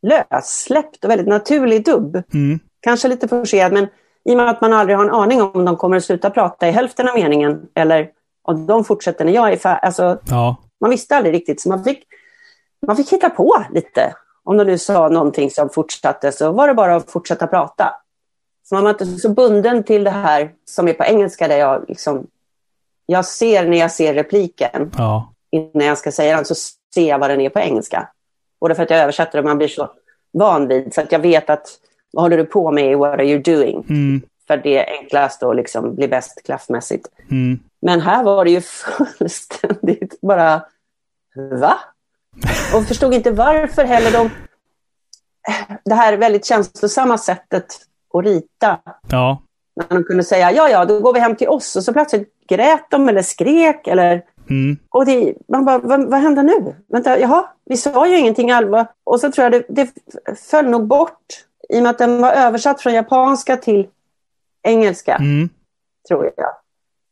lössläppt 0.02 1.04
och 1.04 1.10
väldigt 1.10 1.28
naturlig 1.28 1.84
dubb. 1.84 2.22
Mm. 2.34 2.58
Kanske 2.80 3.08
lite 3.08 3.28
forcerad 3.28 3.72
men 3.72 3.86
i 4.24 4.32
och 4.32 4.36
med 4.36 4.50
att 4.50 4.60
man 4.60 4.72
aldrig 4.72 4.96
har 4.96 5.04
en 5.04 5.10
aning 5.10 5.42
om 5.42 5.64
de 5.64 5.76
kommer 5.76 5.96
att 5.96 6.04
sluta 6.04 6.30
prata 6.30 6.68
i 6.68 6.70
hälften 6.70 7.08
av 7.08 7.14
meningen 7.14 7.62
eller 7.74 8.08
om 8.42 8.66
de 8.66 8.84
fortsätter 8.84 9.24
när 9.24 9.32
jag 9.32 9.52
är 9.52 9.56
färdig. 9.56 9.80
Alltså, 9.82 10.18
Ja. 10.30 10.56
Man 10.80 10.90
visste 10.90 11.16
aldrig 11.16 11.34
riktigt 11.34 11.60
så 11.60 11.68
man 11.68 11.84
fick, 11.84 12.04
man 12.86 12.96
fick 12.96 13.12
hitta 13.12 13.30
på 13.30 13.64
lite. 13.70 14.14
Om 14.42 14.56
de 14.56 14.64
nu 14.64 14.78
sa 14.78 15.08
någonting 15.08 15.50
som 15.50 15.70
fortsatte 15.70 16.32
så 16.32 16.52
var 16.52 16.68
det 16.68 16.74
bara 16.74 16.96
att 16.96 17.10
fortsätta 17.10 17.46
prata. 17.46 17.94
Så 18.68 18.74
man 18.74 18.84
var 18.84 18.90
inte 18.90 19.06
så 19.06 19.28
bunden 19.28 19.84
till 19.84 20.04
det 20.04 20.10
här 20.10 20.52
som 20.64 20.88
är 20.88 20.92
på 20.92 21.04
engelska 21.04 21.48
där 21.48 21.56
jag 21.58 21.84
liksom, 21.88 22.26
jag 23.06 23.24
ser 23.24 23.68
när 23.68 23.78
jag 23.78 23.90
ser 23.90 24.14
repliken 24.14 24.90
Ja. 24.98 25.32
innan 25.50 25.86
jag 25.86 25.98
ska 25.98 26.12
säga 26.12 26.36
den 26.36 26.44
så 26.44 26.54
ser 26.94 27.08
jag 27.08 27.18
vad 27.18 27.30
den 27.30 27.40
är 27.40 27.48
på 27.48 27.58
engelska. 27.58 28.08
Både 28.60 28.74
för 28.74 28.82
att 28.82 28.90
jag 28.90 29.00
översätter 29.00 29.38
och 29.38 29.44
man 29.44 29.58
blir 29.58 29.68
så 29.68 29.90
van 30.32 30.68
vid 30.68 30.94
så 30.94 31.00
att 31.00 31.12
jag 31.12 31.18
vet 31.18 31.50
att 31.50 31.68
vad 32.12 32.24
håller 32.24 32.36
du 32.36 32.44
på 32.44 32.70
med, 32.70 32.98
what 32.98 33.14
are 33.14 33.24
you 33.24 33.42
doing? 33.42 33.86
Mm. 33.88 34.22
För 34.46 34.56
det 34.56 34.78
är 34.78 34.98
enklast 34.98 35.42
att 35.42 35.56
liksom 35.56 35.94
bli 35.94 36.08
bäst 36.08 36.42
klaffmässigt. 36.44 37.08
Mm. 37.30 37.58
Men 37.82 38.00
här 38.00 38.22
var 38.24 38.44
det 38.44 38.50
ju 38.50 38.60
fullständigt 39.18 40.20
bara, 40.20 40.62
va? 41.60 41.78
Och 42.74 42.84
förstod 42.84 43.14
inte 43.14 43.30
varför 43.30 43.84
heller 43.84 44.12
de, 44.12 44.30
det 45.84 45.94
här 45.94 46.16
väldigt 46.16 46.44
känslosamma 46.46 47.18
sättet 47.18 47.66
att 48.14 48.24
rita. 48.24 48.80
Ja. 49.10 49.42
När 49.76 49.96
de 49.96 50.04
kunde 50.04 50.24
säga, 50.24 50.52
ja 50.52 50.68
ja, 50.68 50.84
då 50.84 51.00
går 51.00 51.12
vi 51.14 51.20
hem 51.20 51.36
till 51.36 51.48
oss. 51.48 51.76
Och 51.76 51.84
så 51.84 51.92
plötsligt 51.92 52.32
grät 52.48 52.86
de 52.90 53.08
eller 53.08 53.22
skrek 53.22 53.86
eller 53.86 54.22
Mm. 54.50 54.78
och 54.88 55.06
det, 55.06 55.34
man 55.48 55.64
bara, 55.64 55.78
vad, 55.78 56.10
vad 56.10 56.20
händer 56.20 56.42
nu? 56.42 56.74
Vänta, 56.88 57.18
jaha, 57.18 57.48
vi 57.64 57.76
sa 57.76 58.06
ju 58.08 58.18
ingenting 58.18 58.50
allvar. 58.50 58.86
Och 59.04 59.20
så 59.20 59.32
tror 59.32 59.42
jag 59.44 59.52
det, 59.52 59.64
det 59.68 59.90
föll 60.50 60.66
nog 60.66 60.86
bort. 60.86 61.26
I 61.68 61.78
och 61.78 61.82
med 61.82 61.90
att 61.90 61.98
den 61.98 62.20
var 62.22 62.32
översatt 62.32 62.82
från 62.82 62.94
japanska 62.94 63.56
till 63.56 63.88
engelska, 64.62 65.14
Mm. 65.16 65.48
tror 66.08 66.30
jag. 66.36 66.50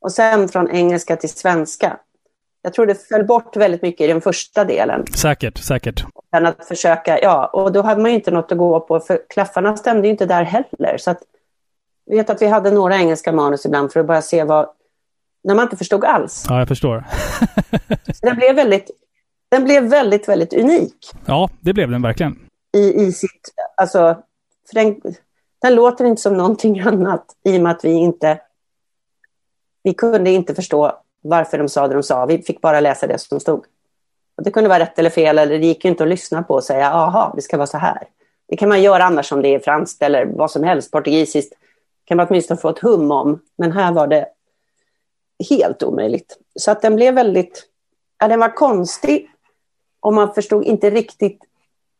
Och 0.09 0.13
sen 0.13 0.49
från 0.49 0.71
engelska 0.71 1.17
till 1.17 1.29
svenska. 1.29 1.97
Jag 2.63 2.73
tror 2.73 2.87
det 2.87 3.09
föll 3.09 3.27
bort 3.27 3.57
väldigt 3.57 3.83
mycket 3.83 4.01
i 4.01 4.07
den 4.07 4.21
första 4.21 4.65
delen. 4.65 5.07
Säkert, 5.07 5.59
säkert. 5.59 6.05
Än 6.37 6.47
att 6.47 6.69
försöka, 6.69 7.19
ja, 7.23 7.47
och 7.47 7.73
då 7.73 7.83
hade 7.83 8.03
man 8.03 8.11
ju 8.11 8.15
inte 8.17 8.31
något 8.31 8.53
att 8.53 8.59
gå 8.59 8.81
på, 8.81 9.01
för 9.01 9.21
klaffarna 9.29 9.77
stämde 9.77 10.07
ju 10.07 10.11
inte 10.11 10.27
där 10.27 10.43
heller. 10.43 10.99
Så 10.99 11.11
att, 11.11 11.19
jag 12.05 12.17
vet 12.17 12.31
att 12.31 12.43
vi 12.43 12.47
hade 12.47 12.71
några 12.71 12.97
engelska 12.97 13.33
manus 13.33 13.67
ibland 13.67 13.93
för 13.93 14.01
att 14.01 14.07
bara 14.07 14.23
se 14.23 14.45
vad, 14.45 14.69
när 15.45 15.55
man 15.55 15.65
inte 15.65 15.77
förstod 15.77 16.05
alls. 16.05 16.47
Ja, 16.49 16.59
jag 16.59 16.69
förstår. 16.69 17.05
Så 18.15 18.27
den 18.27 18.37
blev 18.37 18.57
väldigt, 18.57 18.91
den 19.49 19.65
blev 19.65 19.85
väldigt, 19.85 20.29
väldigt 20.29 20.53
unik 20.53 21.11
Ja, 21.27 21.51
det 21.61 21.73
blev 21.73 21.91
den 21.91 22.03
verkligen. 22.03 22.39
i, 22.77 23.03
i 23.03 23.13
sitt, 23.13 23.55
alltså, 23.77 24.23
för 24.69 24.75
den, 24.75 25.01
den 25.63 25.75
låter 25.75 26.05
inte 26.05 26.23
som 26.23 26.37
någonting 26.37 26.81
annat 26.87 27.25
i 27.45 27.59
och 27.59 27.63
med 27.63 27.73
att 27.73 27.85
vi 27.85 27.93
inte, 27.93 28.41
vi 29.83 29.95
kunde 29.95 30.31
inte 30.31 30.55
förstå 30.55 30.93
varför 31.23 31.59
de 31.59 31.69
sa 31.69 31.89
det 31.89 31.95
de 31.95 32.03
sa. 32.03 32.27
Vi 32.27 32.43
fick 32.43 32.61
bara 32.61 32.81
läsa 32.81 33.07
det 33.07 33.19
som 33.19 33.41
stod. 33.41 33.65
Och 34.37 34.45
det 34.45 34.51
kunde 34.51 34.69
vara 34.69 34.79
rätt 34.79 34.99
eller 34.99 35.11
fel, 35.11 35.39
eller 35.39 35.59
det 35.59 35.67
gick 35.67 35.85
inte 35.85 36.03
att 36.03 36.09
lyssna 36.09 36.43
på 36.43 36.55
och 36.55 36.65
säga, 36.65 36.91
aha, 36.91 37.33
det 37.37 37.43
ska 37.43 37.57
vara 37.57 37.67
så 37.67 37.79
här. 37.79 38.03
Det 38.49 38.57
kan 38.57 38.69
man 38.69 38.83
göra 38.83 39.05
annars 39.05 39.33
om 39.33 39.43
det 39.43 39.55
är 39.55 39.59
franskt 39.59 40.03
eller 40.03 40.27
vad 40.27 40.51
som 40.51 40.63
helst, 40.63 40.91
portugisiskt. 40.91 41.55
kan 42.05 42.17
man 42.17 42.27
åtminstone 42.29 42.61
få 42.61 42.69
ett 42.69 42.79
hum 42.79 43.11
om. 43.11 43.41
Men 43.59 43.73
här 43.73 43.93
var 43.93 44.07
det 44.07 44.27
helt 45.51 45.83
omöjligt. 45.83 46.39
Så 46.59 46.71
att 46.71 46.83
den 46.83 46.97
blev 46.97 47.15
väldigt, 47.15 47.65
ja, 48.21 48.29
den 48.29 48.41
var 48.41 48.57
konstig 48.57 49.31
och 50.01 50.15
man 50.15 50.35
förstod 50.35 50.65
inte 50.65 50.91
riktigt 50.91 51.45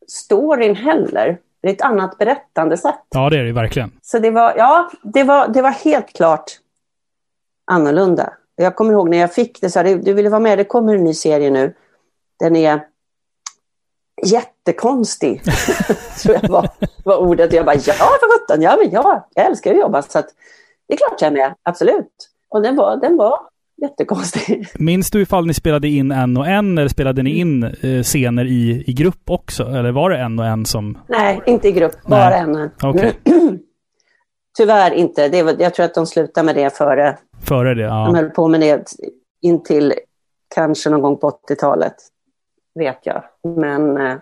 storyn 0.07 0.75
heller. 0.75 1.37
Det 1.61 1.69
är 1.69 1.73
ett 1.73 1.81
annat 1.81 2.17
berättande 2.17 2.77
sätt. 2.77 3.05
Ja, 3.09 3.29
det 3.29 3.39
är 3.39 3.43
det 3.43 3.51
verkligen. 3.51 3.91
Så 4.01 4.19
det 4.19 4.31
var, 4.31 4.53
ja, 4.57 4.91
det 5.03 5.23
var, 5.23 5.47
det 5.47 5.61
var 5.61 5.71
helt 5.71 6.13
klart 6.13 6.59
annorlunda. 7.69 8.33
Jag 8.55 8.75
kommer 8.75 8.91
ihåg 8.91 9.09
när 9.09 9.17
jag 9.17 9.33
fick 9.33 9.61
det, 9.61 9.69
så 9.69 9.79
här, 9.79 9.95
du 9.95 10.13
ville 10.13 10.29
vara 10.29 10.39
med, 10.39 10.57
det 10.57 10.63
kommer 10.63 10.95
en 10.95 11.03
ny 11.03 11.13
serie 11.13 11.49
nu. 11.49 11.73
Den 12.39 12.55
är 12.55 12.81
jättekonstig, 14.25 15.43
tror 16.23 16.37
jag 16.41 16.49
var, 16.49 16.69
var 17.03 17.17
ordet. 17.17 17.53
Jag 17.53 17.65
bara, 17.65 17.75
ja 17.75 17.93
för 17.93 18.39
sjutton, 18.39 18.61
ja 18.61 18.77
men 18.81 18.91
ja, 18.91 19.27
jag 19.33 19.45
älskar 19.45 19.71
att 19.71 19.79
jobba. 19.79 20.01
Så 20.01 20.19
att, 20.19 20.27
det 20.87 20.93
är 20.93 20.97
klart 20.97 21.21
jag 21.21 21.27
är 21.27 21.31
med, 21.31 21.55
absolut. 21.63 22.29
Och 22.49 22.61
den 22.61 22.75
var, 22.75 22.97
den 22.97 23.17
var 23.17 23.39
jättekonstig. 23.81 24.67
Minns 24.79 25.11
du 25.11 25.21
ifall 25.21 25.45
ni 25.45 25.53
spelade 25.53 25.87
in 25.87 26.11
en 26.11 26.37
och 26.37 26.47
en 26.47 26.77
eller 26.77 26.89
spelade 26.89 27.23
ni 27.23 27.29
in 27.29 27.63
eh, 27.63 28.03
scener 28.03 28.45
i, 28.45 28.83
i 28.87 28.93
grupp 28.93 29.29
också? 29.29 29.63
Eller 29.63 29.91
var 29.91 30.09
det 30.09 30.17
en 30.17 30.39
och 30.39 30.45
en 30.45 30.65
som... 30.65 30.97
Nej, 31.07 31.41
inte 31.45 31.67
i 31.67 31.71
grupp, 31.71 32.05
bara 32.05 32.35
en 32.35 32.55
och 32.55 32.61
en. 32.61 32.71
Okej. 32.83 33.13
Tyvärr 34.57 34.91
inte. 34.91 35.27
Det 35.29 35.43
var, 35.43 35.55
jag 35.59 35.73
tror 35.73 35.85
att 35.85 35.93
de 35.93 36.05
slutade 36.05 36.45
med 36.45 36.55
det 36.55 36.77
före. 36.77 37.17
Före 37.43 37.73
det? 37.73 37.83
De 37.83 37.87
Ja. 37.87 38.11
höll 38.15 38.29
på 38.29 38.47
med 38.47 38.59
det 38.61 38.85
in 39.41 39.63
till 39.63 39.93
kanske 40.55 40.89
någon 40.89 41.01
gång 41.01 41.17
på 41.17 41.29
80-talet. 41.49 41.93
Vet 42.75 42.99
jag. 43.03 43.23
Men 43.57 43.97
eh, 43.97 44.17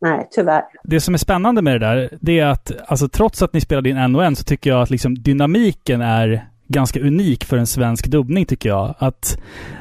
nej, 0.00 0.28
tyvärr. 0.30 0.64
Det 0.84 1.00
som 1.00 1.14
är 1.14 1.18
spännande 1.18 1.62
med 1.62 1.80
det 1.80 1.86
där, 1.86 2.08
det 2.20 2.38
är 2.40 2.46
att 2.46 2.72
alltså, 2.86 3.08
trots 3.08 3.42
att 3.42 3.52
ni 3.52 3.60
spelade 3.60 3.88
in 3.90 3.96
en 3.96 4.16
och 4.16 4.24
en 4.24 4.36
så 4.36 4.44
tycker 4.44 4.70
jag 4.70 4.82
att 4.82 4.90
liksom, 4.90 5.14
dynamiken 5.22 6.00
är 6.00 6.48
ganska 6.68 7.00
unik 7.00 7.44
för 7.44 7.56
en 7.56 7.66
svensk 7.66 8.06
dubbning 8.06 8.46
tycker 8.46 8.68
jag. 8.68 8.94
Att, 8.98 9.38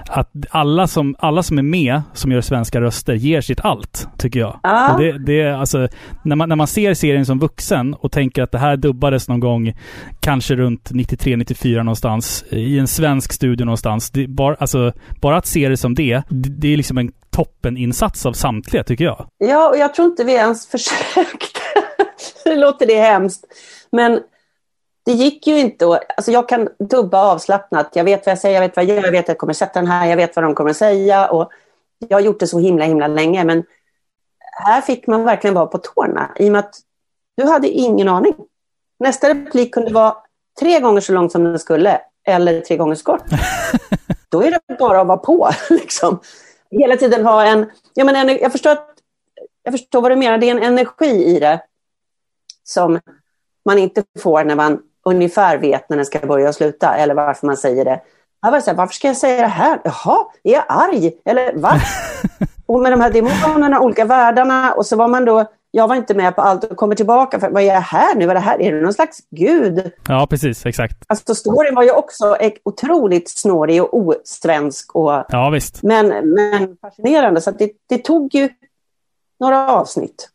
att 0.10 0.32
alla, 0.50 0.88
som, 0.88 1.15
alla 1.19 1.43
som 1.43 1.58
är 1.58 1.63
med, 1.63 2.02
som 2.13 2.32
gör 2.32 2.41
svenska 2.41 2.82
röster, 2.82 3.13
ger 3.13 3.41
sitt 3.41 3.60
allt, 3.60 4.08
tycker 4.17 4.39
jag. 4.39 4.60
Ja. 4.63 4.93
Och 4.93 5.02
det, 5.02 5.26
det 5.26 5.41
är 5.41 5.54
alltså, 5.54 5.88
när, 6.24 6.36
man, 6.36 6.50
när 6.50 6.56
man 6.56 6.67
ser 6.67 6.93
serien 6.93 7.26
som 7.26 7.39
vuxen 7.39 7.93
och 7.93 8.12
tänker 8.12 8.43
att 8.43 8.52
det 8.52 8.58
här 8.58 8.78
dubbades 8.78 9.28
någon 9.28 9.39
gång, 9.39 9.74
kanske 10.19 10.56
runt 10.56 10.91
93-94 10.91 11.78
någonstans, 11.78 12.45
i 12.50 12.80
en 12.80 12.88
svensk 12.88 13.34
studio 13.34 13.65
någonstans. 13.65 14.12
Det, 14.12 14.28
bara, 14.28 14.56
alltså, 14.56 14.93
bara 15.21 15.38
att 15.38 15.45
se 15.45 15.69
det 15.69 15.78
som 15.78 15.95
det, 15.95 16.21
det, 16.30 16.50
det 16.50 16.74
är 16.74 16.78
liksom 16.78 16.98
en 16.98 17.12
toppeninsats 17.32 18.26
av 18.26 18.34
samtliga, 18.34 18.84
tycker 18.84 19.06
jag. 19.06 19.28
Ja, 19.38 19.69
och 19.69 19.78
jag 19.78 19.93
tror 19.93 20.08
inte 20.08 20.24
vi 20.24 20.34
ens 20.34 20.67
försökte. 20.71 21.60
det 22.43 22.56
låter 22.56 22.88
det 22.88 23.00
hemskt. 23.00 23.43
Men 23.91 24.19
det 25.06 25.12
gick 25.12 25.48
ju 25.48 25.60
inte 25.60 25.88
att... 25.88 26.02
Alltså 26.18 26.32
jag 26.32 26.50
kan 26.50 26.70
dubba 26.80 27.32
avslappnat. 27.32 27.89
Jag 27.94 28.04
vet 28.04 28.26
vad 28.26 28.32
jag 28.32 28.39
säger, 28.39 28.56
jag 28.56 28.68
vet 28.68 28.76
vad 28.76 28.86
jag 28.86 28.96
gör, 28.96 29.04
jag 29.04 29.12
vet 29.12 29.26
att 29.26 29.28
jag 29.28 29.38
kommer 29.38 29.54
sätta 29.54 29.80
den 29.80 29.88
här, 29.88 30.08
jag 30.08 30.18
vet 30.18 30.36
vad 30.36 30.46
de 30.46 30.56
kommer 30.56 30.74
säga. 30.74 31.28
Och 31.28 31.52
jag 32.00 32.18
har 32.18 32.22
gjort 32.22 32.39
det 32.39 32.48
så 32.48 32.60
himla, 32.60 32.86
himla 32.86 33.08
länge. 33.08 33.44
Men 33.44 33.63
här 34.65 34.82
fick 34.82 35.08
man 35.08 35.24
verkligen 35.24 35.54
vara 35.54 35.65
på 35.65 35.78
tårna. 35.78 36.32
I 36.36 36.48
och 36.48 36.52
med 36.52 36.60
att 36.60 36.76
du 37.38 37.44
hade 37.44 37.68
ingen 37.68 38.10
aning. 38.10 38.36
Nästa 38.99 39.30
replik 39.30 39.74
kunde 39.74 39.93
vara 39.93 40.18
tre 40.60 40.80
gånger 40.80 41.01
så 41.01 41.14
lång 41.14 41.30
som 41.30 41.43
den 41.43 41.60
skulle. 41.60 42.01
Eller 42.28 42.62
tre 42.62 42.78
gånger 42.78 42.95
så 42.95 43.03
kort. 43.03 43.24
Då 44.30 44.41
är 44.41 44.51
det 44.51 44.78
bara 44.80 45.01
att 45.01 45.08
vara 45.08 45.18
på. 45.18 45.49
Liksom. 45.70 46.20
Hela 46.72 46.97
tiden 46.97 47.26
ha 47.26 47.45
en... 47.45 47.72
Jag, 47.93 48.06
menar, 48.06 48.41
jag, 48.41 48.51
förstår 48.51 48.72
att, 48.72 48.89
jag 49.64 49.74
förstår 49.74 50.01
vad 50.01 50.12
du 50.12 50.16
menar. 50.16 50.38
Det 50.38 50.49
är 50.49 50.56
en 50.56 50.64
energi 50.64 51.26
i 51.26 51.39
det 51.39 51.62
som 52.64 52.99
man 53.66 53.78
inte 53.78 54.03
får 54.20 54.43
när 54.43 54.56
man 54.56 54.82
ungefär 55.06 55.58
vet 55.58 55.89
när 55.89 55.97
den 55.97 56.06
ska 56.06 56.20
börja 56.20 56.49
och 56.49 56.56
sluta. 56.56 56.95
Eller 56.95 57.14
varför 57.16 57.47
man 57.47 57.58
säger 57.58 57.86
det. 57.86 58.01
Jag 58.41 58.51
var 58.51 58.60
så 58.60 58.70
här, 58.70 58.78
varför 58.78 58.93
ska 58.93 59.08
jag 59.08 59.18
säga 59.18 59.41
det 59.41 59.47
här? 59.47 59.80
Jaha, 59.84 60.26
är 60.43 60.53
jag 60.53 60.64
arg? 60.68 61.12
Eller 61.26 61.53
va? 61.53 61.72
Och 62.68 62.80
med 62.82 62.91
de 62.91 63.01
här 63.01 63.12
demonerna, 63.12 63.82
olika 63.82 64.06
världarna 64.06 64.74
och 64.74 64.86
så 64.86 64.95
var 64.95 65.08
man 65.08 65.26
då, 65.26 65.45
jag 65.72 65.88
var 65.88 65.95
inte 65.95 66.14
med 66.14 66.36
på 66.36 66.41
allt 66.41 66.64
och 66.64 66.78
kommer 66.78 66.95
tillbaka, 66.95 67.39
för 67.39 67.49
vad 67.49 67.64
är 67.64 67.68
jag 67.68 67.82
här 67.82 68.16
nu? 68.16 68.26
Vad 68.26 68.36
är 68.36 68.39
det 68.39 68.45
här? 68.45 68.62
Är 68.62 68.74
det 68.74 68.82
någon 68.82 68.93
slags 68.93 69.20
gud? 69.30 69.91
Ja, 70.08 70.28
precis. 70.30 70.66
Exakt. 70.66 70.97
Alltså 71.08 71.36
storyn 71.36 71.76
var 71.76 71.84
ju 71.84 71.91
också 71.91 72.38
otroligt 72.64 73.30
snårig 73.30 73.84
och 73.84 73.97
osvensk 73.97 74.95
och 74.95 75.26
Ja, 75.30 75.49
visst. 75.49 75.84
men, 75.84 76.08
men 76.34 76.78
fascinerande. 76.82 77.41
Så 77.41 77.49
att 77.49 77.60
det, 77.60 77.72
det 77.89 77.97
tog 77.97 78.36
ju 78.36 78.49
några 79.39 79.72
avsnitt 79.72 80.30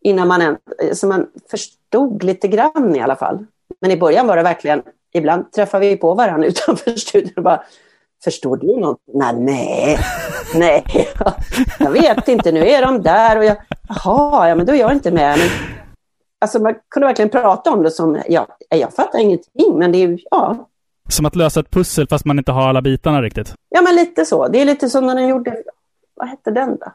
innan 0.00 0.28
man, 0.28 0.56
så 0.92 1.06
man 1.06 1.26
förstod 1.50 2.22
lite 2.22 2.48
grann 2.48 2.96
i 2.96 3.00
alla 3.00 3.16
fall. 3.16 3.46
Men 3.80 3.90
i 3.90 3.96
början 3.96 4.26
var 4.26 4.36
det 4.36 4.42
verkligen, 4.42 4.82
ibland 5.14 5.52
träffade 5.52 5.86
vi 5.88 5.96
på 5.96 6.14
varandra 6.14 6.46
utanför 6.48 6.90
studion 6.90 7.32
och 7.36 7.42
bara, 7.42 7.62
förstår 8.24 8.56
du 8.56 8.80
något? 8.80 8.98
Nej, 9.14 9.34
nej, 9.34 9.98
nej, 10.54 10.84
jag 11.78 11.90
vet 11.90 12.28
inte, 12.28 12.52
nu 12.52 12.66
är 12.68 12.82
de 12.82 13.02
där 13.02 13.38
och 13.38 13.44
jag, 13.44 13.56
jaha, 13.88 14.48
ja 14.48 14.54
men 14.54 14.66
då 14.66 14.72
är 14.72 14.76
jag 14.76 14.92
inte 14.92 15.10
med. 15.10 15.38
Men, 15.38 15.48
alltså 16.40 16.58
man 16.58 16.74
kunde 16.90 17.06
verkligen 17.06 17.28
prata 17.28 17.70
om 17.70 17.82
det 17.82 17.90
som, 17.90 18.22
ja, 18.28 18.46
jag 18.68 18.92
fattar 18.94 19.18
ingenting, 19.18 19.78
men 19.78 19.92
det 19.92 19.98
är 19.98 20.08
ju, 20.08 20.18
ja, 20.30 20.68
Som 21.08 21.26
att 21.26 21.36
lösa 21.36 21.60
ett 21.60 21.70
pussel 21.70 22.08
fast 22.08 22.24
man 22.24 22.38
inte 22.38 22.52
har 22.52 22.68
alla 22.68 22.82
bitarna 22.82 23.22
riktigt. 23.22 23.54
Ja, 23.68 23.82
men 23.82 23.94
lite 23.94 24.24
så. 24.24 24.48
Det 24.48 24.60
är 24.60 24.64
lite 24.64 24.90
som 24.90 25.06
när 25.06 25.14
den 25.14 25.28
gjorde, 25.28 25.56
vad 26.14 26.28
hette 26.28 26.50
den 26.50 26.76
då? 26.76 26.92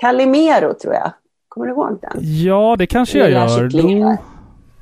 Calimero 0.00 0.74
tror 0.74 0.94
jag. 0.94 1.12
Kommer 1.48 1.66
du 1.66 1.72
ihåg 1.72 1.98
den? 2.00 2.12
Ja, 2.20 2.76
det 2.78 2.86
kanske 2.86 3.18
jag 3.18 3.30
gör. 3.30 3.70
kycklingar. 3.70 4.18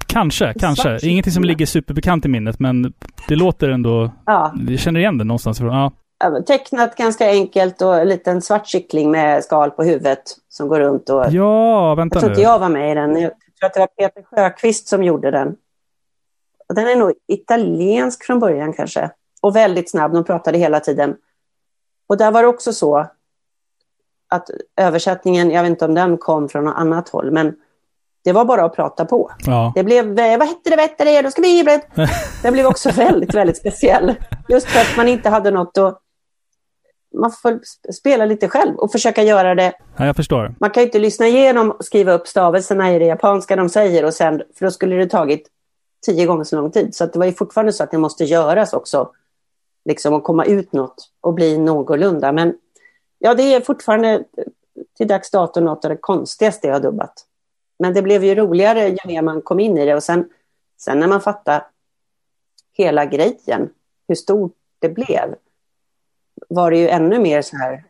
Kanske, 0.09 0.55
kanske. 0.59 0.83
Svart 0.83 1.03
Ingenting 1.03 1.33
som 1.33 1.45
ligger 1.45 1.67
superbekant 1.67 2.25
i 2.25 2.29
minnet, 2.29 2.59
men 2.59 2.93
det 3.29 3.37
låter 3.37 3.69
ändå... 3.69 4.11
Ja, 4.27 4.55
Jag 4.69 4.79
känner 4.79 5.01
igen 5.01 5.19
det 5.19 5.25
någonstans 5.25 5.59
ifrån. 5.61 5.93
Ja. 6.21 6.43
tecknat 6.47 6.97
ganska 6.97 7.31
enkelt 7.31 7.83
och 7.83 8.01
en 8.01 8.09
liten 8.09 8.43
svart 8.43 8.67
kyckling 8.67 9.11
med 9.11 9.45
skal 9.45 9.71
på 9.71 9.83
huvudet 9.83 10.23
som 10.49 10.69
går 10.69 10.81
runt 10.81 11.11
och... 11.11 11.25
ja, 11.31 11.95
vänta 11.95 12.17
jag 12.17 12.21
tror 12.21 12.33
inte 12.33 12.43
jag 12.43 12.59
var 12.59 12.69
med 12.69 12.93
i 12.93 12.95
den. 12.95 13.21
Jag 13.21 13.33
tror 13.61 13.67
att 13.67 13.75
det 13.75 13.81
var 13.81 13.87
Peter 13.87 14.23
Sjöqvist 14.23 14.89
som 14.89 15.05
gjorde 15.05 15.31
den. 15.31 15.57
Och 16.69 16.75
den 16.75 16.89
är 16.89 16.97
nog 16.97 17.13
italiensk 17.29 18.25
från 18.25 18.39
början 18.39 18.73
kanske. 18.73 19.11
Och 19.43 19.57
väldigt 19.57 19.91
snabb, 19.91 20.13
de 20.13 20.25
pratade 20.25 20.59
hela 20.59 20.81
tiden. 20.81 21.17
Och 22.09 22.17
där 22.17 22.31
var 22.31 22.43
det 22.43 22.49
också 22.49 22.73
så 22.73 23.07
att 24.29 24.51
översättningen, 24.77 25.51
jag 25.51 25.63
vet 25.63 25.71
inte 25.71 25.85
om 25.85 25.95
den 25.95 26.19
kom 26.19 26.49
från 26.49 26.65
något 26.65 26.77
annat 26.77 27.09
håll, 27.09 27.31
men 27.31 27.57
det 28.29 28.33
var 28.33 28.45
bara 28.45 28.65
att 28.65 28.75
prata 28.77 29.05
på. 29.05 29.31
Ja. 29.47 29.73
Det 29.75 29.85
blev, 29.85 30.19
eh, 30.19 30.39
vad 30.39 30.49
hette 30.49 30.71
det, 30.71 30.77
vad 30.77 30.85
hette 30.91 31.05
det, 31.05 31.23
då 31.23 31.31
ska 31.31 31.43
vi... 31.43 31.65
Den 32.43 32.53
blev 32.53 32.67
också 32.67 32.91
väldigt, 32.91 33.35
väldigt 33.35 33.57
speciell. 33.57 34.15
Just 34.49 34.67
för 34.67 34.81
att 34.81 34.97
man 34.97 35.09
inte 35.09 35.29
hade 35.29 35.51
något 35.51 35.79
att... 35.79 35.99
Man 37.15 37.33
får 37.33 37.51
sp- 37.51 37.93
spela 37.93 38.25
lite 38.25 38.49
själv 38.49 38.77
och 38.77 38.93
försöka 38.93 39.23
göra 39.23 39.55
det. 39.55 39.73
ja, 39.97 40.07
jag 40.07 40.17
förstår. 40.17 40.55
Man 40.61 40.71
kan 40.71 40.81
ju 40.81 40.87
inte 40.87 40.99
lyssna 40.99 41.27
igenom 41.27 41.71
och 41.71 41.85
skriva 41.85 42.13
upp 42.13 42.27
stavelserna 42.29 42.95
i 42.95 42.99
det 42.99 43.05
japanska 43.05 43.57
de 43.57 43.69
säger 43.69 44.05
och 44.05 44.15
sen, 44.15 44.43
för 44.59 44.65
då 44.65 44.71
skulle 44.71 44.97
det 44.97 45.07
tagit 45.07 45.49
tio 46.07 46.27
gånger 46.27 46.45
så 46.45 46.57
lång 46.57 46.71
tid. 46.71 46.95
Så 46.95 47.07
det 47.07 47.19
var 47.19 47.27
ju 47.27 47.33
fortfarande 47.33 47.73
så 47.73 47.85
att 47.85 47.91
det 47.91 47.99
måste 47.99 48.25
göras 48.25 48.73
också. 48.73 49.11
Liksom 49.85 50.15
att 50.15 50.25
komma 50.25 50.45
ut 50.45 50.73
något 50.73 51.11
och 51.21 51.35
bli 51.35 51.59
någorlunda. 51.59 52.33
Men 52.33 52.55
ja, 53.19 53.35
det 53.35 53.55
är 53.55 53.61
fortfarande 53.61 54.25
till 54.97 55.09
dags 55.09 55.31
dato 55.31 55.61
något 55.61 55.85
av 55.85 55.89
det 55.91 55.97
konstigaste 55.97 56.67
jag 56.67 56.75
har 56.75 56.81
dubbat. 56.81 57.13
Men 57.79 57.95
det 57.95 58.03
blev 58.03 58.25
ju 58.25 58.35
roligare 58.35 58.89
ju 58.89 58.97
mer 59.05 59.23
man 59.23 59.43
kom 59.43 59.61
in 59.61 59.79
i 59.79 59.87
det 59.87 59.95
och 59.95 60.03
sen, 60.03 60.29
sen 60.79 60.99
när 60.99 61.09
man 61.09 61.21
fattade 61.21 61.65
hela 62.73 63.05
grejen, 63.05 63.71
hur 64.09 64.15
stort 64.15 64.55
det 64.79 64.89
blev, 64.89 65.35
var 66.49 66.71
det 66.71 66.79
ju 66.79 66.89
ännu 66.89 67.19
mer 67.19 67.43
så 67.43 67.57
här, 67.57 67.85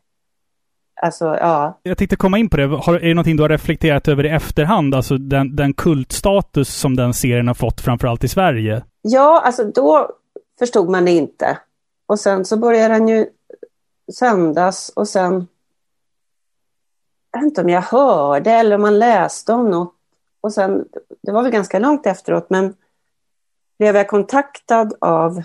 alltså 1.03 1.24
ja, 1.24 1.78
Jag 1.82 1.99
tänkte 1.99 2.16
komma 2.16 2.39
in 2.39 2.51
på 2.51 2.57
det. 2.57 2.66
Har, 2.66 2.95
är 2.95 3.09
det 3.09 3.14
någonting 3.14 3.36
du 3.36 3.43
har 3.43 3.49
reflekterat 3.49 4.09
över 4.09 4.26
i 4.26 4.28
efterhand? 4.28 4.95
Alltså 4.95 5.18
den, 5.18 5.57
den 5.57 5.74
kultstatus 5.74 6.74
som 6.74 6.97
den 6.97 7.14
serien 7.14 7.47
har 7.47 7.55
fått, 7.55 7.80
framförallt 7.80 8.24
i 8.24 8.28
Sverige? 8.28 8.84
Ja, 9.03 9.41
alltså 9.45 9.64
då 9.64 10.11
förstod 10.59 10.89
man 10.89 11.05
det 11.05 11.11
inte. 11.11 11.59
Och 12.07 12.20
sen 12.20 12.45
så 12.45 12.57
började 12.57 12.95
den 12.95 13.09
ju 13.09 13.26
sändas 14.18 14.93
och 14.97 15.09
sen... 15.09 15.47
Vet 17.39 17.45
inte 17.45 17.61
om 17.61 17.68
jag 17.68 17.82
hörde 17.82 18.51
eller 18.51 18.74
om 18.74 18.82
man 18.82 18.99
läste 18.99 19.53
om 19.53 19.70
något. 19.70 19.95
Och 20.41 20.53
sen, 20.53 20.89
det 21.22 21.32
var 21.32 21.43
väl 21.43 21.53
ganska 21.53 21.78
långt 21.78 22.07
efteråt, 22.07 22.51
men 22.51 22.74
blev 23.78 23.97
jag 23.97 24.09
kontaktad 24.09 24.93
av, 25.01 25.43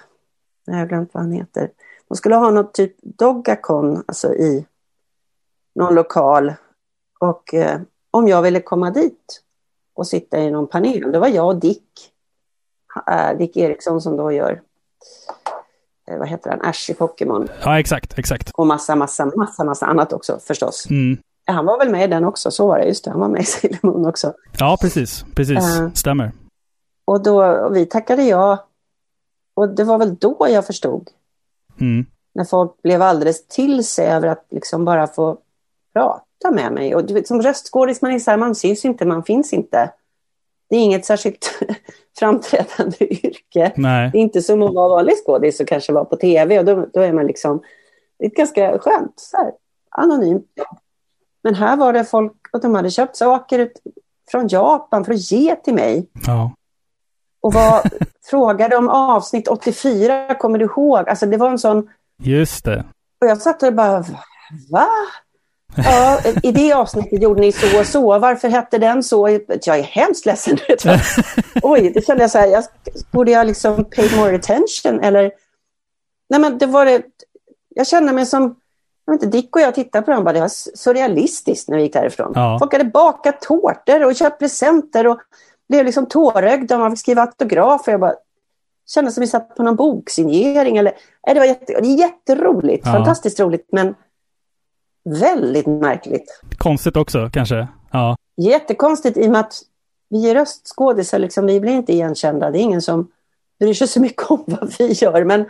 jag 0.65 0.73
har 0.73 0.85
glömt 0.85 1.13
vad 1.13 1.23
han 1.23 1.31
heter, 1.31 1.69
de 2.07 2.17
skulle 2.17 2.35
ha 2.35 2.51
något 2.51 2.73
typ 2.73 2.95
Dogacon, 3.01 4.03
alltså 4.07 4.33
i 4.33 4.65
någon 5.75 5.95
lokal. 5.95 6.53
Och 7.19 7.53
eh, 7.53 7.81
om 8.11 8.27
jag 8.27 8.41
ville 8.41 8.61
komma 8.61 8.91
dit 8.91 9.41
och 9.93 10.07
sitta 10.07 10.39
i 10.39 10.51
någon 10.51 10.67
panel, 10.67 11.11
det 11.11 11.19
var 11.19 11.27
jag 11.27 11.47
och 11.47 11.55
Dick 11.55 12.11
eh, 13.07 13.37
Dick 13.37 13.57
Eriksson 13.57 14.01
som 14.01 14.17
då 14.17 14.31
gör, 14.31 14.61
eh, 16.07 16.17
vad 16.17 16.27
heter 16.27 16.49
han, 16.49 16.61
Ash 16.61 16.89
i 16.89 16.93
Pokémon. 16.93 17.47
Ja, 17.63 17.79
exakt, 17.79 18.19
exakt. 18.19 18.51
Och 18.53 18.67
massa, 18.67 18.95
massa, 18.95 19.25
massa, 19.25 19.63
massa 19.63 19.85
annat 19.85 20.13
också 20.13 20.39
förstås. 20.39 20.87
Mm. 20.89 21.17
Han 21.45 21.65
var 21.65 21.77
väl 21.77 21.89
med 21.91 22.03
i 22.03 22.07
den 22.07 22.25
också, 22.25 22.51
så 22.51 22.67
var 22.67 22.79
det, 22.79 22.85
just 22.85 23.05
det, 23.05 23.11
han 23.11 23.19
var 23.19 23.27
med 23.27 23.41
i 23.41 23.45
Sailor 23.45 23.79
Moon 23.81 24.05
också. 24.05 24.33
Ja, 24.59 24.77
precis. 24.81 25.25
Precis. 25.35 25.79
Eh. 25.79 25.91
Stämmer. 25.93 26.31
Och 27.05 27.23
då, 27.23 27.45
och 27.45 27.75
vi 27.75 27.85
tackade 27.85 28.23
ja. 28.23 28.67
Och 29.55 29.69
det 29.69 29.83
var 29.83 29.97
väl 29.97 30.15
då 30.15 30.47
jag 30.49 30.65
förstod, 30.65 31.09
Mm. 31.81 32.05
när 32.35 32.43
folk 32.45 32.81
blev 32.81 33.01
alldeles 33.01 33.47
till 33.47 33.83
sig 33.87 34.07
över 34.07 34.27
att 34.27 34.45
liksom 34.49 34.85
bara 34.85 35.07
få 35.07 35.37
prata 35.93 36.51
med 36.51 36.71
mig. 36.73 36.95
Och 36.95 37.11
vet, 37.11 37.27
som 37.27 37.41
röstskådis, 37.41 38.01
man 38.01 38.11
är 38.11 38.19
så 38.19 38.31
här, 38.31 38.37
man 38.37 38.55
syns 38.55 38.85
inte, 38.85 39.05
man 39.05 39.23
finns 39.23 39.53
inte. 39.53 39.91
Det 40.69 40.75
är 40.75 40.79
inget 40.79 41.05
särskilt 41.05 41.51
framträdande 42.19 42.97
yrke. 42.99 43.71
Nej. 43.75 44.09
Det 44.13 44.17
är 44.17 44.21
inte 44.21 44.41
som 44.41 44.61
att 44.61 44.73
vara 44.73 44.89
vanlig 44.89 45.15
skådis 45.25 45.59
och 45.59 45.67
kanske 45.67 45.93
vara 45.93 46.05
på 46.05 46.15
tv 46.15 46.59
och 46.59 46.65
då, 46.65 46.85
då 46.93 47.01
är 47.01 47.13
man 47.13 47.27
liksom, 47.27 47.61
det 48.19 48.25
är 48.25 48.29
ganska 48.29 48.79
skönt, 48.79 49.13
så 49.19 49.37
här, 49.37 49.51
anonymt 49.89 50.47
jobb. 50.55 50.77
Men 51.43 51.55
här 51.55 51.77
var 51.77 51.93
det 51.93 52.05
folk, 52.05 52.33
och 52.53 52.61
de 52.61 52.75
hade 52.75 52.89
köpt 52.89 53.15
saker 53.17 53.59
ut 53.59 53.81
från 54.31 54.47
Japan 54.47 55.05
för 55.05 55.13
att 55.13 55.31
ge 55.31 55.55
till 55.55 55.73
mig. 55.73 56.07
Ja. 56.27 56.51
Och 57.41 57.53
var, 57.53 57.81
frågade 58.29 58.75
om 58.75 58.89
avsnitt 58.89 59.47
84, 59.47 60.35
kommer 60.35 60.59
du 60.59 60.65
ihåg? 60.65 61.09
Alltså 61.09 61.25
det 61.25 61.37
var 61.37 61.49
en 61.51 61.59
sån, 61.59 61.89
Just 62.23 62.65
det. 62.65 62.83
och 63.21 63.27
jag 63.27 63.41
satt 63.41 63.59
där 63.59 63.67
och 63.67 63.73
bara, 63.73 64.05
va? 64.71 64.87
Ja, 65.75 66.19
i 66.43 66.51
det 66.51 66.73
avsnittet 66.73 67.21
gjorde 67.21 67.41
ni 67.41 67.51
så 67.51 67.79
och 67.79 67.85
så. 67.85 68.19
Varför 68.19 68.47
hette 68.49 68.77
den 68.77 69.03
så? 69.03 69.39
Jag 69.47 69.79
är 69.79 69.83
hemskt 69.83 70.25
ledsen. 70.25 70.57
Oj, 71.61 71.91
det 71.93 72.05
kände 72.05 72.23
jag 72.23 72.31
så 72.31 72.37
här, 72.37 72.47
jag, 72.47 72.63
borde 73.11 73.31
jag 73.31 73.47
liksom 73.47 73.85
pay 73.85 74.15
more 74.17 74.35
attention 74.35 74.99
eller? 74.99 75.31
Nej 76.29 76.39
men 76.39 76.57
det 76.57 76.65
var 76.65 76.85
det, 76.85 77.01
jag 77.69 77.87
kände 77.87 78.13
mig 78.13 78.25
som, 78.25 78.55
jag 79.05 79.13
vet 79.13 79.23
inte, 79.23 79.37
Dick 79.37 79.55
och 79.55 79.61
jag 79.61 79.75
tittade 79.75 80.05
på 80.05 80.11
den 80.11 80.17
och 80.17 80.25
bara, 80.25 80.33
det 80.33 80.39
var 80.39 80.51
surrealistiskt 80.75 81.69
när 81.69 81.77
vi 81.77 81.83
gick 81.83 81.93
därifrån. 81.93 82.31
Ja. 82.35 82.59
Folk 82.59 82.71
hade 82.73 82.85
bakat 82.85 83.41
tårtor 83.41 84.03
och 84.05 84.15
köpt 84.15 84.39
presenter 84.39 85.07
och 85.07 85.19
blev 85.69 85.85
liksom 85.85 86.05
tårögda 86.05 86.75
och 86.75 86.81
man 86.81 86.91
fick 86.91 86.99
skriva 86.99 87.21
autografer. 87.21 87.91
Jag 87.91 88.01
bara 88.01 88.13
kände 88.87 89.11
som 89.11 89.21
vi 89.21 89.27
satt 89.27 89.55
på 89.55 89.63
någon 89.63 89.75
boksignering 89.75 90.77
eller, 90.77 90.93
nej, 91.27 91.33
det 91.33 91.39
var 91.39 91.47
jätte, 91.47 91.65
det 91.81 91.87
är 91.87 91.97
jätteroligt, 91.99 92.85
Ja. 92.85 92.91
fantastiskt 92.93 93.39
roligt 93.39 93.67
men 93.71 93.95
väldigt 95.03 95.67
märkligt. 95.67 96.41
Konstigt 96.57 96.97
också, 96.97 97.29
kanske. 97.33 97.67
Ja. 97.91 98.17
Jättekonstigt 98.37 99.17
i 99.17 99.27
och 99.27 99.31
med 99.31 99.39
att 99.41 99.53
vi 100.09 100.29
är 100.29 100.35
röstskådisar, 100.35 101.19
liksom, 101.19 101.45
vi 101.45 101.59
blir 101.59 101.71
inte 101.73 101.93
igenkända. 101.93 102.51
Det 102.51 102.59
är 102.59 102.61
ingen 102.61 102.81
som 102.81 103.11
bryr 103.59 103.73
sig 103.73 103.87
så 103.87 104.01
mycket 104.01 104.31
om 104.31 104.43
vad 104.47 104.73
vi 104.79 104.91
gör. 104.91 105.23
Men 105.23 105.45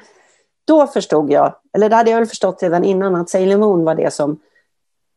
då 0.66 0.88
förstod 0.88 1.32
jag, 1.32 1.56
eller 1.74 1.90
det 1.90 1.96
hade 1.96 2.12
jag 2.12 2.18
väl 2.18 2.28
förstått 2.28 2.64
redan 2.64 2.84
innan, 2.84 3.16
att 3.16 3.30
Sailor 3.30 3.58
Moon 3.58 3.84
var 3.84 3.96
det 3.96 4.14
som... 4.14 4.40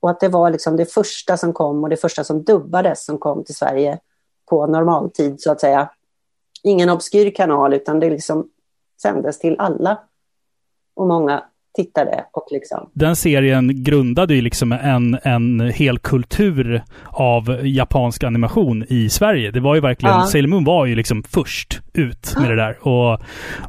Och 0.01 0.11
att 0.11 0.21
det 0.21 0.29
var 0.29 0.51
liksom 0.51 0.77
det 0.77 0.87
första 0.87 1.37
som 1.37 1.53
kom 1.53 1.85
och 1.85 1.91
det 1.91 1.97
första 1.97 2.25
som 2.25 2.43
dubbades 2.43 3.05
som 3.05 3.19
kom 3.19 3.45
till 3.45 3.55
Sverige 3.55 3.99
på 4.47 4.67
normaltid, 4.67 5.41
så 5.41 5.53
att 5.53 5.61
säga. 5.61 5.91
Ingen 6.63 6.91
obskyr 6.91 7.31
kanal, 7.31 7.75
utan 7.75 8.01
det 8.01 8.11
liksom 8.11 8.51
sändes 9.03 9.39
till 9.39 9.57
alla. 9.59 9.99
Och 10.95 11.07
många 11.07 11.45
tittade 11.77 12.25
och 12.33 12.49
liksom... 12.51 12.91
Den 12.93 13.17
serien 13.17 13.85
grundade 13.85 14.35
ju 14.35 14.41
liksom 14.41 14.73
en, 14.73 15.19
en 15.23 15.61
hel 15.61 15.99
kultur 15.99 16.83
av 17.07 17.61
japansk 17.67 18.25
animation 18.25 18.85
i 18.89 19.09
Sverige. 19.09 19.51
Det 19.51 19.61
var 19.61 19.75
ju 19.75 19.81
verkligen, 19.81 20.15
Ja. 20.15 20.27
Sailor 20.27 20.49
Moon 20.49 20.65
var 20.65 20.87
ju 20.87 20.95
liksom 20.95 21.23
först 21.23 21.81
ut 21.93 22.35
med 22.41 22.51
det 22.51 22.57
där. 22.57 22.89
Och, 22.89 23.21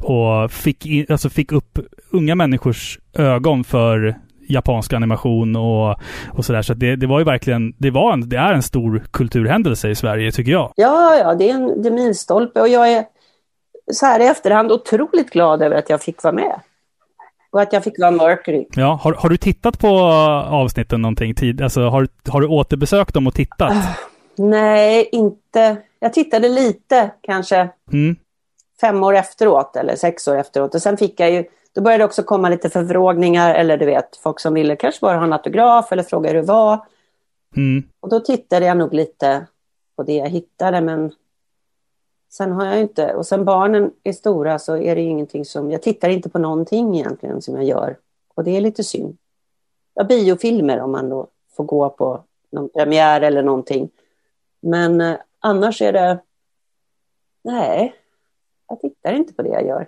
och 0.02 0.50
fick, 0.52 0.86
in, 0.86 1.06
alltså 1.08 1.30
fick 1.30 1.52
upp 1.52 1.78
unga 2.10 2.34
människors 2.34 2.98
ögon 3.14 3.64
för 3.64 4.14
japansk 4.48 4.92
animation 4.92 5.56
och, 5.56 5.96
och 6.32 6.44
sådär. 6.44 6.62
Så 6.62 6.72
att 6.72 6.80
det, 6.80 6.96
det 6.96 7.06
var 7.06 7.18
ju 7.18 7.24
verkligen, 7.24 7.74
det, 7.78 7.90
var 7.90 8.12
en, 8.12 8.28
det 8.28 8.36
är 8.36 8.52
en 8.52 8.62
stor 8.62 9.04
kulturhändelse 9.10 9.88
i 9.88 9.94
Sverige 9.94 10.32
tycker 10.32 10.52
jag. 10.52 10.72
Ja, 10.76 11.16
ja, 11.16 11.34
det 11.34 11.50
är 11.50 11.54
en 11.54 11.82
det 11.82 11.88
är 11.88 11.92
milstolpe 11.92 12.60
och 12.60 12.68
jag 12.68 12.92
är 12.92 13.04
så 13.92 14.06
här 14.06 14.20
i 14.20 14.26
efterhand 14.26 14.72
otroligt 14.72 15.30
glad 15.30 15.62
över 15.62 15.76
att 15.76 15.90
jag 15.90 16.02
fick 16.02 16.22
vara 16.22 16.34
med. 16.34 16.60
Och 17.50 17.60
att 17.62 17.72
jag 17.72 17.84
fick 17.84 17.98
vara 17.98 18.10
Mercury. 18.10 18.66
Ja, 18.74 19.00
har, 19.02 19.12
har 19.12 19.28
du 19.28 19.36
tittat 19.36 19.78
på 19.78 19.88
avsnitten 20.48 21.02
någonting 21.02 21.34
tid? 21.34 21.62
Alltså 21.62 21.80
har, 21.80 22.08
har 22.28 22.40
du 22.40 22.46
återbesökt 22.46 23.14
dem 23.14 23.26
och 23.26 23.34
tittat? 23.34 23.72
Nej, 24.36 25.08
inte. 25.12 25.76
Jag 26.00 26.12
tittade 26.12 26.48
lite 26.48 27.10
kanske 27.20 27.68
Mm. 27.92 28.16
fem 28.80 29.02
år 29.04 29.14
efteråt 29.14 29.76
eller 29.76 29.96
sex 29.96 30.28
år 30.28 30.36
efteråt. 30.36 30.74
Och 30.74 30.82
sen 30.82 30.96
fick 30.96 31.20
jag 31.20 31.30
ju, 31.30 31.44
då 31.74 31.80
började 31.80 32.00
det 32.02 32.06
också 32.06 32.22
komma 32.22 32.48
lite 32.48 32.70
förfrågningar 32.70 33.54
eller 33.54 33.76
du 33.76 33.86
vet, 33.86 34.16
folk 34.22 34.40
som 34.40 34.54
ville 34.54 34.76
kanske 34.76 35.00
bara 35.00 35.16
ha 35.16 35.24
en 35.24 35.32
autograf 35.32 35.92
eller 35.92 36.02
fråga 36.02 36.28
hur 36.30 36.36
det 36.36 36.42
var. 36.42 36.84
Mm. 37.56 37.82
Och 38.00 38.08
då 38.08 38.20
tittade 38.20 38.66
jag 38.66 38.76
nog 38.76 38.94
lite 38.94 39.46
på 39.96 40.02
det 40.02 40.12
jag 40.14 40.28
hittade 40.28 40.80
men 40.80 41.12
sen 42.28 42.52
har 42.52 42.66
jag 42.66 42.80
inte, 42.80 43.14
och 43.14 43.26
sen 43.26 43.44
barnen 43.44 43.90
är 44.02 44.12
stora 44.12 44.58
så 44.58 44.76
är 44.76 44.94
det 44.94 45.00
ju 45.02 45.08
ingenting 45.08 45.44
som, 45.44 45.70
jag 45.70 45.82
tittar 45.82 46.08
inte 46.08 46.28
på 46.28 46.38
någonting 46.38 46.96
egentligen 46.96 47.42
som 47.42 47.54
jag 47.54 47.64
gör. 47.64 47.96
Och 48.34 48.44
det 48.44 48.56
är 48.56 48.60
lite 48.60 48.84
synd. 48.84 49.16
Ja, 49.94 50.04
biofilmer 50.04 50.80
om 50.80 50.92
man 50.92 51.08
då 51.08 51.26
får 51.56 51.64
gå 51.64 51.90
på 51.90 52.24
någon 52.50 52.68
premiär 52.68 53.20
eller 53.20 53.42
någonting. 53.42 53.90
Men 54.60 55.00
eh, 55.00 55.16
annars 55.38 55.82
är 55.82 55.92
det, 55.92 56.18
nej, 57.42 57.94
jag 58.68 58.80
tittar 58.80 59.12
inte 59.12 59.34
på 59.34 59.42
det 59.42 59.48
jag 59.48 59.66
gör. 59.66 59.86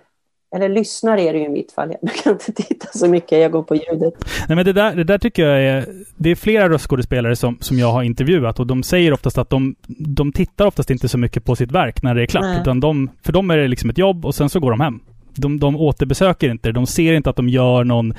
Eller 0.55 0.69
lyssnar 0.69 1.17
är 1.17 1.33
det 1.33 1.39
ju 1.39 1.45
i 1.45 1.49
mitt 1.49 1.71
fall. 1.71 1.91
Jag 1.91 1.99
brukar 2.09 2.31
inte 2.31 2.51
titta 2.51 2.87
så 2.93 3.07
mycket, 3.07 3.39
jag 3.39 3.51
går 3.51 3.63
på 3.63 3.75
ljudet. 3.75 4.13
Nej, 4.47 4.55
men 4.55 4.65
det 4.65 4.73
där, 4.73 4.95
det 4.95 5.03
där 5.03 5.17
tycker 5.17 5.47
jag 5.47 5.63
är... 5.63 5.85
Det 6.15 6.29
är 6.29 6.35
flera 6.35 6.69
röstskådespelare 6.69 7.35
som, 7.35 7.57
som 7.61 7.79
jag 7.79 7.91
har 7.91 8.03
intervjuat 8.03 8.59
och 8.59 8.67
de 8.67 8.83
säger 8.83 9.13
oftast 9.13 9.37
att 9.37 9.49
de, 9.49 9.75
de 9.87 10.31
tittar 10.31 10.65
oftast 10.65 10.89
inte 10.89 11.09
så 11.09 11.17
mycket 11.17 11.45
på 11.45 11.55
sitt 11.55 11.71
verk 11.71 12.03
när 12.03 12.15
det 12.15 12.21
är 12.21 12.25
klart. 12.25 12.43
Nej. 12.43 12.61
Utan 12.61 12.79
de, 12.79 13.09
för 13.23 13.33
dem 13.33 13.51
är 13.51 13.57
det 13.57 13.67
liksom 13.67 13.89
ett 13.89 13.97
jobb 13.97 14.25
och 14.25 14.35
sen 14.35 14.49
så 14.49 14.59
går 14.59 14.71
de 14.71 14.79
hem. 14.79 14.99
De, 15.35 15.59
de 15.59 15.75
återbesöker 15.75 16.49
inte 16.49 16.71
De 16.71 16.87
ser 16.87 17.13
inte 17.13 17.29
att 17.29 17.35
de 17.35 17.49
gör 17.49 17.83
någon 17.83 18.13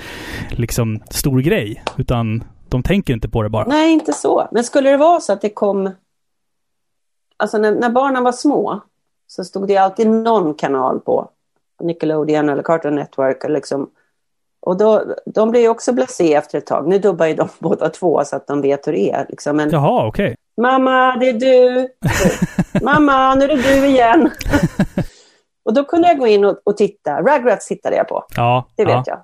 liksom 0.51 1.01
stor 1.11 1.41
grej. 1.41 1.83
Utan 1.97 2.45
de 2.69 2.83
tänker 2.83 3.15
inte 3.15 3.29
på 3.29 3.43
det 3.43 3.49
bara. 3.49 3.65
Nej, 3.67 3.93
inte 3.93 4.13
så. 4.13 4.49
Men 4.53 4.65
skulle 4.65 4.91
det 4.91 4.97
vara 4.97 5.21
så 5.21 5.33
att 5.33 5.41
det 5.41 5.51
kom... 5.51 5.91
Alltså 7.37 7.59
när, 7.59 7.73
när 7.73 7.91
barnen 7.91 8.25
var 8.25 8.33
små 8.33 8.81
så 9.27 9.45
stod 9.45 9.69
det 9.69 9.77
alltid 9.77 10.07
någon 10.07 10.55
kanal 10.55 11.01
på. 11.01 11.29
Nickelodeon 11.83 12.49
eller 12.49 12.63
Cartoon 12.63 12.95
Network. 12.95 13.45
Liksom. 13.49 13.91
Och 14.61 14.77
då, 14.77 15.05
de 15.27 15.51
blir 15.51 15.61
ju 15.61 15.69
också 15.69 15.93
blasé 15.93 16.35
efter 16.35 16.59
ett 16.59 16.67
tag. 16.67 16.89
Nu 16.89 16.99
dubbar 16.99 17.27
ju 17.27 17.35
de 17.35 17.49
båda 17.59 17.89
två 17.89 18.25
så 18.25 18.37
att 18.37 18.47
de 18.47 18.63
vet 18.63 18.87
hur 18.87 18.93
det 18.93 19.11
är. 19.11 19.27
Liksom. 19.29 19.57
Men, 19.57 19.71
Jaha, 19.71 20.07
okej. 20.07 20.37
Mamma, 20.57 21.17
det 21.17 21.29
är 21.29 21.33
du! 21.33 21.89
Mamma, 22.85 23.35
nu 23.35 23.45
är 23.45 23.49
det 23.49 23.63
du 23.63 23.87
igen! 23.87 24.31
och 25.65 25.75
då 25.75 25.85
kunde 25.85 26.09
jag 26.09 26.19
gå 26.19 26.27
in 26.27 26.45
och, 26.45 26.59
och 26.65 26.77
titta. 26.77 27.21
Rugrats 27.21 27.69
tittade 27.69 27.97
jag 27.97 28.09
på. 28.09 28.25
Ja. 28.37 28.67
Det 28.77 28.85
vet 28.85 28.95
ja. 28.95 29.05
jag. 29.07 29.19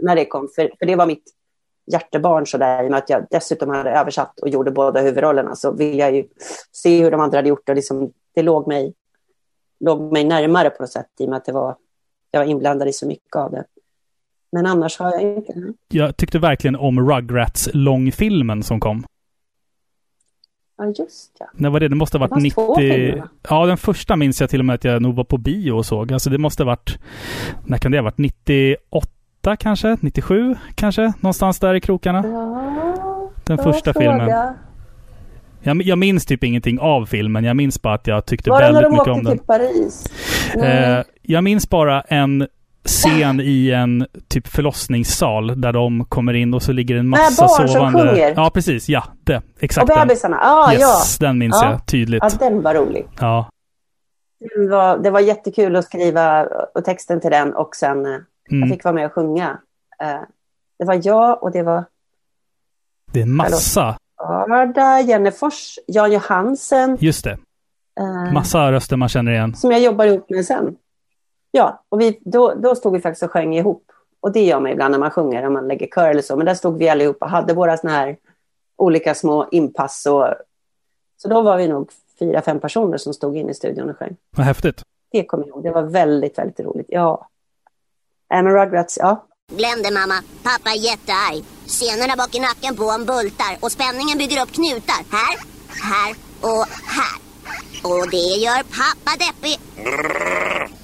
När 0.00 0.16
det 0.16 0.24
kom. 0.24 0.48
För, 0.56 0.70
för 0.78 0.86
det 0.86 0.96
var 0.96 1.06
mitt 1.06 1.24
hjärtebarn 1.92 2.46
sådär. 2.46 2.82
I 2.82 2.86
och 2.86 2.90
med 2.90 2.98
att 2.98 3.10
jag 3.10 3.26
dessutom 3.30 3.70
hade 3.70 3.90
översatt 3.90 4.40
och 4.40 4.48
gjorde 4.48 4.70
båda 4.70 5.00
huvudrollerna 5.00 5.56
så 5.56 5.72
vill 5.72 5.98
jag 5.98 6.14
ju 6.14 6.24
se 6.72 7.02
hur 7.02 7.10
de 7.10 7.20
andra 7.20 7.38
hade 7.38 7.48
gjort. 7.48 7.68
Och 7.68 7.74
liksom, 7.74 8.12
det 8.34 8.42
låg 8.42 8.68
mig, 8.68 8.94
låg 9.80 10.12
mig 10.12 10.24
närmare 10.24 10.70
på 10.70 10.82
något 10.82 10.92
sätt 10.92 11.10
i 11.20 11.24
och 11.24 11.28
med 11.28 11.36
att 11.36 11.44
det 11.44 11.52
var, 11.52 11.76
jag 12.34 12.40
var 12.40 12.50
inblandad 12.50 12.88
i 12.88 12.92
så 12.92 13.06
mycket 13.06 13.36
av 13.36 13.50
det. 13.50 13.64
Men 14.52 14.66
annars 14.66 14.98
har 14.98 15.10
jag 15.12 15.22
inte... 15.22 15.52
Jag 15.88 16.16
tyckte 16.16 16.38
verkligen 16.38 16.76
om 16.76 17.10
Rugrats-långfilmen 17.10 18.62
som 18.62 18.80
kom. 18.80 19.04
Ja, 20.78 20.84
just 20.86 21.36
ja. 21.38 21.46
När 21.54 21.70
var 21.70 21.80
det? 21.80 21.88
Det 21.88 21.96
måste 21.96 22.18
ha 22.18 22.20
varit 22.20 22.42
fanns 22.42 22.54
två 22.54 22.76
90... 22.76 22.92
filmer? 22.92 23.28
Ja, 23.48 23.66
den 23.66 23.76
första 23.76 24.16
minns 24.16 24.40
jag 24.40 24.50
till 24.50 24.60
och 24.60 24.64
med 24.64 24.74
att 24.74 24.84
jag 24.84 25.02
nog 25.02 25.14
var 25.14 25.24
på 25.24 25.38
bio 25.38 25.72
och 25.72 25.86
såg. 25.86 26.12
Alltså 26.12 26.30
det 26.30 26.38
måste 26.38 26.62
ha 26.62 26.66
varit... 26.66 26.98
När 27.66 27.78
kan 27.78 27.92
det 27.92 27.98
ha 27.98 28.02
varit? 28.02 28.18
98 28.18 29.56
kanske? 29.58 29.96
97 30.00 30.56
kanske? 30.74 31.12
Någonstans 31.20 31.60
där 31.60 31.74
i 31.74 31.80
krokarna. 31.80 32.26
Ja, 32.26 33.30
Den 33.44 33.58
första 33.58 33.92
filmen. 33.92 34.28
Jag, 34.28 34.54
jag 35.64 35.98
minns 35.98 36.26
typ 36.26 36.44
ingenting 36.44 36.78
av 36.80 37.06
filmen. 37.06 37.44
Jag 37.44 37.56
minns 37.56 37.82
bara 37.82 37.94
att 37.94 38.06
jag 38.06 38.26
tyckte 38.26 38.50
Var 38.50 38.60
det 38.62 38.66
när 38.66 38.72
väldigt 38.72 38.90
de 38.90 38.92
mycket 38.92 39.00
åkte 39.00 39.10
om 39.10 39.24
den. 39.24 39.38
till 39.38 39.46
Paris? 39.46 40.06
Nej. 40.56 40.92
Eh, 40.98 41.04
jag 41.22 41.44
minns 41.44 41.68
bara 41.70 42.00
en 42.00 42.46
scen 42.86 43.40
i 43.40 43.70
en 43.70 44.06
typ 44.28 44.48
förlossningssal 44.48 45.60
där 45.60 45.72
de 45.72 46.04
kommer 46.04 46.34
in 46.34 46.54
och 46.54 46.62
så 46.62 46.72
ligger 46.72 46.96
en 46.96 47.08
massa 47.08 47.42
barn 47.46 47.68
som 47.68 47.68
sovande... 47.68 47.98
sjunger. 48.12 48.32
Ja, 48.36 48.50
precis. 48.54 48.88
Ja, 48.88 49.04
det. 49.24 49.36
och 49.36 49.42
Exakt 49.60 49.86
den. 49.86 50.08
bebisarna? 50.08 50.38
Ah, 50.42 50.72
Yes, 50.72 51.18
den 51.18 51.38
minns 51.38 51.58
Ja. 51.62 51.70
jag 51.70 51.86
tydligt. 51.86 52.22
ja. 52.22 52.30
ja, 52.40 52.48
den 52.50 52.62
var 52.62 52.74
rolig. 52.74 53.06
Ja. 53.20 53.48
Det 54.56 54.68
var, 54.68 54.98
det 54.98 55.10
var 55.10 55.20
jättekul 55.20 55.76
att 55.76 55.84
skriva 55.84 56.46
och 56.74 56.84
texten 56.84 57.20
till 57.20 57.30
den 57.30 57.54
och 57.54 57.76
sen 57.76 58.06
eh, 58.06 58.12
jag 58.48 58.56
Mm. 58.56 58.68
fick 58.70 58.84
vara 58.84 58.94
med 58.94 59.06
och 59.06 59.12
sjunga. 59.12 59.58
Eh, 60.02 60.20
det 60.78 60.84
var 60.84 61.00
jag 61.02 61.42
och 61.42 61.52
det 61.52 61.62
var 61.62 61.84
Det 63.12 63.18
är 63.18 63.22
en 63.22 63.32
massa. 63.36 63.96
Arda 64.24 65.00
Jennefors, 65.00 65.78
Jan 65.86 66.12
Johansen, 66.12 66.96
Just 67.00 67.24
det. 67.24 67.38
eh, 68.00 68.32
Massa 68.32 68.72
röster 68.72 68.96
man 68.96 69.08
känner 69.08 69.32
igen. 69.32 69.54
som 69.54 69.70
jag 69.70 69.80
jobbar 69.80 70.04
ihop 70.04 70.30
med 70.30 70.46
sen. 70.46 70.76
Ja, 71.50 71.84
och 71.88 72.00
vi, 72.00 72.18
då, 72.24 72.54
då 72.54 72.74
stod 72.74 72.92
vi 72.92 73.00
faktiskt 73.00 73.22
och 73.22 73.30
sjöng 73.30 73.54
ihop. 73.54 73.84
Och 74.20 74.32
det 74.32 74.44
gör 74.44 74.60
man 74.60 74.70
ibland 74.72 74.92
när 74.92 74.98
man 74.98 75.10
sjunger, 75.10 75.46
om 75.46 75.52
man 75.52 75.68
lägger 75.68 75.86
kör 75.86 76.10
eller 76.10 76.22
så. 76.22 76.36
Men 76.36 76.46
där 76.46 76.54
stod 76.54 76.78
vi 76.78 76.88
allihopa 76.88 77.24
och 77.24 77.30
hade 77.30 77.54
våra 77.54 77.76
såna 77.76 77.92
här 77.92 78.16
olika 78.76 79.14
små 79.14 79.48
inpass. 79.50 80.06
Och, 80.06 80.28
så 81.16 81.28
då 81.28 81.42
var 81.42 81.56
vi 81.56 81.68
nog 81.68 81.90
fyra, 82.18 82.42
fem 82.42 82.60
personer 82.60 82.98
som 82.98 83.12
stod 83.14 83.36
inne 83.36 83.50
i 83.50 83.54
studion 83.54 83.90
och 83.90 83.96
sjöng. 83.98 84.16
Vad 84.36 84.46
häftigt. 84.46 84.82
Det 85.12 85.24
kommer 85.24 85.44
jag 85.44 85.48
ihåg. 85.48 85.62
Det 85.62 85.70
var 85.70 85.82
väldigt, 85.82 86.38
väldigt 86.38 86.60
roligt. 86.60 86.86
Ja. 86.88 87.28
Äh, 88.34 88.42
men 88.42 88.52
Rugrats, 88.52 88.98
ja. 89.00 89.26
Glöm 89.52 89.82
det 89.82 89.90
mamma, 90.00 90.14
pappa 90.42 90.70
är 90.70 90.80
jättearg. 90.90 91.44
Senorna 91.66 92.16
bak 92.16 92.34
i 92.34 92.40
nacken 92.40 92.76
på 92.76 92.90
en 92.90 93.04
bultar 93.06 93.56
och 93.60 93.72
spänningen 93.72 94.18
bygger 94.18 94.42
upp 94.42 94.52
knutar. 94.52 95.00
Här, 95.16 95.36
här 95.92 96.14
och 96.40 96.66
här. 96.96 97.16
Och 97.82 98.10
det 98.10 98.16
gör 98.16 98.62
pappa 98.62 99.10
deppig. 99.24 99.58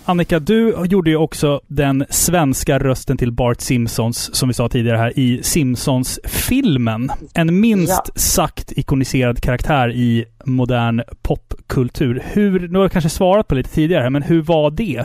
Annika, 0.04 0.38
du 0.38 0.84
gjorde 0.84 1.10
ju 1.10 1.16
också 1.16 1.60
den 1.66 2.06
svenska 2.10 2.78
rösten 2.78 3.16
till 3.18 3.32
Bart 3.32 3.60
Simpsons, 3.60 4.34
som 4.36 4.48
vi 4.48 4.54
sa 4.54 4.68
tidigare 4.68 4.96
här, 4.96 5.18
i 5.18 5.42
Simpsons-filmen. 5.42 7.12
En 7.34 7.60
minst 7.60 8.02
Ja. 8.06 8.12
sagt 8.16 8.72
ikoniserad 8.72 9.40
karaktär 9.40 9.90
i 9.92 10.24
modern 10.44 11.02
popkultur. 11.22 12.22
Hur, 12.26 12.68
nu 12.68 12.78
har 12.78 12.84
jag 12.84 12.92
kanske 12.92 13.10
svarat 13.10 13.48
på 13.48 13.54
lite 13.54 13.70
tidigare, 13.70 14.02
här, 14.02 14.10
men 14.10 14.22
hur 14.22 14.42
var 14.42 14.70
det? 14.70 15.04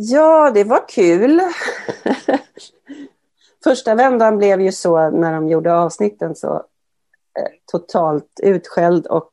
Ja, 0.00 0.50
det 0.50 0.64
var 0.64 0.88
kul. 0.88 1.40
Första 3.64 3.94
vändan 3.94 4.38
blev 4.38 4.60
ju 4.60 4.72
så 4.72 5.10
när 5.10 5.32
de 5.32 5.48
gjorde 5.48 5.74
avsnitten 5.74 6.34
så 6.34 6.54
eh, 7.38 7.52
totalt 7.66 8.40
utskälld 8.42 9.06
och 9.06 9.32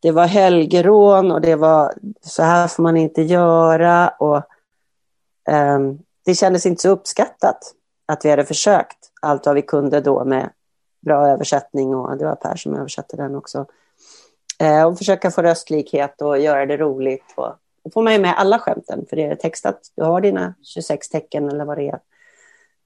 det 0.00 0.10
var 0.10 0.26
helgerån 0.26 1.32
och 1.32 1.40
det 1.40 1.56
var 1.56 1.94
så 2.20 2.42
här 2.42 2.68
får 2.68 2.82
man 2.82 2.96
inte 2.96 3.22
göra 3.22 4.08
och 4.08 4.36
eh, 5.52 5.78
det 6.24 6.34
kändes 6.34 6.66
inte 6.66 6.82
så 6.82 6.88
uppskattat 6.88 7.74
att 8.06 8.24
vi 8.24 8.30
hade 8.30 8.44
försökt 8.44 8.98
allt 9.22 9.46
vad 9.46 9.54
vi 9.54 9.62
kunde 9.62 10.00
då 10.00 10.24
med 10.24 10.50
bra 11.00 11.28
översättning 11.28 11.94
och 11.94 12.16
det 12.16 12.24
var 12.24 12.34
Per 12.34 12.56
som 12.56 12.74
översatte 12.74 13.16
den 13.16 13.34
också. 13.34 13.66
Eh, 14.58 14.86
och 14.86 14.98
försöka 14.98 15.30
få 15.30 15.42
röstlikhet 15.42 16.22
och 16.22 16.38
göra 16.38 16.66
det 16.66 16.76
roligt. 16.76 17.34
Och, 17.34 17.54
då 17.84 17.90
får 17.90 18.02
man 18.02 18.12
ju 18.12 18.18
med 18.18 18.38
alla 18.38 18.58
skämten, 18.58 19.06
för 19.08 19.16
det 19.16 19.22
är 19.22 19.34
textat. 19.34 19.80
Du 19.96 20.02
har 20.02 20.20
dina 20.20 20.54
26 20.62 21.08
tecken 21.08 21.48
eller 21.48 21.64
vad 21.64 21.78
det 21.78 21.88
är. 21.88 22.00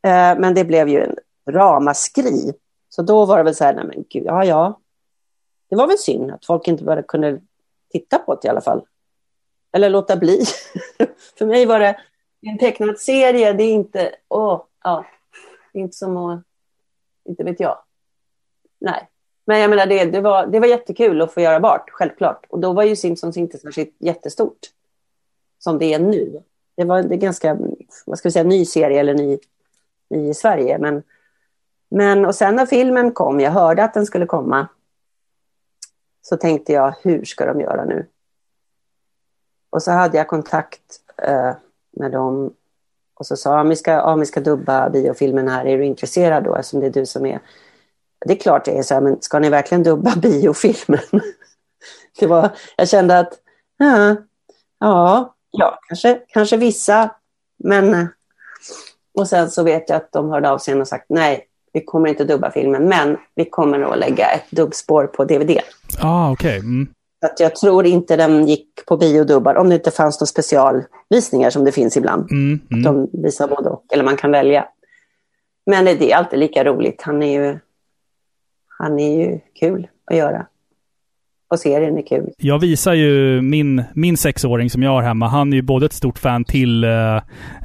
Eh, 0.03 0.39
men 0.39 0.55
det 0.55 0.65
blev 0.65 0.89
ju 0.89 1.03
en 1.03 1.17
ramaskri. 1.51 2.53
Så 2.89 3.03
då 3.03 3.25
var 3.25 3.37
det 3.37 3.43
väl 3.43 3.55
så 3.55 3.65
här, 3.65 3.75
nej 3.75 3.85
men 3.85 4.05
gud, 4.11 4.25
ja 4.27 4.45
ja. 4.45 4.81
Det 5.71 5.77
var 5.77 5.87
väl 5.87 5.99
synd 5.99 6.31
att 6.31 6.45
folk 6.45 6.69
inte 6.69 6.85
bara 6.85 7.03
kunde 7.03 7.41
titta 7.93 8.19
på 8.19 8.35
det 8.35 8.47
i 8.47 8.51
alla 8.51 8.61
fall. 8.61 8.83
Eller 9.73 9.91
låta 9.91 10.17
bli. 10.17 10.45
för 11.39 11.47
mig 11.47 11.67
var 11.67 11.81
det 11.81 11.97
en 12.41 12.59
tecknad 12.59 12.99
serie, 12.99 13.53
det 13.53 13.65
är 13.65 13.73
inte, 13.73 14.15
åh, 14.29 14.63
ja. 14.85 15.05
Det 15.73 15.79
är 15.79 15.83
inte 15.83 15.97
som 15.97 16.17
att, 16.17 16.43
inte 17.25 17.45
vet 17.45 17.61
jag. 17.61 17.79
Nej. 18.81 19.09
Men 19.45 19.61
jag 19.61 19.71
menar, 19.71 19.87
det, 19.87 20.05
det, 20.05 20.21
var, 20.21 20.47
det 20.47 20.61
var 20.61 20.67
jättekul 20.67 21.23
att 21.23 21.33
få 21.33 21.41
göra 21.41 21.61
Bart, 21.61 21.91
självklart. 21.91 22.47
Och 22.49 22.59
då 22.59 22.73
var 22.73 22.83
ju 22.83 22.97
Simpsons 22.97 23.37
inte 23.37 23.59
särskilt 23.59 23.97
jättestort. 23.99 24.59
Som 25.59 25.79
det 25.79 25.95
är 25.95 25.99
nu. 25.99 26.43
Det 26.77 26.85
var 26.85 26.99
en 26.99 27.19
ganska, 27.19 27.59
vad 28.07 28.19
ska 28.19 28.29
vi 28.29 28.33
säga, 28.33 28.45
ny 28.45 28.65
serie 28.65 29.01
eller 29.01 29.15
ny, 29.15 29.39
ny 30.11 30.29
i 30.29 30.35
Sverige. 30.35 30.79
Men, 30.79 31.03
men, 31.91 32.27
och 32.27 32.35
sen 32.35 32.57
när 32.57 32.67
filmen 32.67 33.13
kom, 33.13 33.41
jag 33.41 33.51
hörde 33.51 33.85
att 33.85 33.95
den 33.95 34.07
skulle 34.07 34.27
komma. 34.27 34.69
Så 36.23 36.37
tänkte 36.37 36.73
jag, 36.73 36.95
hur 37.03 37.25
ska 37.25 37.47
de 37.47 37.61
göra 37.61 37.85
nu? 37.85 38.07
Och 39.71 39.83
så 39.83 39.91
hade 39.91 40.19
jag 40.19 40.29
kontakt 40.29 41.01
eh, 41.23 41.53
med 41.91 42.13
dem. 42.13 42.55
Och 43.15 43.27
så 43.27 43.37
sa 43.37 43.57
de, 43.57 43.69
vi 43.69 43.77
ska, 43.77 43.91
ja, 43.91 44.15
vi 44.15 44.27
ska 44.27 44.41
dubba 44.41 44.91
biofilmen 44.91 45.49
här, 45.49 45.67
är 45.67 45.79
du 45.79 45.85
intresserad 45.85 46.45
då? 46.45 46.57
Eftersom 46.57 46.81
det 46.81 46.87
är 46.87 46.91
du 46.91 47.07
som 47.07 47.27
är 47.27 47.41
det 48.27 48.33
är 48.33 48.37
klart 48.39 48.65
det 48.65 48.79
är 48.79 48.83
så 48.83 48.95
här, 48.95 49.01
men 49.01 49.23
ska 49.23 49.39
ni 49.39 49.51
verkligen 49.51 49.83
dubba 49.83 50.17
biofilmen? 50.17 51.01
det 52.19 52.27
var, 52.27 52.51
jag 52.77 52.89
kände 52.89 53.19
att, 53.19 53.35
ja, 53.77 54.17
ja, 54.79 55.35
ja 55.59 55.79
kanske, 55.89 56.21
kanske 56.29 56.57
vissa, 56.57 57.11
men 57.65 58.09
Och 59.15 59.29
sen 59.29 59.51
så 59.51 59.63
vet 59.63 59.89
jag 59.89 59.97
att 59.97 60.13
de 60.13 60.31
hörde 60.31 60.51
av 60.51 60.59
sig 60.59 60.81
och 60.81 60.89
sagt 60.89 61.07
nej, 61.09 61.49
vi 61.73 61.85
kommer 61.85 62.09
inte 62.09 62.25
dubba 62.25 62.51
filmen, 62.51 62.89
men 62.89 63.17
vi 63.35 63.45
kommer 63.45 63.79
nog 63.79 63.97
lägga 63.97 64.31
ett 64.31 64.51
dubbspår 64.51 65.07
på 65.07 65.25
DVD. 65.25 65.59
Ah, 66.01 66.31
okej. 66.31 66.59
Mm. 66.59 66.89
Att 67.27 67.41
jag 67.41 67.57
tror 67.57 67.87
inte 67.87 68.17
den 68.17 68.47
gick 68.47 68.87
på 68.87 68.97
biodubbar, 68.97 69.55
om 69.55 69.69
det 69.69 69.75
inte 69.75 69.91
fanns 69.91 70.21
några 70.21 70.27
specialvisningar 70.27 71.51
som 71.51 71.65
det 71.65 71.73
finns 71.73 71.97
ibland. 71.97 72.31
Mm, 72.31 72.61
mm. 72.71 72.83
De 72.83 73.23
visar 73.23 73.49
både 73.49 73.71
och, 73.71 73.85
eller 73.93 74.05
man 74.05 74.17
kan 74.17 74.31
välja. 74.31 74.69
Men 75.67 75.85
det 75.85 76.13
är 76.13 76.17
alltid 76.17 76.39
lika 76.39 76.65
roligt. 76.65 77.03
Han 77.03 77.23
är 77.23 77.41
ju, 77.41 77.59
han 78.79 78.99
är 78.99 79.19
ju 79.19 79.41
kul 79.55 79.89
att 80.05 80.17
göra. 80.17 80.47
Och 81.51 81.59
serien 81.59 81.99
är 81.99 82.07
kul. 82.07 82.31
Jag 82.39 82.59
visar 82.59 82.93
ju 82.95 83.43
min, 83.43 83.83
min 83.95 84.17
sexåring 84.17 84.71
som 84.71 84.83
jag 84.83 84.91
har 84.91 85.03
hemma. 85.03 85.29
Han 85.29 85.53
är 85.53 85.57
ju 85.57 85.63
både 85.63 85.87
ett 85.87 85.93
stort 85.93 86.19
fan 86.19 86.45
till 86.45 86.85
eh, 86.85 86.91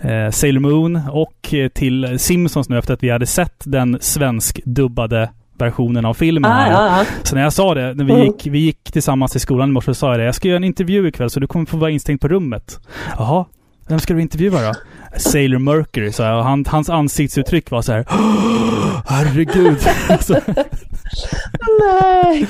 eh, 0.03 0.29
Sailor 0.31 0.59
Moon 0.59 0.99
och 1.11 1.53
eh, 1.53 1.67
till 1.69 2.19
Simpsons 2.19 2.69
nu 2.69 2.77
efter 2.77 2.93
att 2.93 3.03
vi 3.03 3.09
hade 3.09 3.25
sett 3.25 3.61
den 3.65 3.97
svensk 4.01 4.61
dubbade 4.65 5.29
versionen 5.57 6.05
av 6.05 6.13
filmen. 6.13 6.51
Ah, 6.51 6.67
ja, 6.71 6.97
ja. 6.97 7.05
Så 7.23 7.36
när 7.36 7.41
jag 7.43 7.53
sa 7.53 7.73
det, 7.73 7.93
när 7.93 8.03
vi 8.05 8.13
Mm. 8.13 8.25
gick, 8.25 8.47
vi 8.47 8.59
gick 8.59 8.91
tillsammans 8.91 9.31
till 9.31 9.41
skolan 9.41 9.69
i 9.69 9.71
morse, 9.71 9.86
så 9.86 9.93
sa 9.95 10.09
jag 10.11 10.19
det. 10.19 10.25
Jag 10.25 10.36
ska 10.36 10.47
göra 10.47 10.57
en 10.57 10.63
intervju 10.63 11.07
ikväll 11.07 11.29
så 11.29 11.39
du 11.39 11.47
kommer 11.47 11.65
få 11.65 11.77
vara 11.77 11.91
instängd 11.91 12.21
på 12.21 12.27
rummet. 12.27 12.79
Jaha, 13.17 13.45
vem 13.88 13.99
ska 13.99 14.13
du 14.13 14.21
intervjua 14.21 14.61
då? 14.61 14.73
Sailor 15.19 15.59
Mercury, 15.59 16.11
sa 16.11 16.25
jag. 16.25 16.38
Och 16.38 16.43
han, 16.45 16.65
hans 16.67 16.89
ansiktsuttryck 16.89 17.71
var 17.71 17.81
så 17.81 17.91
här. 17.91 18.05
"Åh, 18.09 19.01
Herregud. 19.07 19.77
Nej, 21.80 22.47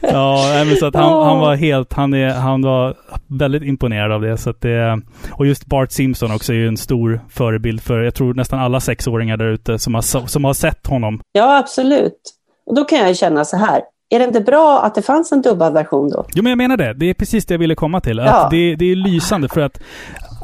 ja, 0.00 0.44
nej, 0.52 0.64
men 0.64 0.76
så 0.76 0.86
att 0.86 0.94
han, 0.94 1.26
han 1.26 1.38
var 1.38 1.54
helt, 1.54 1.92
han, 1.92 2.14
är, 2.14 2.30
han 2.30 2.62
var 2.62 2.94
väldigt 3.26 3.62
imponerad 3.62 4.12
av 4.12 4.20
det. 4.20 4.36
Så 4.36 4.50
att 4.50 4.60
det. 4.60 5.00
Och 5.30 5.46
just 5.46 5.66
Bart 5.66 5.92
Simpson 5.92 6.32
också 6.32 6.52
är 6.52 6.56
ju 6.56 6.68
en 6.68 6.76
stor 6.76 7.20
förebild 7.30 7.80
för, 7.80 8.02
jag 8.02 8.14
tror 8.14 8.34
nästan 8.34 8.58
alla 8.58 8.80
sexåringar 8.80 9.36
där 9.36 9.48
ute 9.48 9.78
som 9.78 9.94
har, 9.94 10.26
som 10.26 10.44
har 10.44 10.54
sett 10.54 10.86
honom. 10.86 11.20
Ja, 11.32 11.58
absolut. 11.58 12.20
Och 12.66 12.74
då 12.74 12.84
kan 12.84 12.98
jag 12.98 13.08
ju 13.08 13.14
känna 13.14 13.44
så 13.44 13.56
här. 13.56 13.80
Är 14.10 14.18
det 14.18 14.24
inte 14.24 14.40
bra 14.40 14.82
att 14.82 14.94
det 14.94 15.02
fanns 15.02 15.32
en 15.32 15.42
dubbad 15.42 15.72
version 15.72 16.10
då? 16.10 16.26
Jo, 16.34 16.42
men 16.42 16.50
jag 16.50 16.56
menar 16.56 16.76
det. 16.76 16.94
Det 16.94 17.10
är 17.10 17.14
precis 17.14 17.46
det 17.46 17.54
jag 17.54 17.58
ville 17.58 17.74
komma 17.74 18.00
till. 18.00 18.18
Ja. 18.18 18.24
Att 18.24 18.50
det, 18.50 18.76
det 18.76 18.84
är 18.84 18.96
lysande 18.96 19.48
för 19.48 19.60
att, 19.60 19.80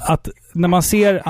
att 0.09 0.29
när 0.53 0.69
man 0.69 0.83
ser 0.83 1.23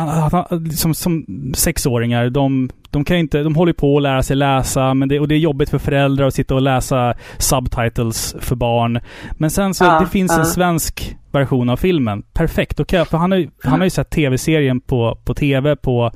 som, 0.76 0.94
som 0.94 1.24
sexåringar, 1.56 2.30
de, 2.30 2.70
de 2.94 3.04
kan 3.04 3.16
inte, 3.16 3.42
de 3.42 3.54
håller 3.54 3.72
på 3.72 3.96
att 3.96 4.02
lära 4.02 4.22
sig 4.22 4.36
läsa, 4.36 4.94
men 4.94 5.08
det, 5.08 5.20
och 5.20 5.28
det 5.28 5.34
är 5.34 5.38
jobbigt 5.38 5.70
för 5.70 5.78
föräldrar 5.78 6.26
att 6.26 6.34
sitta 6.34 6.54
och 6.54 6.62
läsa 6.62 7.14
subtitles 7.38 8.36
för 8.40 8.56
barn. 8.56 9.00
Men 9.32 9.50
sen 9.50 9.74
så, 9.74 9.84
Ja, 9.84 10.00
det 10.00 10.06
finns 10.06 10.32
ja. 10.32 10.38
en 10.38 10.46
svensk 10.46 11.16
version 11.32 11.70
av 11.70 11.76
filmen. 11.76 12.22
Perfekt. 12.32 12.80
Okej, 12.80 13.04
för 13.04 13.18
han 13.18 13.32
har, 13.32 13.46
han 13.64 13.80
har 13.80 13.84
ju 13.84 13.90
sett 13.90 14.10
tv-serien 14.10 14.80
på, 14.80 15.18
på 15.24 15.34
tv 15.34 15.76
på 15.76 16.10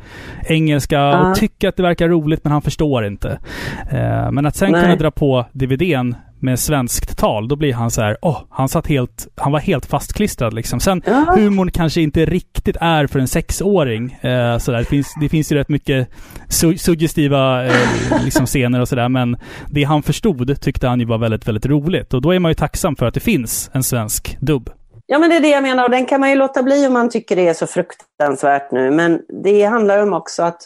engelska 0.49 0.97
Ja. 0.97 1.31
och 1.31 1.37
tycker 1.37 1.69
att 1.69 1.77
det 1.77 1.83
verkar 1.83 2.09
roligt, 2.09 2.45
men 2.45 2.53
han 2.53 2.63
förstår 2.63 3.07
inte. 3.07 3.39
Eh, 3.91 4.31
men 4.31 4.47
att 4.47 4.57
sen 4.57 4.73
Nej. 4.73 4.83
kunna 4.83 4.97
dra 4.97 5.11
på 5.11 5.45
DVDn 5.53 6.15
med 6.41 6.59
svenskt 6.59 7.19
tal, 7.19 7.49
då 7.49 7.57
blir 7.57 7.75
han 7.75 7.91
så 7.91 8.03
här, 8.03 8.17
åh, 8.23 8.39
han 8.51 8.69
satt 8.69 8.87
helt, 8.87 9.29
han 9.37 9.53
var 9.53 9.61
helt 9.61 9.87
fastklistrad 9.87 10.55
liksom. 10.55 10.81
Sen 10.81 11.03
Ja. 11.07 11.35
humorn 11.37 11.71
kanske 11.71 12.01
inte 12.01 12.25
riktigt 12.25 12.77
är 12.81 13.07
för 13.07 13.19
en 13.19 13.29
sexåring. 13.29 14.13
Eh, 14.21 14.59
sådär. 14.59 14.79
Det, 14.79 14.85
finns, 14.85 15.15
det 15.21 15.29
finns 15.29 15.53
ju 15.53 15.57
rätt 15.57 15.69
mycket 15.69 16.09
su 16.73 16.79
suggestiva 16.79 17.67
eh, 17.67 18.25
liksom 18.25 18.47
scener 18.47 18.81
och 18.81 18.89
sådär, 18.89 19.09
men 19.09 19.37
det 19.71 19.85
han 19.85 20.03
förstod 20.03 20.61
tyckte 20.61 20.87
han 20.87 21.01
ju 21.01 21.07
var 21.07 21.19
väldigt, 21.19 21.49
väldigt 21.49 21.67
roligt. 21.67 22.15
Och 22.15 22.23
då 22.23 22.35
är 22.35 22.39
man 22.39 22.51
ju 22.51 22.55
tacksam 22.55 22.97
för 22.97 23.07
att 23.07 23.15
det 23.15 23.21
finns 23.21 23.71
en 23.73 23.83
svensk 23.83 24.37
dubb. 24.41 24.71
Ja, 25.07 25.19
men 25.19 25.31
det 25.31 25.37
är 25.37 25.41
det 25.41 25.49
jag 25.49 25.63
menar. 25.63 25.85
Och 25.85 25.91
den 25.91 26.07
kan 26.07 26.21
man 26.21 26.31
ju 26.31 26.37
låta 26.37 26.63
bli 26.63 26.87
om 26.87 26.93
man 26.93 27.11
tycker 27.11 27.37
det 27.37 27.49
är 27.49 27.55
så 27.55 27.67
fruktansvärt 27.67 28.71
nu. 28.73 28.91
Men 28.91 29.23
det 29.43 29.65
handlar 29.65 30.03
om 30.03 30.13
också 30.13 30.43
att... 30.43 30.63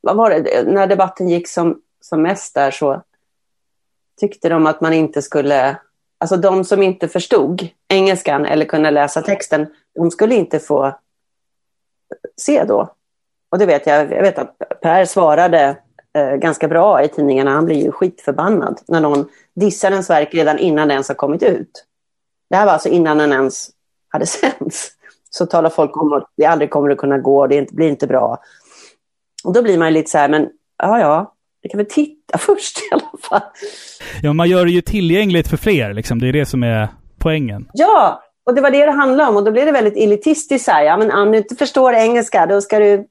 Vad 0.00 0.16
var 0.16 0.30
det? 0.30 0.62
När 0.66 0.86
debatten 0.86 1.28
gick 1.28 1.48
som, 1.48 1.80
som 2.00 2.22
mest 2.22 2.54
där 2.54 2.70
så 2.70 3.02
tyckte 4.20 4.48
de 4.48 4.66
att 4.66 4.80
man 4.80 4.92
inte 4.92 5.22
skulle... 5.22 5.76
Alltså 6.18 6.36
de 6.36 6.64
som 6.64 6.82
inte 6.82 7.08
förstod 7.08 7.68
engelskan 7.88 8.46
eller 8.46 8.64
kunde 8.64 8.90
läsa 8.90 9.22
texten, 9.22 9.66
de 9.94 10.10
skulle 10.10 10.34
inte 10.34 10.58
få 10.58 10.96
se 12.36 12.64
då. 12.64 12.95
Och 13.56 13.60
det 13.60 13.66
vet 13.66 13.86
jag. 13.86 14.12
Jag 14.12 14.22
vet 14.22 14.38
att 14.38 14.56
Per 14.82 15.04
svarade 15.04 15.76
eh, 16.18 16.36
ganska 16.36 16.68
bra 16.68 17.02
i 17.02 17.08
tidningarna. 17.08 17.50
Han 17.50 17.64
blir 17.64 17.84
ju 17.84 17.92
skitförbannad 17.92 18.80
när 18.88 19.00
någon 19.00 19.28
dissar 19.54 19.90
ens 19.90 20.10
verk 20.10 20.34
redan 20.34 20.58
innan 20.58 20.88
det 20.88 20.94
ens 20.94 21.08
har 21.08 21.14
kommit 21.14 21.42
ut. 21.42 21.84
Det 22.50 22.56
här 22.56 22.66
var 22.66 22.72
alltså 22.72 22.88
innan 22.88 23.18
den 23.18 23.32
ens 23.32 23.70
hade 24.08 24.26
sänts. 24.26 24.90
Så 25.30 25.46
talar 25.46 25.70
folk 25.70 25.96
om 25.96 26.12
att 26.12 26.26
det 26.36 26.44
aldrig 26.44 26.70
kommer 26.70 26.90
att 26.90 26.98
kunna 26.98 27.18
gå, 27.18 27.46
det 27.46 27.70
blir 27.72 27.88
inte 27.88 28.06
bra. 28.06 28.38
Och 29.44 29.52
då 29.52 29.62
blir 29.62 29.78
man 29.78 29.88
ju 29.88 29.94
lite 29.94 30.10
så 30.10 30.18
här, 30.18 30.28
men 30.28 30.48
ja, 30.78 31.00
ja, 31.00 31.34
vi 31.62 31.68
kan 31.68 31.78
väl 31.78 31.90
titta 31.90 32.38
först 32.38 32.78
i 32.78 32.82
alla 32.92 33.10
fall. 33.22 33.50
Ja, 34.22 34.32
man 34.32 34.48
gör 34.48 34.64
det 34.64 34.70
ju 34.70 34.80
tillgängligt 34.80 35.48
för 35.48 35.56
fler, 35.56 35.94
liksom. 35.94 36.18
Det 36.18 36.28
är 36.28 36.32
det 36.32 36.46
som 36.46 36.62
är 36.62 36.88
poängen. 37.18 37.68
Ja, 37.72 38.22
och 38.46 38.54
det 38.54 38.60
var 38.60 38.70
det 38.70 38.86
det 38.86 38.92
handlade 38.92 39.30
om. 39.30 39.36
Och 39.36 39.44
då 39.44 39.50
blev 39.50 39.66
det 39.66 39.72
väldigt 39.72 39.96
elitistiskt 39.96 40.64
så 40.64 40.70
här, 40.70 40.82
ja 40.82 40.96
men 40.96 41.12
om 41.12 41.32
du 41.32 41.38
inte 41.38 41.56
förstår 41.56 41.92
engelska, 41.92 42.46
då 42.46 42.60
ska 42.60 42.78
du, 42.78 43.06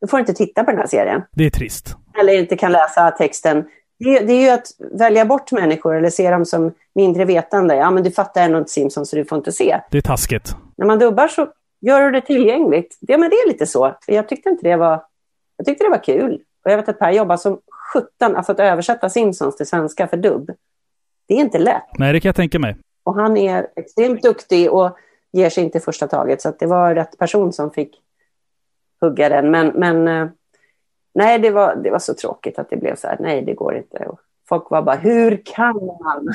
då 0.00 0.06
får 0.06 0.16
du 0.16 0.20
inte 0.20 0.34
titta 0.34 0.64
på 0.64 0.70
den 0.70 0.80
här 0.80 0.86
serien. 0.86 1.22
Det 1.32 1.46
är 1.46 1.50
trist. 1.50 1.96
Eller 2.20 2.32
inte 2.38 2.56
kan 2.56 2.72
läsa 2.72 3.10
texten. 3.10 3.64
Det, 3.98 4.18
det 4.20 4.32
är 4.32 4.42
ju 4.42 4.48
att 4.48 4.66
välja 4.98 5.24
bort 5.24 5.52
människor 5.52 5.96
eller 5.96 6.10
se 6.10 6.30
dem 6.30 6.44
som 6.44 6.72
mindre 6.94 7.24
vetande. 7.24 7.74
Ja, 7.76 7.90
men 7.90 8.02
du 8.02 8.10
fattar 8.10 8.42
ändå 8.42 8.58
inte 8.58 8.70
Simpsons 8.70 9.10
så 9.10 9.16
du 9.16 9.24
får 9.24 9.38
inte 9.38 9.52
se. 9.52 9.80
Det 9.90 9.98
är 9.98 10.02
taskigt. 10.02 10.56
när 10.76 10.86
man 10.86 10.98
dubbar 10.98 11.28
så 11.28 11.48
gör 11.80 12.00
du 12.02 12.10
det 12.10 12.20
tillgängligt. 12.20 12.98
Ja, 13.00 13.18
men 13.18 13.30
det 13.30 13.36
är 13.36 13.48
lite 13.48 13.66
så. 13.66 13.96
Jag 14.06 14.28
tyckte 14.28 14.48
inte 14.48 14.68
det 14.68 14.76
var... 14.76 15.02
Jag 15.56 15.66
tyckte 15.66 15.84
det 15.84 15.90
var 15.90 16.04
kul. 16.04 16.40
Och 16.64 16.70
jag 16.70 16.76
vet 16.76 16.88
att 16.88 16.98
Per 16.98 17.10
jobbar 17.10 17.36
som 17.36 17.60
17, 17.92 18.36
alltså 18.36 18.52
att 18.52 18.60
översätta 18.60 19.08
Simpsons 19.08 19.56
till 19.56 19.66
svenska 19.66 20.08
för 20.08 20.16
dubb. 20.16 20.50
Det 21.28 21.34
är 21.34 21.38
inte 21.38 21.58
lätt. 21.58 21.82
Nej, 21.98 22.12
det 22.12 22.20
kan 22.20 22.28
jag 22.28 22.36
tänka 22.36 22.58
mig. 22.58 22.76
Och 23.04 23.14
han 23.14 23.36
är 23.36 23.66
extremt 23.76 24.22
duktig 24.22 24.72
och 24.72 24.96
ger 25.32 25.50
sig 25.50 25.64
inte 25.64 25.80
första 25.80 26.06
taget. 26.06 26.42
Så 26.42 26.52
det 26.58 26.66
var 26.66 26.94
rätt 26.94 27.18
person 27.18 27.52
som 27.52 27.70
fick 27.70 27.90
hugga 29.00 29.28
den. 29.28 29.50
Men, 29.50 29.68
men 29.68 30.08
eh, 30.08 30.28
nej, 31.14 31.38
det 31.38 31.50
var, 31.50 31.76
det 31.76 31.90
var 31.90 31.98
så 31.98 32.14
tråkigt 32.14 32.58
att 32.58 32.70
det 32.70 32.76
blev 32.76 32.94
så 32.94 33.08
här. 33.08 33.16
Nej, 33.20 33.42
det 33.42 33.54
går 33.54 33.76
inte. 33.76 33.98
Och 33.98 34.20
folk 34.48 34.70
var 34.70 34.82
bara, 34.82 34.96
hur 34.96 35.42
kan 35.54 35.74
man? 35.76 36.34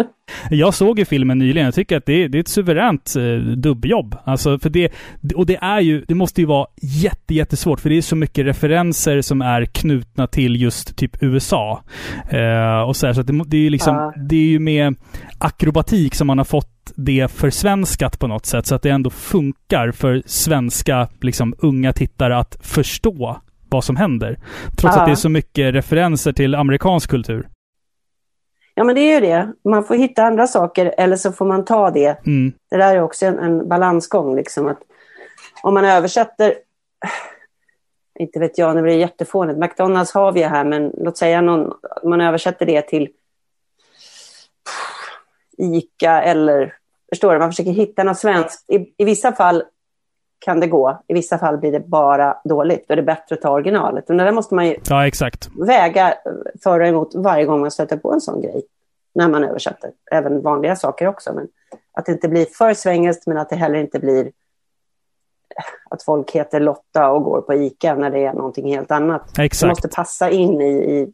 Jag 0.50 0.74
såg 0.74 0.98
ju 0.98 1.04
filmen 1.04 1.38
nyligen. 1.38 1.64
Jag 1.64 1.74
tycker 1.74 1.96
att 1.96 2.06
det 2.06 2.12
är, 2.24 2.28
det 2.28 2.38
är 2.38 2.40
ett 2.40 2.48
suveränt 2.48 3.16
eh, 3.16 3.36
dubbjobb. 3.38 4.16
Alltså, 4.24 4.58
för 4.58 4.70
det, 4.70 4.92
och 5.34 5.46
det 5.46 5.56
är 5.56 5.80
ju, 5.80 6.04
det 6.08 6.14
måste 6.14 6.40
ju 6.40 6.46
vara 6.46 6.66
jätte, 6.82 7.34
jättesvårt 7.34 7.80
för 7.80 7.88
det 7.90 7.96
är 7.96 8.02
så 8.02 8.16
mycket 8.16 8.46
referenser 8.46 9.20
som 9.22 9.42
är 9.42 9.64
knutna 9.64 10.26
till 10.26 10.62
just 10.62 10.96
typ 10.96 11.22
USA. 11.22 11.82
Eh, 12.30 12.80
och 12.80 12.96
så 12.96 13.06
här, 13.06 13.12
så 13.12 13.22
det, 13.22 13.42
det 13.46 13.56
är 13.56 13.60
ju 13.60 13.70
liksom, 13.70 13.94
Ja. 13.96 14.12
det 14.28 14.36
är 14.36 14.48
ju 14.48 14.58
med 14.58 14.94
akrobatik 15.38 16.14
som 16.14 16.26
man 16.26 16.38
har 16.38 16.44
fått 16.44 16.92
det 16.96 17.28
försvenskat 17.32 18.18
på 18.18 18.26
något 18.26 18.46
sätt 18.46 18.66
så 18.66 18.74
att 18.74 18.82
det 18.82 18.90
ändå 18.90 19.10
funkar 19.10 19.90
för 19.90 20.22
svenska 20.26 21.08
liksom, 21.20 21.54
unga 21.58 21.92
tittare 21.92 22.38
att 22.38 22.58
förstå 22.60 23.40
vad 23.68 23.84
som 23.84 23.96
händer. 23.96 24.38
Trots 24.78 24.96
Ja. 24.96 25.00
att 25.00 25.06
det 25.06 25.12
är 25.12 25.16
så 25.16 25.28
mycket 25.28 25.74
referenser 25.74 26.32
till 26.32 26.54
amerikansk 26.54 27.10
kultur. 27.10 27.48
Ja, 28.74 28.84
men 28.84 28.94
det 28.94 29.00
är 29.00 29.14
ju 29.14 29.20
det. 29.20 29.52
Man 29.64 29.84
får 29.84 29.94
hitta 29.94 30.22
andra 30.22 30.46
saker 30.46 30.94
eller 30.98 31.16
så 31.16 31.32
får 31.32 31.46
man 31.46 31.64
ta 31.64 31.90
det. 31.90 32.26
Mm. 32.26 32.52
Det 32.70 32.76
där 32.76 32.96
är 32.96 33.02
också 33.02 33.26
en, 33.26 33.38
en 33.38 33.68
balansgång. 33.68 34.36
Liksom, 34.36 34.66
att 34.66 34.78
om 35.62 35.74
man 35.74 35.84
översätter, 35.84 36.54
inte 38.18 38.38
vet 38.38 38.58
jag, 38.58 38.76
nu 38.76 38.82
blir 38.82 38.92
det 38.92 39.00
jättefånigt. 39.00 39.58
McDonalds 39.58 40.12
har 40.14 40.32
vi 40.32 40.42
här, 40.42 40.64
men 40.64 40.92
låt 40.98 41.18
säga 41.18 41.40
någon, 41.40 41.72
om 42.02 42.10
man 42.10 42.20
översätter 42.20 42.66
det 42.66 42.82
till 42.82 43.08
ICA 45.58 46.22
eller, 46.22 46.74
förstår 47.12 47.32
du, 47.32 47.38
man 47.38 47.50
försöker 47.50 47.70
hitta 47.70 48.02
något 48.04 48.18
svenskt. 48.18 48.70
I, 48.70 48.94
I 48.98 49.04
vissa 49.04 49.32
fall 49.32 49.62
kan 50.38 50.60
det 50.60 50.66
gå, 50.66 51.02
i 51.08 51.14
vissa 51.14 51.38
fall 51.38 51.58
blir 51.58 51.72
det 51.72 51.80
bara 51.80 52.36
dåligt. 52.44 52.84
Då 52.88 52.92
är 52.92 52.96
det 52.96 53.02
bättre 53.02 53.34
att 53.34 53.40
ta 53.42 53.50
originalet. 53.50 54.10
Och 54.10 54.16
det 54.16 54.24
där 54.24 54.32
måste 54.32 54.54
man 54.54 54.66
ju 54.66 54.76
Ja, 54.88 55.06
exakt. 55.06 55.48
väga 55.66 56.14
för 56.62 56.80
och 56.80 56.86
emot 56.86 57.14
varje 57.14 57.44
gång 57.44 57.60
man 57.60 57.70
stöter 57.70 57.96
på 57.96 58.12
en 58.12 58.20
sån 58.20 58.40
grej. 58.40 58.62
När 59.14 59.28
man 59.28 59.44
översätter. 59.44 59.90
Även 60.12 60.42
vanliga 60.42 60.76
saker 60.76 61.06
också. 61.06 61.32
Men 61.32 61.48
att 61.92 62.06
det 62.06 62.12
inte 62.12 62.28
blir 62.28 62.44
för 62.44 62.74
svengelskt 62.74 63.26
men 63.26 63.38
att 63.38 63.50
det 63.50 63.56
heller 63.56 63.78
inte 63.78 63.98
blir 63.98 64.30
att 65.90 66.02
folk 66.02 66.30
heter 66.30 66.60
Lotta 66.60 67.10
och 67.10 67.22
går 67.24 67.40
på 67.40 67.54
ICA 67.54 67.94
när 67.94 68.10
det 68.10 68.24
är 68.24 68.32
någonting 68.32 68.68
helt 68.68 68.90
annat. 68.90 69.34
Det 69.34 69.42
Exakt. 69.42 69.68
måste 69.68 69.88
passa 69.88 70.30
in 70.30 70.60
i, 70.60 70.72
i, 70.72 71.12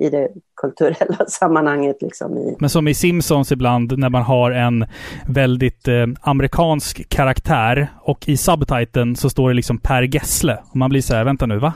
i 0.00 0.10
det 0.10 0.28
kulturella 0.60 1.26
sammanhanget. 1.28 2.02
Liksom 2.02 2.38
i, 2.38 2.56
Men 2.60 2.70
som 2.70 2.88
i 2.88 2.94
Simpsons 2.94 3.52
ibland 3.52 3.98
när 3.98 4.08
man 4.08 4.22
har 4.22 4.50
en 4.50 4.86
väldigt 5.28 5.88
eh, 5.88 6.06
amerikansk 6.20 7.08
karaktär 7.08 7.88
och 8.00 8.28
i 8.28 8.36
subtiteln 8.36 9.16
så 9.16 9.30
står 9.30 9.48
det 9.48 9.54
liksom 9.54 9.78
Per 9.78 10.02
Gessle. 10.02 10.58
Och 10.70 10.76
man 10.76 10.90
blir 10.90 11.00
så 11.00 11.14
här, 11.14 11.24
vänta 11.24 11.46
nu, 11.46 11.58
va? 11.58 11.72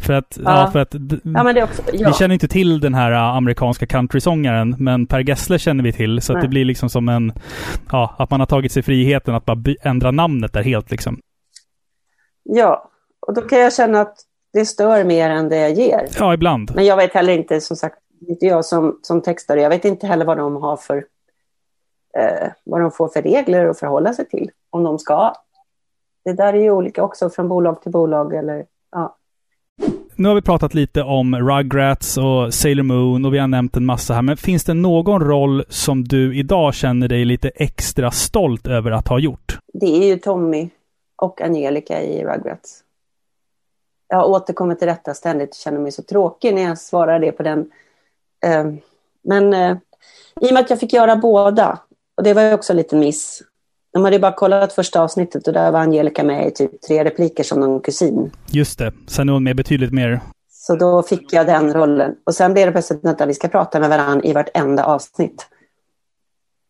För 0.00 0.12
att, 0.12 0.38
ja. 0.44 0.60
Ja. 0.60 0.70
för 0.70 0.78
att 0.78 0.94
ja, 1.24 1.64
också, 1.64 1.82
ja. 1.92 2.08
vi 2.08 2.14
känner 2.14 2.32
inte 2.32 2.48
till 2.48 2.80
den 2.80 2.94
här 2.94 3.12
eh, 3.12 3.36
amerikanska 3.36 3.86
countrysångaren, 3.86 4.76
men 4.78 5.06
Per 5.06 5.20
Gessle 5.28 5.58
känner 5.58 5.84
vi 5.84 5.92
till. 5.92 6.20
Så 6.20 6.34
det 6.34 6.48
blir 6.48 6.64
liksom 6.64 6.90
som 6.90 7.08
en, 7.08 7.32
ja, 7.92 8.14
att 8.18 8.30
man 8.30 8.40
har 8.40 8.46
tagit 8.46 8.72
sig 8.72 8.82
friheten 8.82 9.34
att 9.34 9.44
bara 9.44 9.74
ändra 9.82 10.10
namnet 10.10 10.52
där 10.52 10.62
helt 10.62 10.90
liksom. 10.90 11.18
ja. 12.42 12.90
Och 13.26 13.34
då 13.34 13.40
kan 13.40 13.58
jag 13.58 13.74
känna 13.74 14.00
att 14.00 14.16
det 14.56 14.66
stör 14.66 15.04
mer 15.04 15.30
än 15.30 15.48
det 15.48 15.68
ger. 15.68 16.08
Ja, 16.18 16.34
ibland. 16.34 16.72
Men 16.74 16.84
jag 16.84 16.96
vet 16.96 17.14
heller 17.14 17.32
inte, 17.32 17.60
som 17.60 17.76
sagt, 17.76 17.96
inte 18.28 18.46
jag 18.46 18.64
som, 18.64 18.98
som 19.02 19.22
textare. 19.22 19.60
Jag 19.60 19.70
vet 19.70 19.84
inte 19.84 20.06
heller 20.06 20.24
vad 20.24 20.38
de 20.38 20.56
har 20.56 20.76
för, 20.76 20.96
eh, 22.18 22.48
vad 22.64 22.80
de 22.80 22.90
får 22.90 23.08
för 23.08 23.22
regler 23.22 23.66
att 23.66 23.78
förhålla 23.78 24.12
sig 24.12 24.28
till. 24.28 24.50
Om 24.70 24.84
de 24.84 24.98
ska. 24.98 25.32
Det 26.24 26.32
där 26.32 26.54
är 26.54 26.62
ju 26.62 26.70
olika 26.70 27.02
också 27.02 27.30
från 27.30 27.48
bolag 27.48 27.82
till 27.82 27.92
bolag 27.92 28.34
eller 28.34 28.64
ja. 28.92 29.16
Nu 30.14 30.28
har 30.28 30.34
vi 30.34 30.42
pratat 30.42 30.74
lite 30.74 31.02
om 31.02 31.36
Rugrats 31.36 32.18
och 32.18 32.54
Sailor 32.54 32.82
Moon 32.82 33.24
och 33.24 33.34
vi 33.34 33.38
har 33.38 33.46
nämnt 33.46 33.76
en 33.76 33.86
massa 33.86 34.14
här. 34.14 34.22
Men 34.22 34.36
finns 34.36 34.64
det 34.64 34.74
någon 34.74 35.20
roll 35.20 35.64
som 35.68 36.04
du 36.04 36.36
idag 36.38 36.74
känner 36.74 37.08
dig 37.08 37.24
lite 37.24 37.48
extra 37.48 38.10
stolt 38.10 38.66
över 38.66 38.90
att 38.90 39.08
ha 39.08 39.18
gjort? 39.18 39.58
Det 39.72 39.86
är 39.86 40.06
ju 40.06 40.18
Tommy 40.18 40.70
och 41.16 41.40
Angelica 41.40 42.02
i 42.02 42.24
Rugrats. 42.24 42.82
Jag 44.08 44.30
återkommer 44.30 44.74
till 44.74 44.88
detta 44.88 45.14
ständigt 45.14 45.50
och 45.50 45.56
känner 45.56 45.78
mig 45.78 45.92
så 45.92 46.02
tråkig 46.02 46.54
när 46.54 46.62
jag 46.62 46.78
svarar 46.78 47.18
det 47.18 47.32
på 47.32 47.42
den. 47.42 47.70
Eh, 48.44 48.64
Men 49.24 49.54
eh, 49.54 49.76
i 50.40 50.48
och 50.48 50.52
med 50.52 50.60
att 50.60 50.70
jag 50.70 50.80
fick 50.80 50.92
göra 50.92 51.16
båda, 51.16 51.78
och 52.16 52.22
det 52.22 52.34
var 52.34 52.42
ju 52.42 52.54
också 52.54 52.72
en 52.72 52.76
liten 52.76 52.98
miss. 52.98 53.42
De 53.92 54.04
hade 54.04 54.16
ju 54.16 54.20
bara 54.20 54.32
kollat 54.32 54.72
första 54.72 55.00
avsnittet 55.00 55.46
och 55.46 55.52
där 55.52 55.70
var 55.72 55.80
Angelica 55.80 56.24
med 56.24 56.46
i 56.46 56.50
typ 56.50 56.82
tre 56.82 57.04
repliker 57.04 57.44
som 57.44 57.60
någon 57.60 57.80
kusin. 57.80 58.30
Just 58.46 58.78
det. 58.78 58.92
Sen 59.06 59.28
är 59.28 59.32
hon 59.32 59.44
med 59.44 59.56
betydligt 59.56 59.92
mer. 59.92 60.20
Så 60.50 60.76
då 60.76 61.02
fick 61.02 61.32
jag 61.32 61.46
den 61.46 61.74
rollen. 61.74 62.16
Och 62.24 62.34
sen 62.34 62.52
blev 62.52 62.66
det 62.66 62.72
plötsligt 62.72 63.04
att 63.04 63.28
vi 63.28 63.34
ska 63.34 63.48
prata 63.48 63.80
med 63.80 63.88
varandra 63.88 64.24
i 64.24 64.32
vartenda 64.32 64.84
avsnitt. 64.84 65.46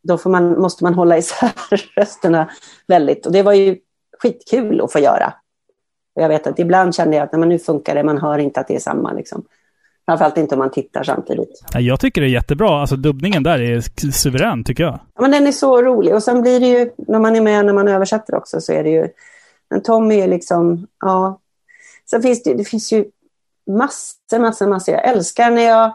Då 0.03 0.19
man, 0.25 0.61
måste 0.61 0.85
man 0.85 0.95
hålla 0.95 1.19
isär 1.19 1.53
rösterna 1.97 2.51
väldigt. 2.87 3.27
Och 3.27 3.33
det 3.33 3.43
var 3.43 3.53
ju 3.53 3.79
skitkul 4.19 4.81
att 4.81 4.93
få 4.93 4.99
göra. 4.99 5.35
Och 6.17 6.23
jag 6.23 6.29
vet 6.29 6.47
att 6.47 6.59
ibland 6.59 6.95
kände 6.95 7.17
jag 7.17 7.25
att 7.25 7.33
nej, 7.33 7.49
nu 7.49 7.59
funkar 7.59 7.95
det, 7.95 8.03
man 8.03 8.19
hör 8.19 8.39
inte 8.39 8.61
att 8.61 8.69
det 8.69 8.75
är 8.75 8.81
samma. 8.81 9.13
Liksom. 9.13 9.45
Framförallt 10.07 10.37
inte 10.37 10.55
om 10.55 10.59
man 10.59 10.71
tittar 10.71 11.03
samtidigt. 11.03 11.65
Ja, 11.73 11.81
Jag 11.81 12.01
tycker 12.01 12.21
det 12.21 12.27
är 12.27 12.31
jättebra. 12.31 12.81
Alltså 12.81 12.97
dubbningen 12.97 13.43
där 13.43 13.59
är 13.61 14.11
suverän, 14.11 14.65
tycker 14.65 14.85
jag. 14.85 15.01
Ja, 15.15 15.23
men 15.23 15.31
den 15.31 15.47
är 15.47 15.53
så 15.53 15.83
rolig. 15.83 16.15
Och 16.15 16.23
sen 16.23 16.43
blir 16.43 16.61
det 16.61 16.67
ju, 16.67 16.91
när 16.97 17.19
man 17.19 17.37
är 17.37 17.41
med 17.41 17.67
när 17.67 17.73
man 17.73 17.89
översätter 17.89 18.35
också, 18.35 18.61
så 18.61 18.73
är 18.73 18.85
det 18.85 18.91
ju... 18.91 19.09
Men 19.71 19.83
Tommy 19.83 20.21
är 20.21 20.29
liksom, 20.29 20.87
ja. 21.01 21.41
Sen 22.11 22.23
finns 22.23 22.43
det, 22.43 22.55
det 22.55 22.65
finns 22.65 22.93
ju 22.93 23.05
massor, 23.71 24.39
massor, 24.39 24.67
massor. 24.67 24.95
Jag 24.95 25.09
älskar 25.09 25.51
när 25.51 25.63
jag, 25.63 25.95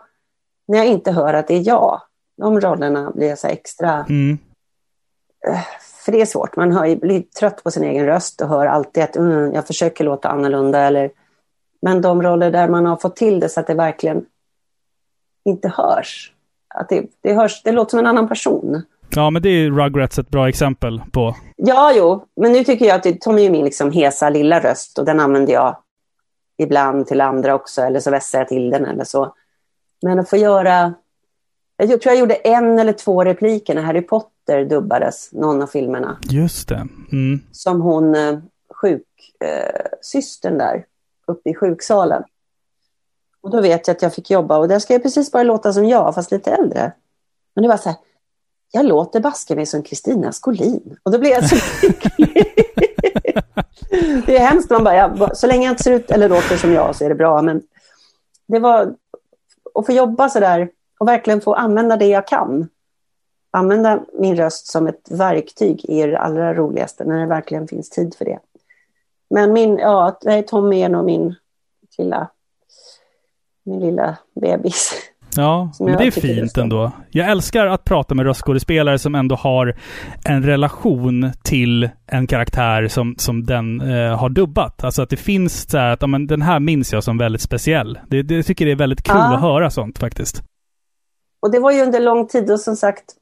när 0.68 0.78
jag 0.78 0.88
inte 0.88 1.12
hör 1.12 1.34
att 1.34 1.48
det 1.48 1.56
är 1.56 1.68
jag. 1.68 2.02
De 2.38 2.62
rollerna 2.62 3.12
blir 3.16 3.30
jag 3.30 3.40
så 3.40 3.48
extra... 3.48 4.06
Mm. 4.10 4.38
För 6.06 6.12
det 6.12 6.22
är 6.22 6.26
svårt. 6.26 6.56
Man 6.56 6.72
hör, 6.72 6.95
blir 6.95 7.22
trött 7.22 7.64
på 7.64 7.72
sin 7.72 7.84
egen 7.84 8.06
röst 8.06 8.41
och 8.41 8.47
hör 8.47 8.66
alltid 8.66 9.04
att 9.04 9.16
mm, 9.16 9.54
jag 9.54 9.68
försöker 9.68 10.04
låta 10.04 10.30
annorlunda. 10.30 10.80
Eller, 10.80 11.12
men 11.82 12.02
de 12.02 12.24
roller 12.24 12.52
där 12.52 12.68
man 12.68 12.86
har 12.86 12.95
fått 12.95 13.16
till 13.16 13.39
det 13.39 13.49
så 13.49 13.60
att 13.60 13.68
det 13.68 13.74
verkligen 13.74 14.26
inte 15.45 15.68
hörs. 15.68 16.34
Att 16.76 16.89
det, 16.89 17.06
det, 17.22 17.34
hörs, 17.34 17.64
det 17.64 17.72
låter 17.72 17.89
som 17.89 17.99
en 17.99 18.06
annan 18.06 18.28
person. 18.28 18.82
Ja, 19.16 19.30
men 19.30 19.41
det 19.41 19.49
är 19.49 19.72
Rugrats 19.72 20.20
ett 20.20 20.30
bra 20.30 20.49
exempel 20.49 21.02
på. 21.12 21.36
Ja, 21.56 21.93
jo, 21.95 22.26
men 22.36 22.52
nu 22.52 22.64
tycker 22.64 22.86
jag 22.86 22.95
att 22.95 23.04
det, 23.04 23.22
Tommy 23.22 23.45
är 23.45 23.49
min 23.49 23.66
liksom 23.66 23.91
hesa 23.91 24.30
lilla 24.30 24.60
röst 24.60 24.99
och 24.99 25.06
den 25.06 25.20
använder 25.20 25.54
jag 25.54 25.78
ibland 26.58 27.08
till 27.08 27.22
andra 27.22 27.56
också, 27.56 27.82
eller 27.82 27.99
så 27.99 28.12
vässar 28.12 28.39
jag 28.39 28.47
till 28.47 28.70
den 28.70 28.86
eller 28.86 29.04
så. 29.04 29.34
Men 30.02 30.20
att 30.20 30.30
få 30.30 30.38
göra... 30.38 30.93
Jag 31.90 32.02
tror 32.02 32.14
jag 32.14 32.20
gjorde 32.20 32.36
en 32.36 32.80
eller 32.80 32.94
två 32.94 33.24
repliker 33.24 33.76
när 33.76 33.82
Harry 33.82 34.02
Potter 34.02 34.66
dubbades, 34.66 35.30
någon 35.32 35.62
av 35.62 35.68
filmerna, 35.68 36.18
Just 36.30 36.70
det. 36.70 36.88
Mm. 37.12 37.40
som 37.52 37.82
hon 37.82 38.16
eh, 38.16 38.40
sjuksystern 38.74 40.54
eh, 40.54 40.58
där 40.58 40.86
uppe 41.28 41.50
i 41.50 41.56
sjuksalen. 41.56 42.24
Och 43.42 43.50
då 43.50 43.62
vet 43.62 43.88
jag 43.88 43.96
att 43.96 44.02
jag 44.02 44.14
fick 44.14 44.32
jobba 44.32 44.58
och 44.58 44.68
där 44.68 44.80
ska 44.80 44.94
jag 44.94 45.04
precis 45.04 45.32
bara 45.32 45.44
låta 45.44 45.74
som 45.74 45.88
jag, 45.88 46.16
fast 46.16 46.32
lite 46.32 46.52
äldre. 46.52 46.92
Men 47.56 47.62
det 47.62 47.68
var 47.68 47.78
så 47.78 47.90
här, 47.90 47.98
jag 48.72 48.86
låter 48.86 49.20
baske 49.20 49.56
mig 49.56 49.66
som 49.66 49.84
Kristina 49.84 50.32
Skolin. 50.32 50.98
Och 51.04 51.12
då 51.12 51.20
blev 51.20 51.32
jag 51.32 51.50
så 51.50 51.56
lycklig. 51.56 52.46
det 54.26 54.38
är 54.38 54.40
hemskt, 54.40 54.70
man 54.70 54.84
bara, 54.84 54.96
ja, 54.96 55.36
så 55.36 55.48
länge 55.48 55.66
jag 55.66 55.74
inte 55.74 55.84
ser 55.84 55.92
ut 55.92 56.12
eller 56.12 56.30
låter 56.30 56.58
som 56.58 56.74
jag 56.74 56.96
så 56.96 57.06
är 57.06 57.10
det 57.10 57.16
bra. 57.16 57.42
Men 57.42 57.62
det 58.48 58.60
var 58.60 58.96
att 59.74 59.86
få 59.86 59.92
jobba 59.92 60.30
så 60.30 60.40
där 60.40 60.70
och 61.02 61.08
verkligen 61.08 61.41
få 61.41 61.54
använda 61.54 61.97
det 61.97 62.06
jag 62.08 62.28
kan. 62.28 62.70
Använda 63.52 63.99
min 64.20 64.36
röst 64.36 64.68
som 64.68 64.88
ett 64.88 65.12
verktyg 65.12 65.86
är 65.89 66.08
det 66.08 66.20
allra 66.20 66.54
roligaste, 66.54 67.04
när 67.04 67.20
det 67.20 67.26
verkligen 67.26 67.68
finns 67.68 67.89
tid 67.89 68.16
för 68.18 68.26
det. 68.26 68.39
Men 69.30 69.54
min, 69.54 69.78
ja, 69.78 70.18
det 70.22 70.34
är 70.34 70.41
Tommy 70.41 70.82
är 70.82 70.89
nog 70.89 71.06
min 71.06 71.36
lilla, 71.97 72.28
min 73.64 73.80
lilla 73.80 74.18
bebis. 74.41 74.93
Ja, 75.36 75.72
men 75.80 75.88
jag 75.88 75.97
det 75.97 76.08
är 76.08 76.12
fint 76.12 76.58
ändå. 76.58 76.91
Jag 77.10 77.30
älskar 77.30 77.68
att 77.68 77.84
prata 77.84 78.16
med 78.16 78.26
röstskådespelare 78.26 78.99
som 78.99 79.16
ändå 79.16 79.36
har 79.36 79.78
en 80.26 80.43
relation 80.43 81.32
till 81.43 81.89
en 82.08 82.28
karaktär 82.28 82.88
som, 82.88 83.16
som 83.18 83.43
den 83.45 83.82
eh, 83.82 84.18
har 84.18 84.30
dubbat. 84.30 84.84
Alltså 84.84 85.02
att 85.02 85.10
det 85.10 85.18
finns 85.18 85.70
så 85.70 85.78
här 85.78 85.91
att 85.91 86.02
ja, 86.02 86.08
men 86.08 86.28
den 86.28 86.41
här 86.41 86.60
minns 86.60 86.93
jag 86.93 87.04
som 87.04 87.18
väldigt 87.18 87.41
speciell. 87.41 87.99
Det, 88.08 88.22
det 88.22 88.43
tycker 88.43 88.66
jag 88.66 88.72
är 88.72 88.76
väldigt 88.76 89.04
kul 89.04 89.16
Ja. 89.16 89.36
att 89.36 89.41
höra 89.41 89.70
sånt 89.70 89.97
faktiskt. 89.97 90.43
Och 91.42 91.52
det 91.52 91.60
var 91.60 91.72
ju 91.72 91.82
under 91.82 92.00
lång 92.00 92.28
tid 92.28 92.52
och 92.52 92.60
som 92.60 92.76
sagt, 92.76 93.16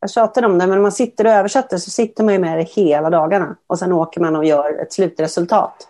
jag 0.00 0.10
tjatar 0.10 0.44
om 0.44 0.58
det, 0.58 0.66
men 0.66 0.70
när 0.70 0.82
man 0.82 0.92
sitter 0.92 1.24
och 1.24 1.32
översätter 1.32 1.78
så 1.78 1.90
sitter 1.90 2.24
man 2.24 2.34
ju 2.34 2.40
med 2.40 2.58
det 2.58 2.68
hela 2.68 3.10
dagarna. 3.10 3.56
Och 3.66 3.78
sen 3.78 3.92
åker 3.92 4.20
man 4.20 4.36
och 4.36 4.44
gör 4.44 4.82
ett 4.82 4.92
slutresultat. 4.92 5.88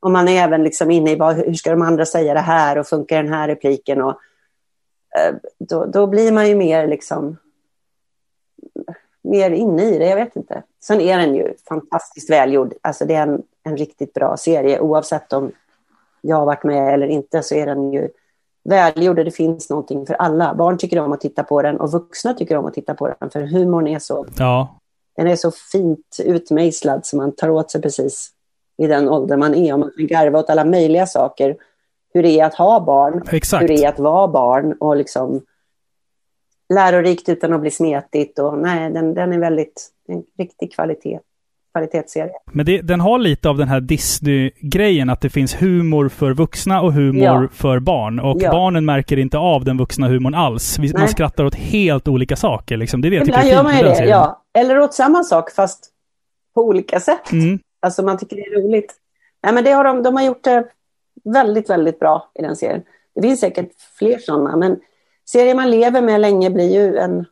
Och 0.00 0.10
man 0.10 0.28
är 0.28 0.42
även 0.44 0.62
liksom 0.62 0.90
inne 0.90 1.10
i 1.10 1.16
bara, 1.16 1.32
hur 1.32 1.54
ska 1.54 1.70
de 1.70 1.82
andra 1.82 2.06
säga 2.06 2.34
det 2.34 2.40
här 2.40 2.78
och 2.78 2.86
funkar 2.86 3.22
den 3.22 3.32
här 3.32 3.48
repliken? 3.48 4.02
Och, 4.02 4.20
eh, 5.18 5.34
då, 5.58 5.86
då 5.86 6.06
blir 6.06 6.32
man 6.32 6.48
ju 6.48 6.54
mer 6.54 6.86
liksom 6.86 7.36
mer 9.22 9.50
inne 9.50 9.82
i 9.82 9.98
det, 9.98 10.06
jag 10.06 10.16
vet 10.16 10.36
inte. 10.36 10.62
Sen 10.80 11.00
är 11.00 11.18
den 11.18 11.34
ju 11.34 11.54
fantastiskt 11.68 12.30
välgjord. 12.30 12.74
Alltså 12.82 13.04
det 13.04 13.14
är 13.14 13.22
en, 13.22 13.42
en 13.62 13.76
riktigt 13.76 14.14
bra 14.14 14.36
serie. 14.36 14.80
Oavsett 14.80 15.32
om 15.32 15.52
jag 16.20 16.36
har 16.36 16.46
varit 16.46 16.64
med 16.64 16.94
eller 16.94 17.06
inte 17.06 17.42
så 17.42 17.54
är 17.54 17.66
den 17.66 17.92
ju 17.92 18.08
välgjord 18.64 19.18
och 19.18 19.24
det 19.24 19.30
finns 19.30 19.70
någonting 19.70 20.06
för 20.06 20.14
alla. 20.14 20.54
Barn 20.54 20.78
tycker 20.78 20.98
om 20.98 21.12
att 21.12 21.20
titta 21.20 21.42
på 21.42 21.62
den 21.62 21.80
och 21.80 21.92
vuxna 21.92 22.34
tycker 22.34 22.56
om 22.56 22.66
att 22.66 22.74
titta 22.74 22.94
på 22.94 23.14
den. 23.20 23.30
För 23.30 23.40
humorn 23.40 23.86
är 23.86 23.98
så, 23.98 24.26
Ja, 24.38 24.80
den 25.16 25.26
är 25.26 25.36
så 25.36 25.50
fint 25.72 26.16
utmejslad 26.24 27.06
så 27.06 27.16
man 27.16 27.32
tar 27.32 27.50
åt 27.50 27.70
sig 27.70 27.82
precis 27.82 28.30
i 28.76 28.86
den 28.86 29.08
ålder 29.08 29.36
man 29.36 29.54
är. 29.54 29.72
Och 29.72 29.78
man 29.78 29.90
kan 29.96 30.06
garva 30.06 30.38
åt 30.38 30.50
alla 30.50 30.64
möjliga 30.64 31.06
saker. 31.06 31.56
Hur 32.14 32.22
det 32.22 32.40
är 32.40 32.44
att 32.44 32.54
ha 32.54 32.80
barn, 32.80 33.22
exakt. 33.32 33.62
hur 33.62 33.68
det 33.68 33.84
är 33.84 33.88
att 33.88 33.98
vara 33.98 34.28
barn 34.28 34.72
och 34.72 34.96
liksom 34.96 35.42
lärorikt 36.74 37.28
utan 37.28 37.52
att 37.52 37.60
bli 37.60 37.70
smetigt. 37.70 38.38
Och, 38.38 38.58
nej, 38.58 38.90
den, 38.90 39.14
den 39.14 39.32
är 39.32 39.38
väldigt, 39.38 39.88
en 40.08 40.24
riktig 40.38 40.72
kvalitet, 40.74 41.20
kvalitetsserie. 41.72 42.32
Men 42.52 42.66
det, 42.66 42.80
den 42.80 43.00
har 43.00 43.18
lite 43.18 43.48
av 43.48 43.58
den 43.58 43.68
här 43.68 43.80
Disney-grejen 43.80 45.10
att 45.10 45.20
det 45.20 45.30
finns 45.30 45.62
humor 45.62 46.08
för 46.08 46.32
vuxna 46.34 46.80
och 46.82 46.92
humor 46.92 47.22
Ja. 47.24 47.48
för 47.52 47.78
barn. 47.78 48.20
Och 48.20 48.36
Ja. 48.40 48.50
barnen 48.50 48.84
märker 48.84 49.16
inte 49.16 49.38
av 49.38 49.64
den 49.64 49.78
vuxna 49.78 50.08
humorn 50.08 50.34
alls. 50.34 50.78
Vi, 50.78 50.92
man 50.92 51.08
skrattar 51.08 51.44
åt 51.44 51.54
helt 51.54 52.08
olika 52.08 52.36
saker. 52.36 52.76
Liksom. 52.76 53.00
Det 53.00 53.08
är 53.08 53.10
det 53.10 53.16
jag 53.16 53.24
tycker 53.26 53.38
Ibland 53.38 53.48
är 53.48 53.52
gör 53.52 53.72
fint 53.72 53.84
man 53.84 53.92
med 53.92 54.00
ju 54.00 54.04
det, 54.04 54.10
ja. 54.10 54.42
Eller 54.54 54.78
åt 54.80 54.94
samma 54.94 55.24
sak 55.24 55.50
fast 55.52 55.90
på 56.54 56.62
olika 56.64 57.00
sätt. 57.00 57.32
Mm. 57.32 57.58
Alltså 57.82 58.02
man 58.02 58.18
tycker 58.18 58.36
det 58.36 58.42
är 58.42 58.62
roligt. 58.62 58.94
Nej, 59.42 59.52
men 59.54 59.64
det 59.64 59.70
har 59.70 59.84
de, 59.84 60.02
de 60.02 60.16
har 60.16 60.22
gjort 60.24 60.44
det 60.44 60.64
väldigt, 61.24 61.70
väldigt 61.70 61.98
bra 62.00 62.30
i 62.38 62.42
den 62.42 62.56
serien. 62.56 62.82
Det 63.14 63.22
finns 63.22 63.40
säkert 63.40 63.70
fler 63.98 64.18
sådana, 64.18 64.56
men 64.56 64.76
serier 65.30 65.54
man 65.54 65.70
lever 65.70 66.02
med 66.02 66.20
länge 66.20 66.50
blir 66.50 66.72
ju 66.74 66.96
en... 66.96 67.24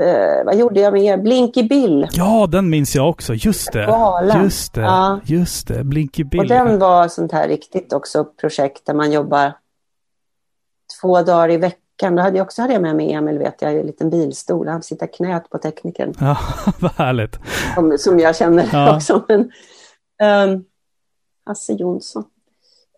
Eh, 0.00 0.44
vad 0.44 0.56
gjorde 0.56 0.80
jag 0.80 0.92
mer? 0.92 1.16
Blinky 1.16 1.62
Bill. 1.62 2.08
Ja, 2.12 2.46
den 2.52 2.70
minns 2.70 2.94
jag 2.96 3.08
också. 3.08 3.34
Just 3.34 3.72
det. 3.72 3.86
Galen. 3.86 4.42
Just 4.44 4.74
det. 4.74 4.80
Ja. 4.80 5.20
Just 5.24 5.68
det. 5.68 5.84
Blinky 5.84 6.24
Bill. 6.24 6.40
Och 6.40 6.46
den 6.46 6.78
var 6.78 7.08
sånt 7.08 7.32
här 7.32 7.48
riktigt 7.48 7.92
också 7.92 8.24
projekt 8.24 8.86
där 8.86 8.94
man 8.94 9.12
jobbar 9.12 9.52
två 11.00 11.22
dagar 11.22 11.50
i 11.50 11.56
veckan. 11.56 12.16
Då 12.16 12.22
hade 12.22 12.36
jag 12.36 12.44
också 12.44 12.62
hade 12.62 12.72
jag 12.74 12.82
med 12.82 12.96
mig 12.96 13.12
Emil, 13.12 13.38
vet 13.38 13.62
jag, 13.62 13.74
i 13.74 13.80
en 13.80 13.86
liten 13.86 14.10
bilstol. 14.10 14.68
Han 14.68 14.82
sitter 14.82 15.06
knät 15.06 15.50
på 15.50 15.58
teknikern. 15.58 16.14
Ja, 16.20 16.38
vad 16.80 16.92
härligt. 16.92 17.38
som, 17.74 17.98
som 17.98 18.18
jag 18.18 18.36
känner 18.36 18.68
Ja. 18.72 18.96
också. 18.96 19.22
Men, 19.28 19.40
um, 20.50 20.64
Hasse 21.46 21.72
Jonsson, 21.72 22.24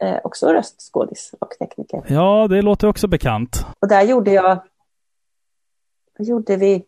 eh, 0.02 0.16
också 0.24 0.52
röstskådis 0.52 1.34
och 1.40 1.50
tekniker. 1.58 2.02
Ja, 2.08 2.46
det 2.50 2.62
låter 2.62 2.88
också 2.88 3.06
bekant. 3.06 3.66
Och 3.80 3.88
där 3.88 4.02
gjorde 4.02 4.30
jag, 4.32 4.58
gjorde 6.24 6.56
vi, 6.56 6.84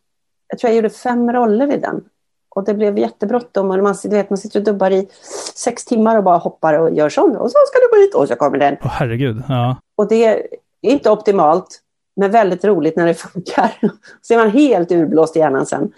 jag 0.48 0.58
tror 0.58 0.68
jag 0.68 0.76
gjorde 0.76 0.90
fem 0.90 1.32
roller 1.32 1.66
vid 1.66 1.80
den. 1.80 2.04
Och 2.48 2.64
det 2.64 2.74
blev 2.74 2.98
jättebråttom 2.98 3.70
och 3.70 3.78
man, 3.82 3.94
du 4.02 4.08
vet, 4.08 4.30
man 4.30 4.38
sitter 4.38 4.60
och 4.60 4.64
dubbar 4.64 4.90
i 4.90 5.08
sex 5.54 5.84
timmar 5.84 6.16
och 6.16 6.24
bara 6.24 6.38
hoppar 6.38 6.78
och 6.78 6.94
gör 6.94 7.08
sånt. 7.08 7.36
Och 7.36 7.50
så 7.50 7.58
ska 7.66 7.78
du 7.78 7.96
gå 7.96 8.02
hit 8.02 8.14
och 8.14 8.28
så 8.28 8.36
kommer 8.36 8.58
den. 8.58 8.76
Åh 8.82 8.90
herregud. 8.90 9.42
Ja. 9.48 9.76
Och 9.96 10.08
det 10.08 10.24
är 10.24 10.46
inte 10.80 11.10
optimalt, 11.10 11.80
men 12.16 12.30
väldigt 12.30 12.64
roligt 12.64 12.96
när 12.96 13.06
det 13.06 13.14
funkar. 13.14 13.72
Så 14.22 14.34
är 14.34 14.38
man 14.38 14.50
helt 14.50 14.92
urblåst 14.92 15.36
i 15.36 15.38
hjärnan 15.38 15.66
sen. 15.66 15.92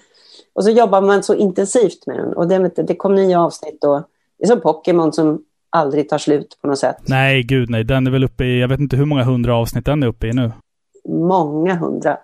Och 0.54 0.64
så 0.64 0.70
jobbar 0.70 1.00
man 1.00 1.22
så 1.22 1.34
intensivt 1.34 2.06
med 2.06 2.16
den. 2.16 2.32
Och 2.32 2.48
det, 2.48 2.68
det 2.68 2.94
kom 2.94 3.14
nya 3.14 3.40
avsnitt 3.40 3.84
och 3.84 4.02
Det 4.38 4.44
är 4.44 4.48
som 4.48 4.60
Pokémon 4.60 5.12
som 5.12 5.44
aldrig 5.70 6.08
tar 6.08 6.18
slut 6.18 6.58
på 6.62 6.68
något 6.68 6.78
sätt. 6.78 6.96
Nej, 7.08 7.42
gud 7.42 7.70
nej. 7.70 7.84
Den 7.84 8.06
är 8.06 8.10
väl 8.10 8.24
uppe 8.24 8.44
i, 8.44 8.60
jag 8.60 8.68
vet 8.68 8.80
inte 8.80 8.96
hur 8.96 9.04
många 9.04 9.24
hundra 9.24 9.56
avsnitt 9.56 9.86
den 9.86 10.02
är 10.02 10.06
uppe 10.06 10.26
i 10.26 10.32
nu. 10.32 10.52
Många 11.08 11.74
hundra. 11.74 12.18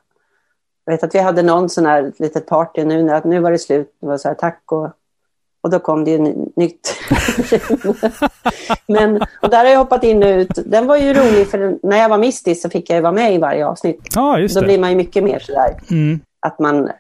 Jag 0.89 0.93
vet 0.93 1.05
att 1.05 1.15
vi 1.15 1.19
hade 1.19 1.43
någon 1.43 1.69
sån 1.69 1.87
här 1.87 2.13
litet 2.19 2.47
party 2.47 2.85
nu 2.85 3.03
när 3.03 3.23
nu 3.25 3.41
var 3.41 3.51
det 3.53 3.59
slut. 3.59 3.95
Det 4.01 4.07
var 4.07 4.17
så 4.19 4.29
här 4.29 4.35
tack 4.35 4.63
och, 4.73 4.89
och 5.63 5.71
då 5.71 5.79
kom 5.79 6.05
det 6.05 6.11
ju 6.11 6.19
ny- 6.19 6.35
nytt. 6.57 6.95
Men, 8.87 9.23
och 9.43 9.51
där 9.51 9.65
har 9.65 9.71
jag 9.73 9.79
hoppat 9.79 10.05
in 10.05 10.23
och 10.23 10.29
ut. 10.29 10.51
Den 10.67 10.87
var 10.87 10.97
ju 10.97 11.15
rolig 11.15 11.47
för 11.51 11.79
när 11.83 11.97
jag 11.99 12.09
var 12.09 12.19
mistis 12.19 12.63
så 12.63 12.71
fick 12.71 12.91
jag 12.91 12.97
ju 12.97 13.03
vara 13.03 13.13
med 13.13 13.35
i 13.35 13.39
varje 13.39 13.67
avsnitt. 13.67 14.01
Ja, 14.15 14.39
just 14.39 14.55
Då 14.55 14.61
det. 14.61 14.67
blir 14.67 14.79
man 14.79 14.91
ju 14.91 14.97
mycket 14.97 15.25
mer 15.25 15.39
sådär 15.39 15.77
Mm. 15.91 16.21
att 16.47 16.59
man, 16.59 16.91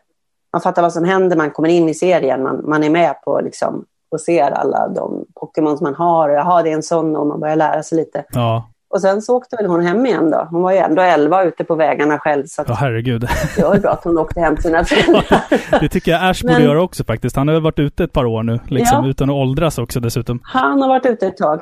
man 0.52 0.62
fattar 0.62 0.82
vad 0.82 0.92
som 0.92 1.04
händer, 1.04 1.36
man 1.36 1.50
kommer 1.50 1.68
in 1.68 1.88
i 1.88 1.94
serien, 1.94 2.42
man, 2.42 2.62
man 2.68 2.84
är 2.84 2.90
med 2.90 3.14
på 3.24 3.40
liksom 3.40 3.84
och 4.10 4.20
ser 4.20 4.50
alla 4.50 4.88
de 4.88 5.24
Pokémon 5.34 5.78
man 5.80 5.94
har. 5.94 6.28
Och 6.28 6.34
Jaha, 6.34 6.62
det 6.62 6.70
är 6.70 6.74
en 6.74 6.82
sån 6.82 7.16
och 7.16 7.26
man 7.26 7.40
börjar 7.40 7.56
lära 7.56 7.82
sig 7.82 7.98
lite. 7.98 8.24
Ja, 8.30 8.68
Och 8.90 9.00
sen 9.00 9.22
så 9.22 9.36
åkte 9.36 9.56
väl 9.56 9.66
hon 9.66 9.86
hem 9.86 10.06
igen 10.06 10.30
då. 10.30 10.48
Hon 10.50 10.62
var 10.62 10.72
ju 10.72 10.78
ändå 10.78 11.02
11 11.02 11.44
ute 11.44 11.64
på 11.64 11.74
vägarna 11.74 12.18
själv 12.18 12.44
så 12.46 12.62
att 12.62 12.68
ja 12.68 12.74
herregud. 12.74 13.28
det 13.56 13.62
var 13.62 13.74
ju 13.74 13.80
bra 13.80 13.90
att 13.90 14.04
hon 14.04 14.18
åkte 14.18 14.40
hem 14.40 14.54
till 14.56 14.62
sina 14.62 14.84
föräldrar. 14.84 15.24
Det 15.80 15.88
tycker 15.88 16.10
jag 16.12 16.30
Ash 16.30 16.42
borde 16.42 16.54
Men- 16.54 16.62
göra 16.64 16.82
också 16.82 17.04
faktiskt. 17.04 17.36
Han 17.36 17.48
har 17.48 17.54
väl 17.54 17.62
varit 17.62 17.78
ute 17.78 18.04
ett 18.04 18.12
par 18.12 18.24
år 18.24 18.42
nu, 18.42 18.60
liksom, 18.68 19.04
Ja. 19.04 19.10
utan 19.10 19.30
att 19.30 19.34
åldras 19.34 19.78
också 19.78 20.00
dessutom. 20.00 20.40
Han 20.42 20.82
har 20.82 20.88
varit 20.88 21.06
ute 21.06 21.26
ett 21.26 21.36
tag. 21.36 21.60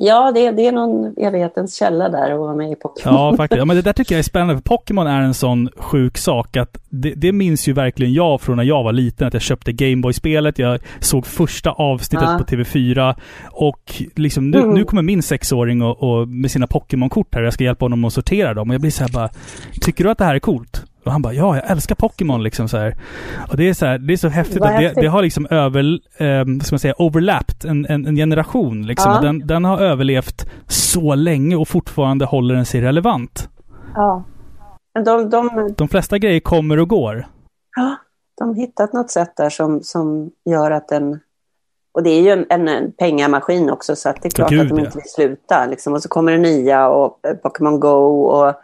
Ja, 0.00 0.32
det, 0.34 0.50
det 0.50 0.66
är 0.66 0.72
någon 0.72 1.14
evighetens 1.16 1.74
källa 1.76 2.08
där 2.08 2.30
att 2.30 2.38
vara 2.38 2.54
med 2.54 2.70
i 2.70 2.74
Pokémon. 2.74 3.14
Ja, 3.14 3.36
faktiskt. 3.36 3.58
Ja, 3.58 3.64
men 3.64 3.76
det 3.76 3.82
där 3.82 3.92
tycker 3.92 4.14
jag 4.14 4.18
är 4.18 4.22
spännande. 4.22 4.54
För 4.54 4.62
Pokémon 4.62 5.06
är 5.06 5.20
en 5.22 5.34
sån 5.34 5.68
sjuk 5.76 6.18
sak 6.18 6.56
att 6.56 6.78
det, 6.88 7.12
det 7.16 7.32
minns 7.32 7.68
ju 7.68 7.72
verkligen 7.72 8.12
jag 8.12 8.40
från 8.40 8.56
när 8.56 8.64
jag 8.64 8.82
var 8.84 8.92
liten. 8.92 9.26
Att 9.28 9.32
jag 9.34 9.42
köpte 9.42 9.72
Gameboy-spelet. 9.72 10.58
Jag 10.58 10.80
såg 11.00 11.26
första 11.26 11.70
avsnittet 11.70 12.28
Ja. 12.32 12.38
på 12.38 12.44
TV4. 12.44 13.14
Och 13.50 14.02
liksom 14.16 14.50
nu, 14.50 14.58
Mm. 14.58 14.74
nu 14.74 14.84
kommer 14.84 15.02
min 15.02 15.22
sexåring 15.22 15.82
och, 15.82 16.02
och 16.02 16.28
med 16.28 16.50
sina 16.50 16.66
Pokémon-kort 16.66 17.34
här. 17.34 17.42
Jag 17.42 17.52
ska 17.52 17.64
hjälpa 17.64 17.84
honom 17.84 18.04
att 18.04 18.12
sortera 18.12 18.54
dem. 18.54 18.68
Och 18.70 18.74
jag 18.74 18.80
blir 18.80 18.90
så 18.90 19.02
här 19.04 19.10
bara, 19.12 19.28
tycker 19.80 20.04
du 20.04 20.10
att 20.10 20.18
det 20.18 20.24
här 20.24 20.34
är 20.34 20.38
coolt? 20.38 20.84
Och 21.08 21.12
han 21.12 21.22
bara, 21.22 21.32
ja, 21.32 21.56
jag 21.56 21.70
älskar 21.70 21.94
Pokémon 21.94 22.42
liksom 22.42 22.68
så 22.68 22.76
här. 22.76 22.96
Och 23.50 23.56
det 23.56 23.68
är 23.68 23.74
så 23.74 23.86
här, 23.86 23.98
det 23.98 24.12
är 24.12 24.16
så 24.16 24.28
häftigt 24.28 24.60
Vad 24.60 24.68
att 24.68 24.76
det, 24.76 24.82
häftigt. 24.82 25.02
det 25.02 25.08
har 25.08 25.22
liksom 25.22 25.46
över, 25.50 25.82
eh, 26.16 26.44
ska 26.62 26.74
man 26.74 26.78
säga, 26.78 26.94
overlapped 26.98 27.70
en, 27.70 27.86
en, 27.86 28.06
en 28.06 28.16
generation 28.16 28.86
liksom. 28.86 29.12
Ja. 29.12 29.20
Den, 29.20 29.46
den 29.46 29.64
har 29.64 29.78
överlevt 29.78 30.46
så 30.66 31.14
länge 31.14 31.56
och 31.56 31.68
fortfarande 31.68 32.24
håller 32.24 32.54
den 32.54 32.66
sig 32.66 32.80
relevant. 32.80 33.48
Ja. 33.94 34.24
Men 34.94 35.04
de, 35.04 35.30
de, 35.30 35.74
De 35.76 35.88
flesta 35.88 36.18
grejer 36.18 36.40
kommer 36.40 36.78
och 36.78 36.88
går. 36.88 37.26
ja, 37.76 37.96
de 38.38 38.48
har 38.48 38.54
hittat 38.54 38.92
något 38.92 39.10
sätt 39.10 39.32
där 39.36 39.50
som, 39.50 39.82
som 39.82 40.30
gör 40.44 40.70
att 40.70 40.88
den... 40.88 41.20
Och 41.92 42.02
det 42.02 42.10
är 42.10 42.22
ju 42.22 42.30
en, 42.30 42.46
en, 42.48 42.68
en 42.68 42.92
pengamaskin 42.92 43.70
också 43.70 43.96
så 43.96 44.08
att 44.08 44.22
det 44.22 44.28
är 44.28 44.30
klart 44.30 44.50
gud, 44.50 44.60
att 44.60 44.68
de 44.68 44.78
inte 44.78 44.98
vill 44.98 45.10
sluta. 45.10 45.66
Liksom. 45.66 45.92
Och 45.92 46.02
så 46.02 46.08
kommer 46.08 46.32
det 46.32 46.38
nya 46.38 46.88
och 46.88 47.26
eh, 47.26 47.34
Pokémon 47.34 47.80
Go 47.80 48.22
och, 48.22 48.54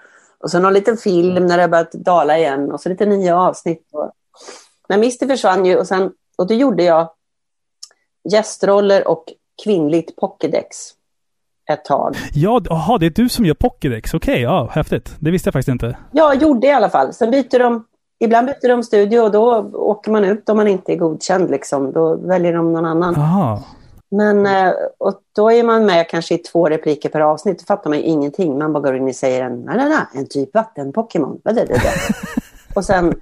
och 0.44 0.50
så 0.50 0.58
någon 0.58 0.72
liten 0.72 0.96
film 0.96 1.46
när 1.46 1.56
det 1.56 1.62
har 1.62 1.68
börjat 1.68 1.92
dala 1.92 2.38
igen 2.38 2.72
och 2.72 2.80
så 2.80 2.88
lite 2.88 3.06
nya 3.06 3.40
avsnitt. 3.40 3.88
Och... 3.92 4.10
Men 4.88 5.00
Misty 5.00 5.26
försvann 5.26 5.64
ju 5.64 5.76
och, 5.76 5.86
sen, 5.86 6.12
och 6.38 6.46
då 6.46 6.54
gjorde 6.54 6.82
jag 6.82 7.08
gästroller 8.32 9.08
och 9.08 9.24
kvinnligt 9.64 10.16
Pokédex 10.16 10.76
ett 11.70 11.84
tag. 11.84 12.16
Ja, 12.34 12.62
aha, 12.70 12.98
det 12.98 13.06
är 13.06 13.10
du 13.10 13.28
som 13.28 13.44
gör 13.44 13.54
Pokédex. 13.54 14.14
Okej, 14.14 14.40
ja, 14.40 14.68
häftigt. 14.72 15.16
Det 15.18 15.30
visste 15.30 15.46
jag 15.46 15.52
faktiskt 15.52 15.68
inte. 15.72 15.96
Ja, 16.12 16.34
gjorde 16.34 16.66
i 16.66 16.70
alla 16.70 16.90
fall. 16.90 17.12
Sen 17.12 17.30
byter 17.30 17.58
de, 17.58 17.84
ibland 18.20 18.46
byter 18.46 18.68
de 18.68 18.82
studio 18.82 19.20
och 19.20 19.30
då 19.30 19.70
åker 19.74 20.10
man 20.10 20.24
ut 20.24 20.48
om 20.48 20.56
man 20.56 20.68
inte 20.68 20.92
är 20.92 20.96
godkänd. 20.96 21.50
Liksom. 21.50 21.92
Då 21.92 22.16
väljer 22.16 22.52
de 22.52 22.72
någon 22.72 22.84
annan. 22.84 23.16
Aha. 23.16 23.62
Men 24.10 24.46
eh, 24.46 24.72
och 24.98 25.20
då 25.36 25.52
är 25.52 25.62
man 25.64 25.86
med 25.86 26.08
kanske 26.08 26.34
i 26.34 26.38
två 26.38 26.68
repliker 26.68 27.08
per 27.08 27.20
avsnitt. 27.20 27.58
Då 27.58 27.64
fattar 27.64 27.90
man 27.90 27.98
ju 27.98 28.04
ingenting. 28.04 28.58
Man 28.58 28.72
bara 28.72 28.82
går 28.82 28.96
in 28.96 29.08
och 29.08 29.14
säger 29.14 29.44
en, 29.44 29.60
nej, 29.60 29.76
nej, 29.76 29.88
nej, 29.88 30.06
en 30.14 30.28
typ 30.28 30.54
vattenpokémon. 30.54 31.40
Och 32.74 32.84
sen 32.84 33.14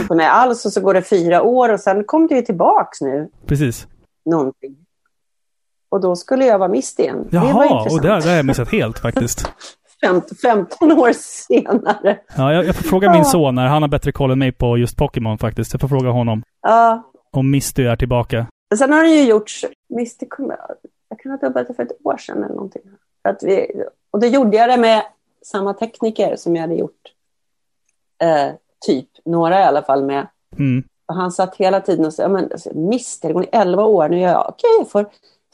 inte 0.00 0.14
med 0.14 0.34
alls 0.34 0.66
och 0.66 0.72
så 0.72 0.80
går 0.80 0.94
det 0.94 1.02
fyra 1.02 1.42
år 1.42 1.72
och 1.72 1.80
sen 1.80 2.04
kom 2.04 2.26
det 2.26 2.34
ju 2.34 2.42
tillbaks 2.42 3.00
nu. 3.00 3.28
Precis. 3.46 3.86
Någonting. 4.24 4.76
Och 5.88 6.00
då 6.00 6.16
skulle 6.16 6.46
jag 6.46 6.58
vara 6.58 6.68
Misty 6.68 7.02
igen. 7.02 7.28
det 7.30 7.38
var 7.38 7.46
Jaha, 7.48 7.64
intressant. 7.64 7.92
och 7.92 8.00
det, 8.00 8.28
har 8.30 8.36
jag 8.36 8.46
missat 8.46 8.68
helt 8.72 8.98
faktiskt. 8.98 9.52
15, 10.06 10.36
15 10.42 10.92
år 10.92 11.12
senare. 11.12 12.18
Ja, 12.36 12.52
jag, 12.52 12.64
jag 12.64 12.76
får 12.76 12.82
fråga 12.82 13.12
min 13.12 13.24
son 13.24 13.54
när 13.54 13.66
han 13.66 13.82
har 13.82 13.88
bättre 13.88 14.12
koll 14.12 14.30
än 14.30 14.38
mig 14.38 14.52
på 14.52 14.78
just 14.78 14.96
Pokémon 14.96 15.38
faktiskt. 15.38 15.72
Jag 15.72 15.80
får 15.80 15.88
fråga 15.88 16.10
honom 16.10 16.42
Ja, 16.62 17.02
om 17.32 17.50
Misty 17.50 17.82
är 17.84 17.96
tillbaka. 17.96 18.46
Sen 18.76 18.92
har 18.92 19.02
det 19.02 19.10
ju 19.10 19.28
gjorts, 19.28 19.64
kom, 20.28 20.52
jag 21.08 21.18
kan 21.18 21.30
ha 21.30 21.38
dubbat 21.38 21.68
det 21.68 21.74
för 21.74 21.82
ett 21.82 22.06
år 22.06 22.16
sedan 22.16 22.44
eller 22.44 22.54
någonting. 22.54 22.82
Att 23.22 23.42
vi, 23.42 23.84
och 24.10 24.20
då 24.20 24.26
gjorde 24.26 24.56
jag 24.56 24.68
det 24.68 24.76
med 24.76 25.02
samma 25.42 25.74
tekniker 25.74 26.36
som 26.36 26.56
jag 26.56 26.62
hade 26.62 26.74
gjort, 26.74 27.12
eh, 28.22 28.52
typ, 28.86 29.08
några 29.24 29.60
i 29.60 29.64
alla 29.64 29.82
fall 29.82 30.04
med. 30.04 30.26
Mm. 30.58 30.84
Och 31.06 31.14
han 31.14 31.32
satt 31.32 31.56
hela 31.56 31.80
tiden 31.80 32.06
och 32.06 32.14
sa, 32.14 32.22
"Ja, 32.22 32.28
men 32.28 32.52
alltså, 32.52 32.70
Misty, 32.74 33.32
hon 33.32 33.42
är 33.42 33.48
11 33.52 33.84
år, 33.84 34.08
nu 34.08 34.20
gör 34.20 34.30
jag, 34.30 34.48
okej, 34.48 34.70
jag 34.78 34.90
får, 34.90 35.06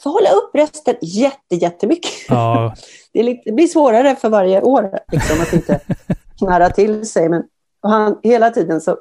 får 0.02 0.10
hålla 0.10 0.30
upp 0.30 0.54
rösten 0.54 0.94
jätte, 1.00 1.56
jättemycket. 1.56 2.12
Ja, 2.28 2.74
Det, 3.12 3.22
lite, 3.22 3.42
det 3.44 3.52
blir 3.52 3.66
svårare 3.66 4.16
för 4.16 4.28
varje 4.28 4.62
år 4.62 4.98
liksom, 5.12 5.40
att 5.40 5.52
inte 5.52 5.80
knarra 6.38 6.70
till 6.70 7.08
sig. 7.08 7.28
Men 7.28 7.42
och 7.80 7.90
han, 7.90 8.18
hela 8.22 8.50
tiden 8.50 8.80
så 8.80 8.98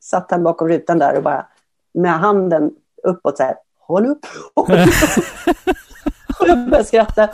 satt 0.00 0.30
han 0.30 0.42
bakom 0.42 0.68
rutan 0.68 0.98
där 0.98 1.16
och 1.16 1.22
bara 1.22 1.46
med 1.94 2.12
handen 2.12 2.70
uppåt 3.04 3.36
så 3.36 3.42
här, 3.42 3.54
håll 3.86 4.06
upp, 4.06 4.26
håll 4.56 4.78
upp. 4.80 4.88
och 6.40 6.48
jag 6.48 6.58
började 6.58 6.84
skratta. 6.84 7.28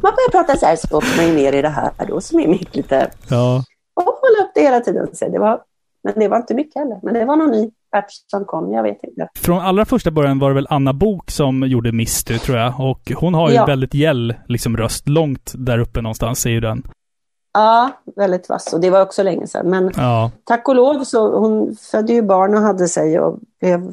Man 0.00 0.12
börjar 0.12 0.30
prata 0.30 0.56
så 0.56 0.66
här 0.66 0.76
så 0.76 1.02
man 1.16 1.26
ju 1.26 1.34
ner 1.34 1.52
i 1.52 1.62
det 1.62 1.68
här 1.68 1.90
då 2.08 2.20
som 2.20 2.40
är 2.40 2.48
mycket 2.48 2.76
lite, 2.76 3.10
ja. 3.28 3.64
och 3.94 4.02
hålla 4.02 4.44
upp 4.44 4.50
det 4.54 4.60
hela 4.60 4.80
tiden. 4.80 5.08
Så 5.12 5.28
det 5.28 5.38
var, 5.38 5.60
men 6.04 6.14
det 6.16 6.28
var 6.28 6.36
inte 6.36 6.54
mycket 6.54 6.74
heller. 6.74 7.00
Men 7.02 7.14
det 7.14 7.24
var 7.24 7.36
någon 7.36 7.50
ny 7.50 7.70
patch 7.92 8.14
som 8.26 8.44
kom, 8.44 8.72
jag 8.72 8.82
vet 8.82 9.04
inte. 9.04 9.28
Från 9.34 9.60
allra 9.60 9.84
första 9.84 10.10
början 10.10 10.38
var 10.38 10.48
det 10.48 10.54
väl 10.54 10.66
Anna 10.70 10.92
Bok 10.92 11.30
som 11.30 11.62
gjorde 11.62 11.92
Misty, 11.92 12.38
tror 12.38 12.58
jag. 12.58 12.74
Och 12.80 13.12
hon 13.16 13.34
har 13.34 13.48
ju 13.48 13.54
Ja. 13.54 13.66
väldigt 13.66 13.94
gäll 13.94 14.34
liksom, 14.48 14.76
röst. 14.76 15.08
Långt 15.08 15.52
där 15.54 15.78
uppe 15.78 16.02
någonstans 16.02 16.46
är 16.46 16.50
ju 16.50 16.60
den. 16.60 16.82
Ja, 17.52 17.90
väldigt 18.16 18.48
vass. 18.48 18.72
Och 18.72 18.80
det 18.80 18.90
var 18.90 19.02
också 19.02 19.22
länge 19.22 19.46
sedan. 19.46 19.70
Men 19.70 19.92
Ja, 19.96 20.30
tack 20.44 20.68
och 20.68 20.74
lov 20.74 21.04
så 21.04 21.38
hon 21.38 21.76
födde 21.90 22.12
ju 22.12 22.22
barn 22.22 22.54
och 22.54 22.60
hade 22.60 22.88
sig 22.88 23.20
och 23.20 23.38
blev... 23.60 23.92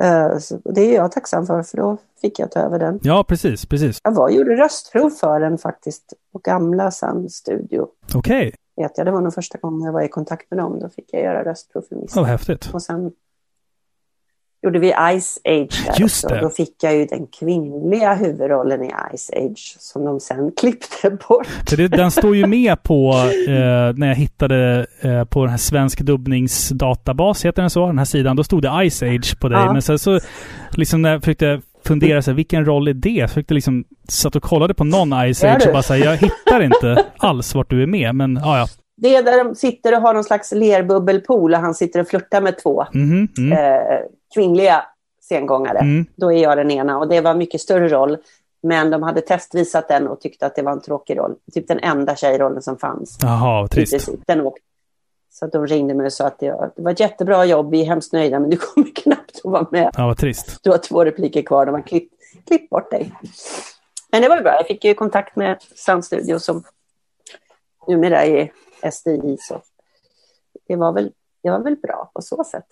eh, 0.00 0.38
det 0.64 0.80
är 0.80 0.94
jag 0.94 1.12
tacksam 1.12 1.46
för, 1.46 1.62
för 1.62 1.76
då 1.76 1.96
fick 2.20 2.38
jag 2.38 2.50
ta 2.50 2.60
över 2.60 2.78
den. 2.78 3.00
ja 3.02 3.24
precis, 3.28 3.66
precis. 3.66 3.98
Jag 4.04 4.12
var, 4.12 4.28
gjorde 4.30 4.56
röstprov 4.56 5.10
för 5.10 5.40
den 5.40 5.58
faktiskt 5.58 6.12
på 6.32 6.38
gamla 6.38 6.90
Sun 6.90 7.30
Studio. 7.30 7.86
Okej, 8.14 8.54
Vet 8.76 8.98
jag, 8.98 9.06
det 9.06 9.10
var 9.10 9.20
nog 9.20 9.34
första 9.34 9.58
gången 9.58 9.82
jag 9.82 9.92
var 9.92 10.02
i 10.02 10.08
kontakt 10.08 10.50
med 10.50 10.58
dem. 10.58 10.78
Då 10.80 10.88
fick 10.88 11.04
jag 11.12 11.22
göra 11.22 11.44
röstprov 11.44 11.82
för 11.88 11.96
Missy. 11.96 12.20
vad 12.20 12.28
häftigt. 12.28 12.70
Och 12.74 12.82
sen 12.82 13.12
gjorde 14.66 14.78
vi 14.78 15.20
Ice 15.20 15.38
Age 15.44 15.84
där 15.86 16.00
Just 16.00 16.24
också. 16.24 16.34
det. 16.34 16.40
Då 16.40 16.50
fick 16.50 16.74
jag 16.82 16.96
ju 16.96 17.06
den 17.06 17.26
kvinnliga 17.26 18.14
huvudrollen 18.14 18.84
i 18.84 18.90
Ice 19.16 19.30
Age 19.36 19.76
som 19.78 20.04
de 20.04 20.20
sen 20.20 20.52
klippte 20.60 21.10
bort. 21.10 21.48
Det, 21.76 21.88
den 21.88 22.10
står 22.10 22.36
ju 22.36 22.46
med 22.46 22.82
på, 22.82 23.12
eh, 23.48 23.96
när 23.96 24.06
jag 24.06 24.14
hittade 24.14 24.86
eh, 25.00 25.24
på 25.24 25.40
den 25.40 25.50
här 25.50 25.58
svensk 25.58 26.00
dubbningsdatabas, 26.00 27.44
heter 27.44 27.62
den 27.62 27.70
så? 27.70 27.86
Den 27.86 27.98
här 27.98 28.04
sidan. 28.04 28.36
Då 28.36 28.44
stod 28.44 28.62
det 28.62 28.90
Ice 28.90 29.02
Age 29.02 29.40
på 29.40 29.48
dig. 29.48 29.58
Ja. 29.58 29.72
Men 29.72 29.82
sen 29.82 29.98
så, 29.98 30.20
liksom 30.70 31.02
när 31.02 31.12
jag 31.12 31.20
försökte 31.22 31.60
fundera 31.86 32.22
så 32.22 32.30
här, 32.30 32.36
vilken 32.36 32.64
roll 32.64 32.88
är 32.88 32.94
det? 32.94 33.10
Jag 33.10 33.30
försökte 33.30 33.54
liksom, 33.54 33.84
satt 34.08 34.36
och 34.36 34.42
kollade 34.42 34.74
på 34.74 34.84
någon 34.84 35.34
Ice 35.34 35.44
Age 35.44 35.66
och 35.66 35.72
bara 35.72 35.82
så 35.82 35.94
här, 35.94 36.04
jag 36.04 36.16
hittar 36.16 36.62
inte 36.62 37.04
alls 37.16 37.54
vart 37.54 37.70
du 37.70 37.82
är 37.82 37.86
med. 37.86 38.14
Men 38.14 38.40
ja, 38.42 38.58
ja. 38.58 38.66
Det 39.02 39.14
är 39.16 39.22
där 39.22 39.44
de 39.44 39.54
sitter 39.54 39.96
och 39.96 40.02
har 40.02 40.14
någon 40.14 40.24
slags 40.24 40.52
lerbubbelpool 40.52 41.54
och 41.54 41.60
han 41.60 41.74
sitter 41.74 42.00
och 42.00 42.08
flörtar 42.08 42.40
med 42.40 42.58
två 42.62 42.84
Mhm, 42.92 43.28
mm, 43.38 43.52
eh, 43.52 43.98
kvinnliga 44.36 44.84
sengångare. 45.20 45.78
mm. 45.78 46.06
Då 46.16 46.32
är 46.32 46.42
jag 46.42 46.58
den 46.58 46.70
ena 46.70 46.98
och 46.98 47.08
det 47.08 47.20
var 47.20 47.34
mycket 47.34 47.60
större 47.60 47.88
roll. 47.88 48.16
Men 48.62 48.90
de 48.90 49.02
hade 49.02 49.20
testvisat 49.20 49.88
den 49.88 50.08
och 50.08 50.20
tyckte 50.20 50.46
att 50.46 50.56
det 50.56 50.62
var 50.62 50.72
en 50.72 50.80
tråkig 50.80 51.18
roll. 51.18 51.34
Typ 51.52 51.68
den 51.68 51.78
enda 51.78 52.16
tjejrollen 52.16 52.62
som 52.62 52.78
fanns. 52.78 53.18
Jaha, 53.22 53.68
trist. 53.68 54.08
Den 54.26 54.40
åkte. 54.40 54.60
Så 55.30 55.46
de 55.46 55.66
ringde 55.66 55.94
mig 55.94 56.06
och 56.06 56.12
sa 56.12 56.26
att 56.26 56.38
det, 56.38 56.70
var 56.76 56.92
ett 56.92 57.00
jättebra 57.00 57.44
jobb, 57.44 57.70
vi 57.70 57.80
är 57.80 57.84
hemskt 57.84 58.12
nöjda 58.12 58.40
men 58.40 58.50
du 58.50 58.56
kommer 58.74 58.94
knappt 58.94 59.40
att 59.44 59.50
vara 59.52 59.66
med. 59.70 59.90
Ja, 59.96 60.06
vad 60.06 60.18
trist. 60.18 60.58
Du 60.62 60.70
har 60.70 60.78
två 60.78 61.04
repliker 61.04 61.42
kvar, 61.42 61.66
de 61.66 61.74
har 61.74 61.82
klippt, 61.82 62.14
klippt 62.46 62.70
bort 62.70 62.90
dig. 62.90 63.12
Men 64.12 64.22
det 64.22 64.28
var 64.28 64.40
bra, 64.40 64.52
jag 64.52 64.66
fick 64.66 64.84
ju 64.84 64.94
kontakt 64.94 65.36
med 65.36 65.58
Sound 65.74 66.04
Studio 66.04 66.38
som 66.38 66.62
numera 67.88 68.24
är 68.24 68.52
SDI. 68.90 69.36
Så 69.40 69.62
det 70.68 70.76
var 70.76 70.92
väl, 70.92 71.12
det 71.42 71.50
var 71.50 71.58
väl 71.58 71.76
bra 71.76 72.10
på 72.14 72.22
så 72.22 72.44
sätt. 72.44 72.66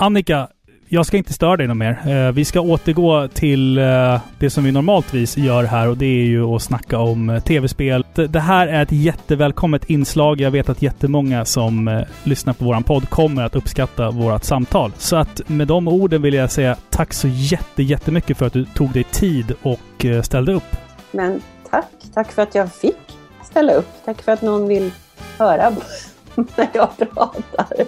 Annika, 0.00 0.48
Jag 0.88 1.06
ska 1.06 1.16
inte 1.16 1.32
störa 1.32 1.56
dig 1.56 1.66
något 1.66 1.76
mer. 1.76 1.98
Eh, 2.08 2.32
vi 2.32 2.44
ska 2.44 2.60
återgå 2.60 3.28
till 3.28 3.78
eh, 3.78 4.20
det 4.38 4.50
som 4.50 4.64
vi 4.64 4.72
normaltvis 4.72 5.36
gör 5.36 5.64
här 5.64 5.88
och 5.88 5.96
det 5.96 6.06
är 6.06 6.24
ju 6.24 6.44
att 6.44 6.62
snacka 6.62 6.98
om 6.98 7.30
eh, 7.30 7.42
tv-spel. 7.42 8.06
Det, 8.14 8.26
det 8.26 8.40
här 8.40 8.66
är 8.66 8.82
ett 8.82 8.92
jättevälkommet 8.92 9.90
inslag. 9.90 10.40
Jag 10.40 10.50
vet 10.50 10.68
att 10.68 10.82
jättemånga 10.82 11.44
som 11.44 11.88
eh, 11.88 12.00
lyssnar 12.24 12.52
på 12.52 12.64
våran 12.64 12.82
podd 12.82 13.10
kommer 13.10 13.42
att 13.42 13.56
uppskatta 13.56 14.10
vårt 14.10 14.44
samtal. 14.44 14.92
Så 14.98 15.16
att 15.16 15.40
med 15.48 15.68
de 15.68 15.88
orden 15.88 16.22
vill 16.22 16.34
jag 16.34 16.50
säga 16.50 16.76
tack 16.90 17.12
så 17.12 17.28
jätte, 17.28 17.82
jättemycket 17.82 18.38
för 18.38 18.46
att 18.46 18.52
du 18.52 18.64
tog 18.64 18.92
dig 18.92 19.04
tid 19.04 19.54
och 19.62 20.04
eh, 20.04 20.22
ställde 20.22 20.52
upp. 20.52 20.76
Men 21.10 21.42
tack, 21.70 21.90
tack 22.14 22.32
för 22.32 22.42
att 22.42 22.54
jag 22.54 22.72
fick 22.72 23.16
ställa 23.44 23.72
upp. 23.72 23.88
Tack 24.04 24.22
för 24.22 24.32
att 24.32 24.42
någon 24.42 24.68
vill 24.68 24.90
höra 25.38 25.70
när 26.34 26.68
jag 26.72 26.88
pratar. 26.98 27.86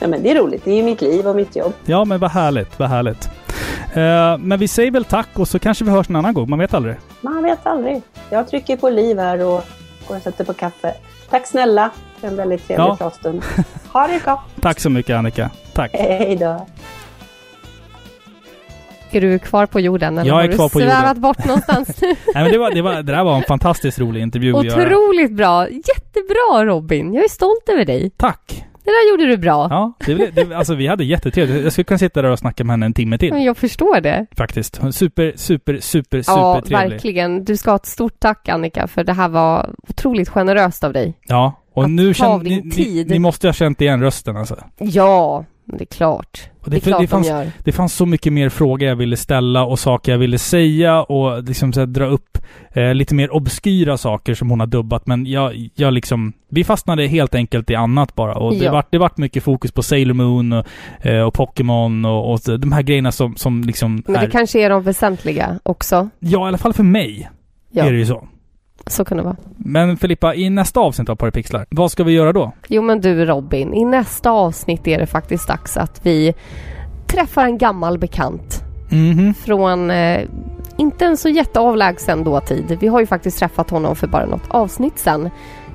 Ja, 0.00 0.08
men 0.08 0.22
det 0.22 0.30
är 0.30 0.34
roligt, 0.34 0.64
det 0.64 0.70
är 0.70 0.76
ju 0.76 0.82
mitt 0.82 1.00
liv 1.00 1.26
och 1.26 1.36
mitt 1.36 1.56
jobb. 1.56 1.72
Ja, 1.84 2.04
men 2.04 2.18
vad 2.20 2.30
härligt, 2.30 2.78
vad 2.78 2.88
härligt. 2.88 3.28
Eh, 3.94 4.38
men 4.38 4.58
vi 4.58 4.68
säger 4.68 4.90
väl 4.90 5.04
tack 5.04 5.28
och 5.34 5.48
så 5.48 5.58
kanske 5.58 5.84
vi 5.84 5.90
hörs 5.90 6.08
en 6.08 6.16
annan 6.16 6.34
gång. 6.34 6.50
Man 6.50 6.58
vet 6.58 6.74
aldrig. 6.74 6.96
Man 7.20 7.42
vet 7.42 7.66
aldrig. 7.66 8.02
Jag 8.30 8.48
trycker 8.48 8.76
på 8.76 8.88
liv 8.90 9.18
här 9.18 9.38
och 9.44 9.62
går 10.08 10.16
och 10.16 10.22
sätter 10.22 10.44
på 10.44 10.52
kaffe. 10.52 10.94
Tack 11.30 11.46
snälla 11.46 11.90
för 12.20 12.28
en 12.28 12.36
väldigt 12.36 12.66
trevlig 12.66 12.84
Ja. 12.86 12.96
pratstund. 12.96 13.42
Ha 13.92 14.06
det 14.06 14.20
gott! 14.24 14.38
Tack 14.60 14.80
så 14.80 14.90
mycket 14.90 15.16
Annika. 15.16 15.50
Tack. 15.74 15.90
Hej 15.94 16.36
då! 16.36 16.66
Är 19.10 19.20
du 19.20 19.38
kvar 19.38 19.66
på 19.66 19.80
jorden 19.80 20.18
eller 20.18 20.28
Jag 20.28 20.36
är 20.38 20.42
har 20.42 20.48
du 20.48 20.54
kvar 20.54 20.68
på 20.68 20.78
svävat 20.78 20.98
jorden. 21.06 21.20
bort 21.22 21.44
någonstans? 21.44 21.96
Nej, 22.02 22.16
men 22.34 22.52
det, 22.52 22.58
var, 22.58 22.70
det, 22.70 22.82
var, 22.82 22.94
det 22.94 23.02
där 23.02 23.24
var 23.24 23.36
en 23.36 23.42
fantastiskt 23.42 23.98
rolig 23.98 24.20
intervju. 24.22 24.52
Otroligt 24.52 25.32
bra! 25.32 25.68
Jättebra 25.68 26.64
Robin! 26.64 27.14
Jag 27.14 27.24
är 27.24 27.28
stolt 27.28 27.68
över 27.68 27.84
dig. 27.84 28.10
Tack! 28.16 28.64
Det 28.88 28.92
där 28.92 29.10
gjorde 29.10 29.26
du 29.26 29.36
bra. 29.36 29.66
Ja, 29.70 29.92
det, 30.06 30.14
det, 30.30 30.54
alltså 30.56 30.74
vi 30.74 30.86
hade 30.86 31.04
jättetrevligt. 31.04 31.62
Jag 31.62 31.72
skulle 31.72 31.84
kunna 31.84 31.98
sitta 31.98 32.22
där 32.22 32.30
och 32.30 32.38
snacka 32.38 32.64
med 32.64 32.72
henne 32.72 32.86
en 32.86 32.94
timme 32.94 33.18
till. 33.18 33.32
Men 33.32 33.42
jag 33.44 33.56
förstår 33.56 34.00
det. 34.00 34.26
Faktiskt. 34.36 34.80
Super, 34.92 35.32
super, 35.36 35.78
super, 35.80 36.18
Ja, 36.26 36.54
supertrevlig. 36.56 36.90
verkligen. 36.90 37.44
Du 37.44 37.56
ska 37.56 37.70
ha 37.70 37.76
ett 37.76 37.86
stort 37.86 38.20
tack 38.20 38.48
Annika, 38.48 38.86
för 38.86 39.04
det 39.04 39.12
här 39.12 39.28
var 39.28 39.70
otroligt 39.88 40.28
generöst 40.28 40.84
av 40.84 40.92
dig. 40.92 41.14
Ja, 41.26 41.52
och 41.72 41.84
Att 41.84 41.90
nu 41.90 42.14
känner 42.14 42.38
ni, 42.38 42.60
ni, 42.76 43.04
ni 43.08 43.18
måste 43.18 43.48
ha 43.48 43.52
känt 43.52 43.80
igen 43.80 44.02
rösten 44.02 44.36
alltså. 44.36 44.56
Ja, 44.78 45.44
det 45.76 45.84
är 45.84 45.86
klart. 45.86 46.50
Det, 46.64 46.76
är 46.76 46.80
klart 46.80 47.00
det, 47.00 47.06
fanns, 47.06 47.26
de 47.26 47.32
gör. 47.32 47.50
det 47.64 47.72
fanns 47.72 47.94
så 47.94 48.06
mycket 48.06 48.32
mer 48.32 48.48
frågor 48.48 48.88
jag 48.88 48.96
ville 48.96 49.16
ställa 49.16 49.64
och 49.64 49.78
saker 49.78 50.12
jag 50.12 50.18
ville 50.18 50.38
säga 50.38 51.02
och 51.02 51.42
liksom 51.44 51.72
så 51.72 51.86
dra 51.86 52.06
upp 52.06 52.38
eh, 52.72 52.94
lite 52.94 53.14
mer 53.14 53.34
obskyra 53.34 53.96
saker 53.96 54.34
som 54.34 54.50
hon 54.50 54.60
har 54.60 54.66
dubbat. 54.66 55.06
Men 55.06 55.26
jag, 55.26 55.70
jag 55.74 55.92
liksom... 55.92 56.32
Vi 56.48 56.64
fastnade 56.64 57.06
helt 57.06 57.34
enkelt 57.34 57.70
i 57.70 57.74
annat 57.74 58.14
bara. 58.14 58.34
Och 58.34 58.52
det 58.52 58.64
Ja. 58.64 58.72
vart 58.72 58.90
det 58.90 58.98
vart 58.98 59.16
mycket 59.16 59.42
fokus 59.42 59.72
på 59.72 59.82
Sailor 59.82 60.14
Moon 60.14 60.52
och, 60.52 60.66
eh, 61.06 61.22
och 61.22 61.34
Pokémon 61.34 62.04
och, 62.04 62.32
och 62.32 62.58
de 62.58 62.72
här 62.72 62.82
grejerna 62.82 63.12
som, 63.12 63.36
som 63.36 63.62
liksom 63.62 64.02
Men 64.06 64.16
är... 64.16 64.20
det 64.20 64.30
kanske 64.30 64.60
är 64.60 64.70
de 64.70 64.82
väsentliga 64.82 65.58
också. 65.62 66.08
Ja, 66.18 66.44
i 66.44 66.48
alla 66.48 66.58
fall 66.58 66.72
för 66.72 66.84
mig 66.84 67.30
Ja, 67.70 67.84
är 67.84 67.92
det 67.92 67.98
ju 67.98 68.06
så. 68.06 68.28
Så 68.86 69.04
kan 69.04 69.16
det 69.16 69.22
vara. 69.22 69.36
Men 69.56 69.96
Filippa, 69.96 70.34
i 70.34 70.50
nästa 70.50 70.80
avsnitt 70.80 71.08
av 71.08 71.16
Parapixlar, 71.16 71.66
vad 71.70 71.90
ska 71.92 72.04
vi 72.04 72.12
göra 72.12 72.32
då? 72.32 72.52
Jo 72.68 72.82
men 72.82 73.00
du 73.00 73.24
Robin, 73.24 73.74
i 73.74 73.84
nästa 73.84 74.30
avsnitt 74.30 74.86
är 74.88 74.98
det 74.98 75.06
faktiskt 75.06 75.48
dags 75.48 75.76
att 75.76 76.00
vi 76.02 76.34
träffar 77.06 77.44
en 77.44 77.58
gammal 77.58 77.98
bekant 77.98 78.62
Mhm. 78.90 79.34
från 79.34 79.90
eh, 79.90 80.20
inte 80.76 81.04
en 81.06 81.16
så 81.16 81.28
jätteavlägsen 81.28 82.24
dåtid. 82.24 82.76
Vi 82.80 82.88
har 82.88 83.00
ju 83.00 83.06
faktiskt 83.06 83.38
träffat 83.38 83.70
honom 83.70 83.96
för 83.96 84.06
bara 84.06 84.26
något 84.26 84.48
avsnitt 84.48 84.98
sen. 84.98 85.30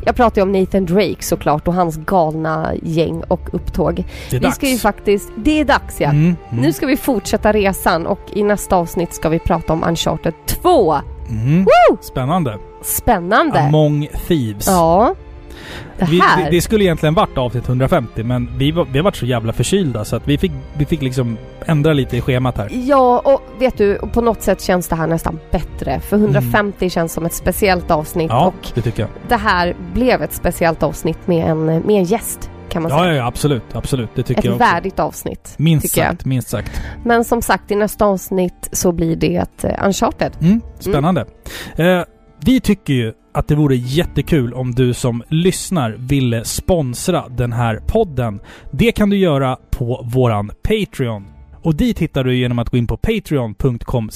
Jag 0.05 0.15
pratar 0.15 0.41
ju 0.41 0.43
om 0.43 0.51
Nathan 0.51 0.85
Drake 0.85 1.15
såklart 1.23 1.67
och 1.67 1.73
hans 1.73 1.97
galna 1.97 2.71
gäng 2.83 3.21
och 3.27 3.49
upptåg. 3.53 3.95
Det 4.29 4.35
är 4.35 4.39
Vi 4.39 4.45
dags. 4.45 4.55
ska 4.55 4.67
ju 4.69 4.77
faktiskt, 4.77 5.29
det 5.35 5.59
är 5.59 5.65
dags 5.65 6.01
ja. 6.01 6.09
Mm, 6.09 6.35
mm, 6.51 6.63
Nu 6.63 6.73
ska 6.73 6.85
vi 6.85 6.97
fortsätta 6.97 7.51
resan 7.51 8.07
och 8.07 8.19
i 8.33 8.43
nästa 8.43 8.75
avsnitt 8.75 9.13
ska 9.13 9.29
vi 9.29 9.39
prata 9.39 9.73
om 9.73 9.83
Uncharted 9.83 10.33
2. 10.45 10.95
Mm. 11.30 11.65
Spännande. 12.01 12.57
Spännande! 12.82 13.59
Among 13.59 14.07
Thieves. 14.28 14.67
Ja. 14.67 15.15
Det 15.97 16.05
Vi, 16.05 16.17
det, 16.19 16.47
det 16.51 16.61
skulle 16.61 16.84
egentligen 16.84 17.13
varit 17.13 17.38
avsnitt 17.38 17.67
150, 17.67 18.24
men 18.24 18.49
vi, 18.57 18.71
var, 18.71 18.86
vi 18.91 18.97
har 18.99 19.03
varit 19.03 19.15
så 19.15 19.26
jävla 19.26 19.53
förkylda 19.53 20.05
så 20.05 20.15
att 20.15 20.28
vi 20.28 20.38
fick, 20.38 20.51
vi 20.78 20.86
fick 20.86 21.01
liksom 21.01 21.38
ändra 21.65 21.93
lite 21.93 22.17
i 22.17 22.21
schemat 22.21 22.57
här. 22.57 22.69
Ja, 22.71 23.21
och 23.26 23.41
vet 23.59 23.78
du, 23.78 23.97
på 24.13 24.21
något 24.21 24.41
sätt 24.41 24.61
känns 24.61 24.88
det 24.88 24.95
här 24.95 25.07
nästan 25.07 25.39
bättre. 25.51 25.99
För 25.99 26.17
150 26.17 26.89
känns 26.89 27.13
som 27.13 27.26
ett 27.26 27.34
speciellt 27.34 27.91
avsnitt 27.91 28.32
Mm. 28.32 28.38
Ja, 28.38 28.45
och 28.47 28.71
det 28.74 28.82
tycker 28.82 29.01
jag. 29.01 29.09
det 29.28 29.36
här 29.36 29.76
blev 29.93 30.21
ett 30.21 30.34
speciellt 30.34 30.84
avsnitt 30.84 31.28
med 31.28 31.49
en, 31.49 31.65
med 31.65 31.89
en 31.89 32.03
gäst 32.03 32.49
kan 32.70 32.82
man 32.84 32.91
Ja, 32.91 32.99
säga. 32.99 33.14
ja, 33.16 33.26
absolut. 33.28 33.64
Absolut. 33.74 34.09
Det 34.16 34.24
tycker 34.24 34.39
ett 34.39 34.45
jag 34.45 34.53
också. 34.53 34.66
värdigt 34.66 34.99
avsnitt. 34.99 35.55
Minst 35.57 35.86
tycker 35.86 36.01
jag. 36.01 36.11
sagt, 36.11 36.26
minst 36.26 36.49
sagt. 36.49 36.82
Men 37.05 37.24
som 37.24 37.41
sagt, 37.41 37.72
i 37.72 37.76
nästa 37.76 38.05
avsnitt 38.05 38.70
så 38.72 38.91
blir 38.91 39.16
det 39.16 39.45
uh, 39.64 39.86
Uncharted. 39.86 40.32
Mm, 40.41 40.61
spännande. 40.80 41.26
Eh, 41.76 42.01
vi 42.45 42.59
tycker 42.59 42.93
ju 42.93 43.14
att 43.34 43.47
det 43.47 43.55
vore 43.55 43.76
jättekul 43.76 44.53
om 44.53 44.72
du 44.72 44.93
som 44.93 45.24
lyssnar 45.30 45.91
ville 45.91 46.45
sponsra 46.45 47.24
den 47.30 47.53
här 47.53 47.82
podden. 47.88 48.39
Det 48.72 48.91
kan 48.91 49.09
du 49.09 49.18
göra 49.18 49.57
på 49.72 50.05
våran 50.14 50.51
Patreon. 50.64 51.26
Och 51.64 51.76
dit 51.76 51.99
hittar 51.99 52.24
du 52.24 52.36
genom 52.36 52.59
att 52.59 52.70
gå 52.70 52.78
in 52.78 52.88
på 52.88 52.97
patreon.com 52.97 54.09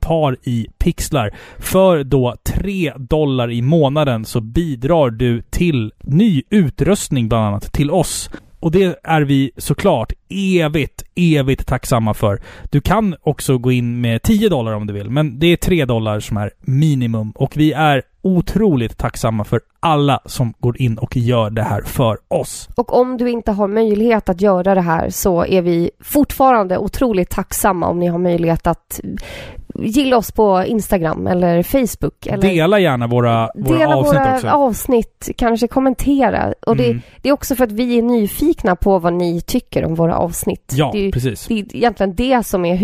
par 0.00 0.36
i 0.42 0.66
pixlar. 0.78 1.34
För 1.58 2.04
då 2.04 2.36
3 2.42 2.92
dollar 2.96 3.50
i 3.50 3.62
månaden 3.62 4.24
så 4.24 4.40
bidrar 4.40 5.10
du 5.10 5.42
till 5.42 5.92
ny 6.00 6.42
utrustning 6.50 7.28
bland 7.28 7.46
annat 7.46 7.72
till 7.72 7.90
oss. 7.90 8.30
Och 8.60 8.70
det 8.70 8.98
är 9.02 9.20
vi 9.20 9.50
såklart 9.56 10.12
evigt, 10.28 11.04
evigt 11.14 11.66
tacksamma 11.66 12.14
för. 12.14 12.40
Du 12.70 12.80
kan 12.80 13.16
också 13.22 13.58
gå 13.58 13.72
in 13.72 14.00
med 14.00 14.22
10 14.22 14.48
dollar 14.48 14.72
om 14.72 14.86
du 14.86 14.92
vill, 14.92 15.10
men 15.10 15.38
det 15.38 15.46
är 15.46 15.56
3 15.56 15.84
dollar 15.84 16.20
som 16.20 16.36
är 16.36 16.50
minimum. 16.60 17.30
Och 17.30 17.56
vi 17.56 17.72
är 17.72 18.02
otroligt 18.22 18.98
tacksamma 18.98 19.44
för 19.44 19.60
alla 19.80 20.20
som 20.24 20.54
går 20.58 20.82
in 20.82 20.98
och 20.98 21.16
gör 21.16 21.50
det 21.50 21.62
här 21.62 21.82
för 21.82 22.18
oss. 22.28 22.68
Och 22.74 22.96
om 22.96 23.16
du 23.16 23.30
inte 23.30 23.52
har 23.52 23.68
möjlighet 23.68 24.28
att 24.28 24.40
göra 24.40 24.74
det 24.74 24.80
här 24.80 25.10
så 25.10 25.44
är 25.44 25.62
vi 25.62 25.90
fortfarande 26.00 26.78
otroligt 26.78 27.30
tacksamma 27.30 27.88
om 27.88 27.98
ni 27.98 28.06
har 28.06 28.18
möjlighet 28.18 28.66
att 28.66 29.00
gilla 29.78 30.16
oss 30.16 30.32
på 30.32 30.64
Instagram 30.66 31.26
eller 31.26 31.62
Facebook. 31.62 32.26
Eller 32.26 32.42
Dela 32.48 32.78
gärna 32.78 33.06
våra, 33.06 33.50
våra 33.54 33.78
Dela 33.78 33.96
avsnitt 33.96 34.20
våra 34.20 34.34
också. 34.34 34.48
avsnitt, 34.48 35.28
kanske 35.36 35.68
kommentera. 35.68 36.54
Och 36.66 36.76
det, 36.76 36.86
Mm. 36.86 37.00
det 37.22 37.28
är 37.28 37.32
också 37.32 37.56
för 37.56 37.64
att 37.64 37.72
vi 37.72 37.98
är 37.98 38.02
nyfikna 38.02 38.76
på 38.76 38.98
vad 38.98 39.12
ni 39.12 39.40
tycker 39.40 39.84
om 39.84 39.94
våra 39.94 40.16
avsnitt. 40.16 40.72
Ja, 40.76 40.90
det, 40.92 41.06
är, 41.06 41.12
precis. 41.12 41.46
det 41.46 41.54
är 41.54 41.76
egentligen 41.76 42.14
det 42.14 42.46
som 42.46 42.64
är 42.64 42.74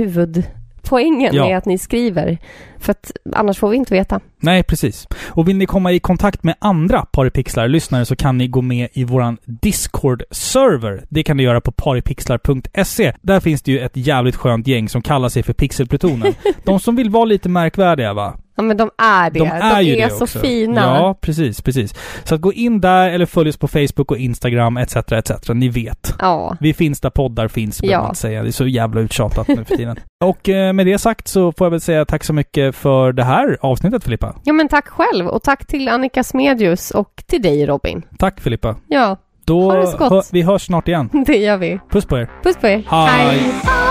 huvudpoängen 0.85 1.35
Ja. 1.35 1.47
med 1.47 1.59
att 1.59 1.67
ni 1.67 1.79
skriver. 1.79 2.39
För 2.79 2.91
att 2.93 3.11
annars 3.33 3.59
får 3.59 3.69
vi 3.69 3.77
inte 3.77 3.95
veta. 3.95 4.21
Nej, 4.41 4.63
precis. 4.63 5.07
Och 5.27 5.49
vill 5.49 5.57
ni 5.57 5.67
komma 5.67 5.93
i 5.93 6.01
kontakt 6.01 6.43
med 6.43 6.55
andra 6.59 7.07
Paripixlar-lyssnare 7.13 8.05
så 8.05 8.17
kan 8.17 8.39
ni 8.39 8.49
gå 8.49 8.63
med 8.63 8.89
i 8.93 9.05
våran 9.05 9.39
Discord-server. 9.45 11.05
Det 11.09 11.23
kan 11.23 11.37
ni 11.37 11.43
göra 11.43 11.61
på 11.61 11.73
paripixlar.se. 11.73 13.13
Där 13.23 13.41
finns 13.41 13.63
det 13.63 13.73
ju 13.73 13.79
ett 13.79 13.97
jävligt 13.97 14.37
skönt 14.37 14.67
gäng 14.67 14.89
som 14.89 15.03
kallar 15.03 15.29
sig 15.29 15.43
för 15.43 15.53
Pixelplutonen. 15.53 16.35
De 16.65 16.81
som 16.81 16.97
vill 16.97 17.11
vara 17.11 17.25
lite 17.25 17.49
märkvärdiga 17.49 18.15
va? 18.15 18.37
Ja 18.57 18.63
men 18.63 18.77
de 18.77 18.91
är 18.99 19.31
det. 19.31 19.39
De 19.39 19.49
är 19.49 19.81
ju 19.81 19.97
det 19.97 20.11
så 20.11 20.25
också. 20.25 20.39
fina. 20.39 20.81
Ja, 20.81 21.19
precis, 21.21 21.63
precis. 21.63 21.95
Så 22.25 22.35
att 22.35 22.41
gå 22.41 22.53
in 22.53 22.81
där 22.81 23.11
eller 23.11 23.27
följ 23.27 23.49
oss 23.51 23.57
på 23.57 23.69
Facebook 23.69 24.11
och 24.11 24.17
Instagram 24.19 24.77
etc. 24.77 24.97
etc. 24.97 25.31
Ni 25.49 25.69
vet. 25.69 26.15
Ja. 26.19 26.57
Vi 26.61 26.75
finns 26.75 27.01
där 27.01 27.11
poddar 27.11 27.49
finns, 27.49 27.81
behöver 27.81 27.99
Ja. 27.99 28.07
man 28.07 28.15
säga. 28.15 28.43
Det 28.43 28.49
är 28.49 28.53
så 28.53 28.67
jävla 28.67 29.01
uttjatat 29.01 29.49
nu 29.49 29.65
för 29.65 29.77
tiden. 29.77 29.97
och 30.25 30.49
eh, 30.49 30.73
med 30.73 30.87
det 30.87 30.99
sagt 30.99 31.29
så 31.29 31.53
får 31.53 31.65
jag 31.65 31.71
väl 31.71 31.81
säga 31.81 32.05
tack 32.05 32.25
så 32.25 32.33
mycket 32.33 32.75
för 32.75 33.13
det 33.13 33.25
här 33.25 33.59
avsnittet 33.61 34.05
Filippa. 34.05 34.35
Ja 34.45 34.53
men 34.53 34.69
tack 34.69 34.89
själv 34.89 35.27
och 35.27 35.43
tack 35.43 35.67
till 35.67 35.89
Annika 35.89 36.25
Smedjus 36.25 36.91
och 36.91 37.23
till 37.27 37.43
dig 37.43 37.67
Robin. 37.67 38.03
Tack 38.19 38.41
Filippa. 38.41 38.77
Ja, 38.89 39.17
Då 39.45 39.71
Ha 39.71 39.77
det 39.81 39.87
så 39.87 39.97
gott. 39.97 40.13
hö- 40.13 40.23
vi 40.33 40.43
hörs 40.43 40.63
snart 40.67 40.89
igen. 40.89 41.11
det 41.27 41.37
gör 41.37 41.57
vi. 41.57 41.79
Puss 41.91 42.05
på 42.07 42.19
er. 42.19 42.31
Puss 42.43 42.57
på 42.57 42.67
er. 42.67 42.83
Hej. 42.89 43.39
パ 43.65 43.84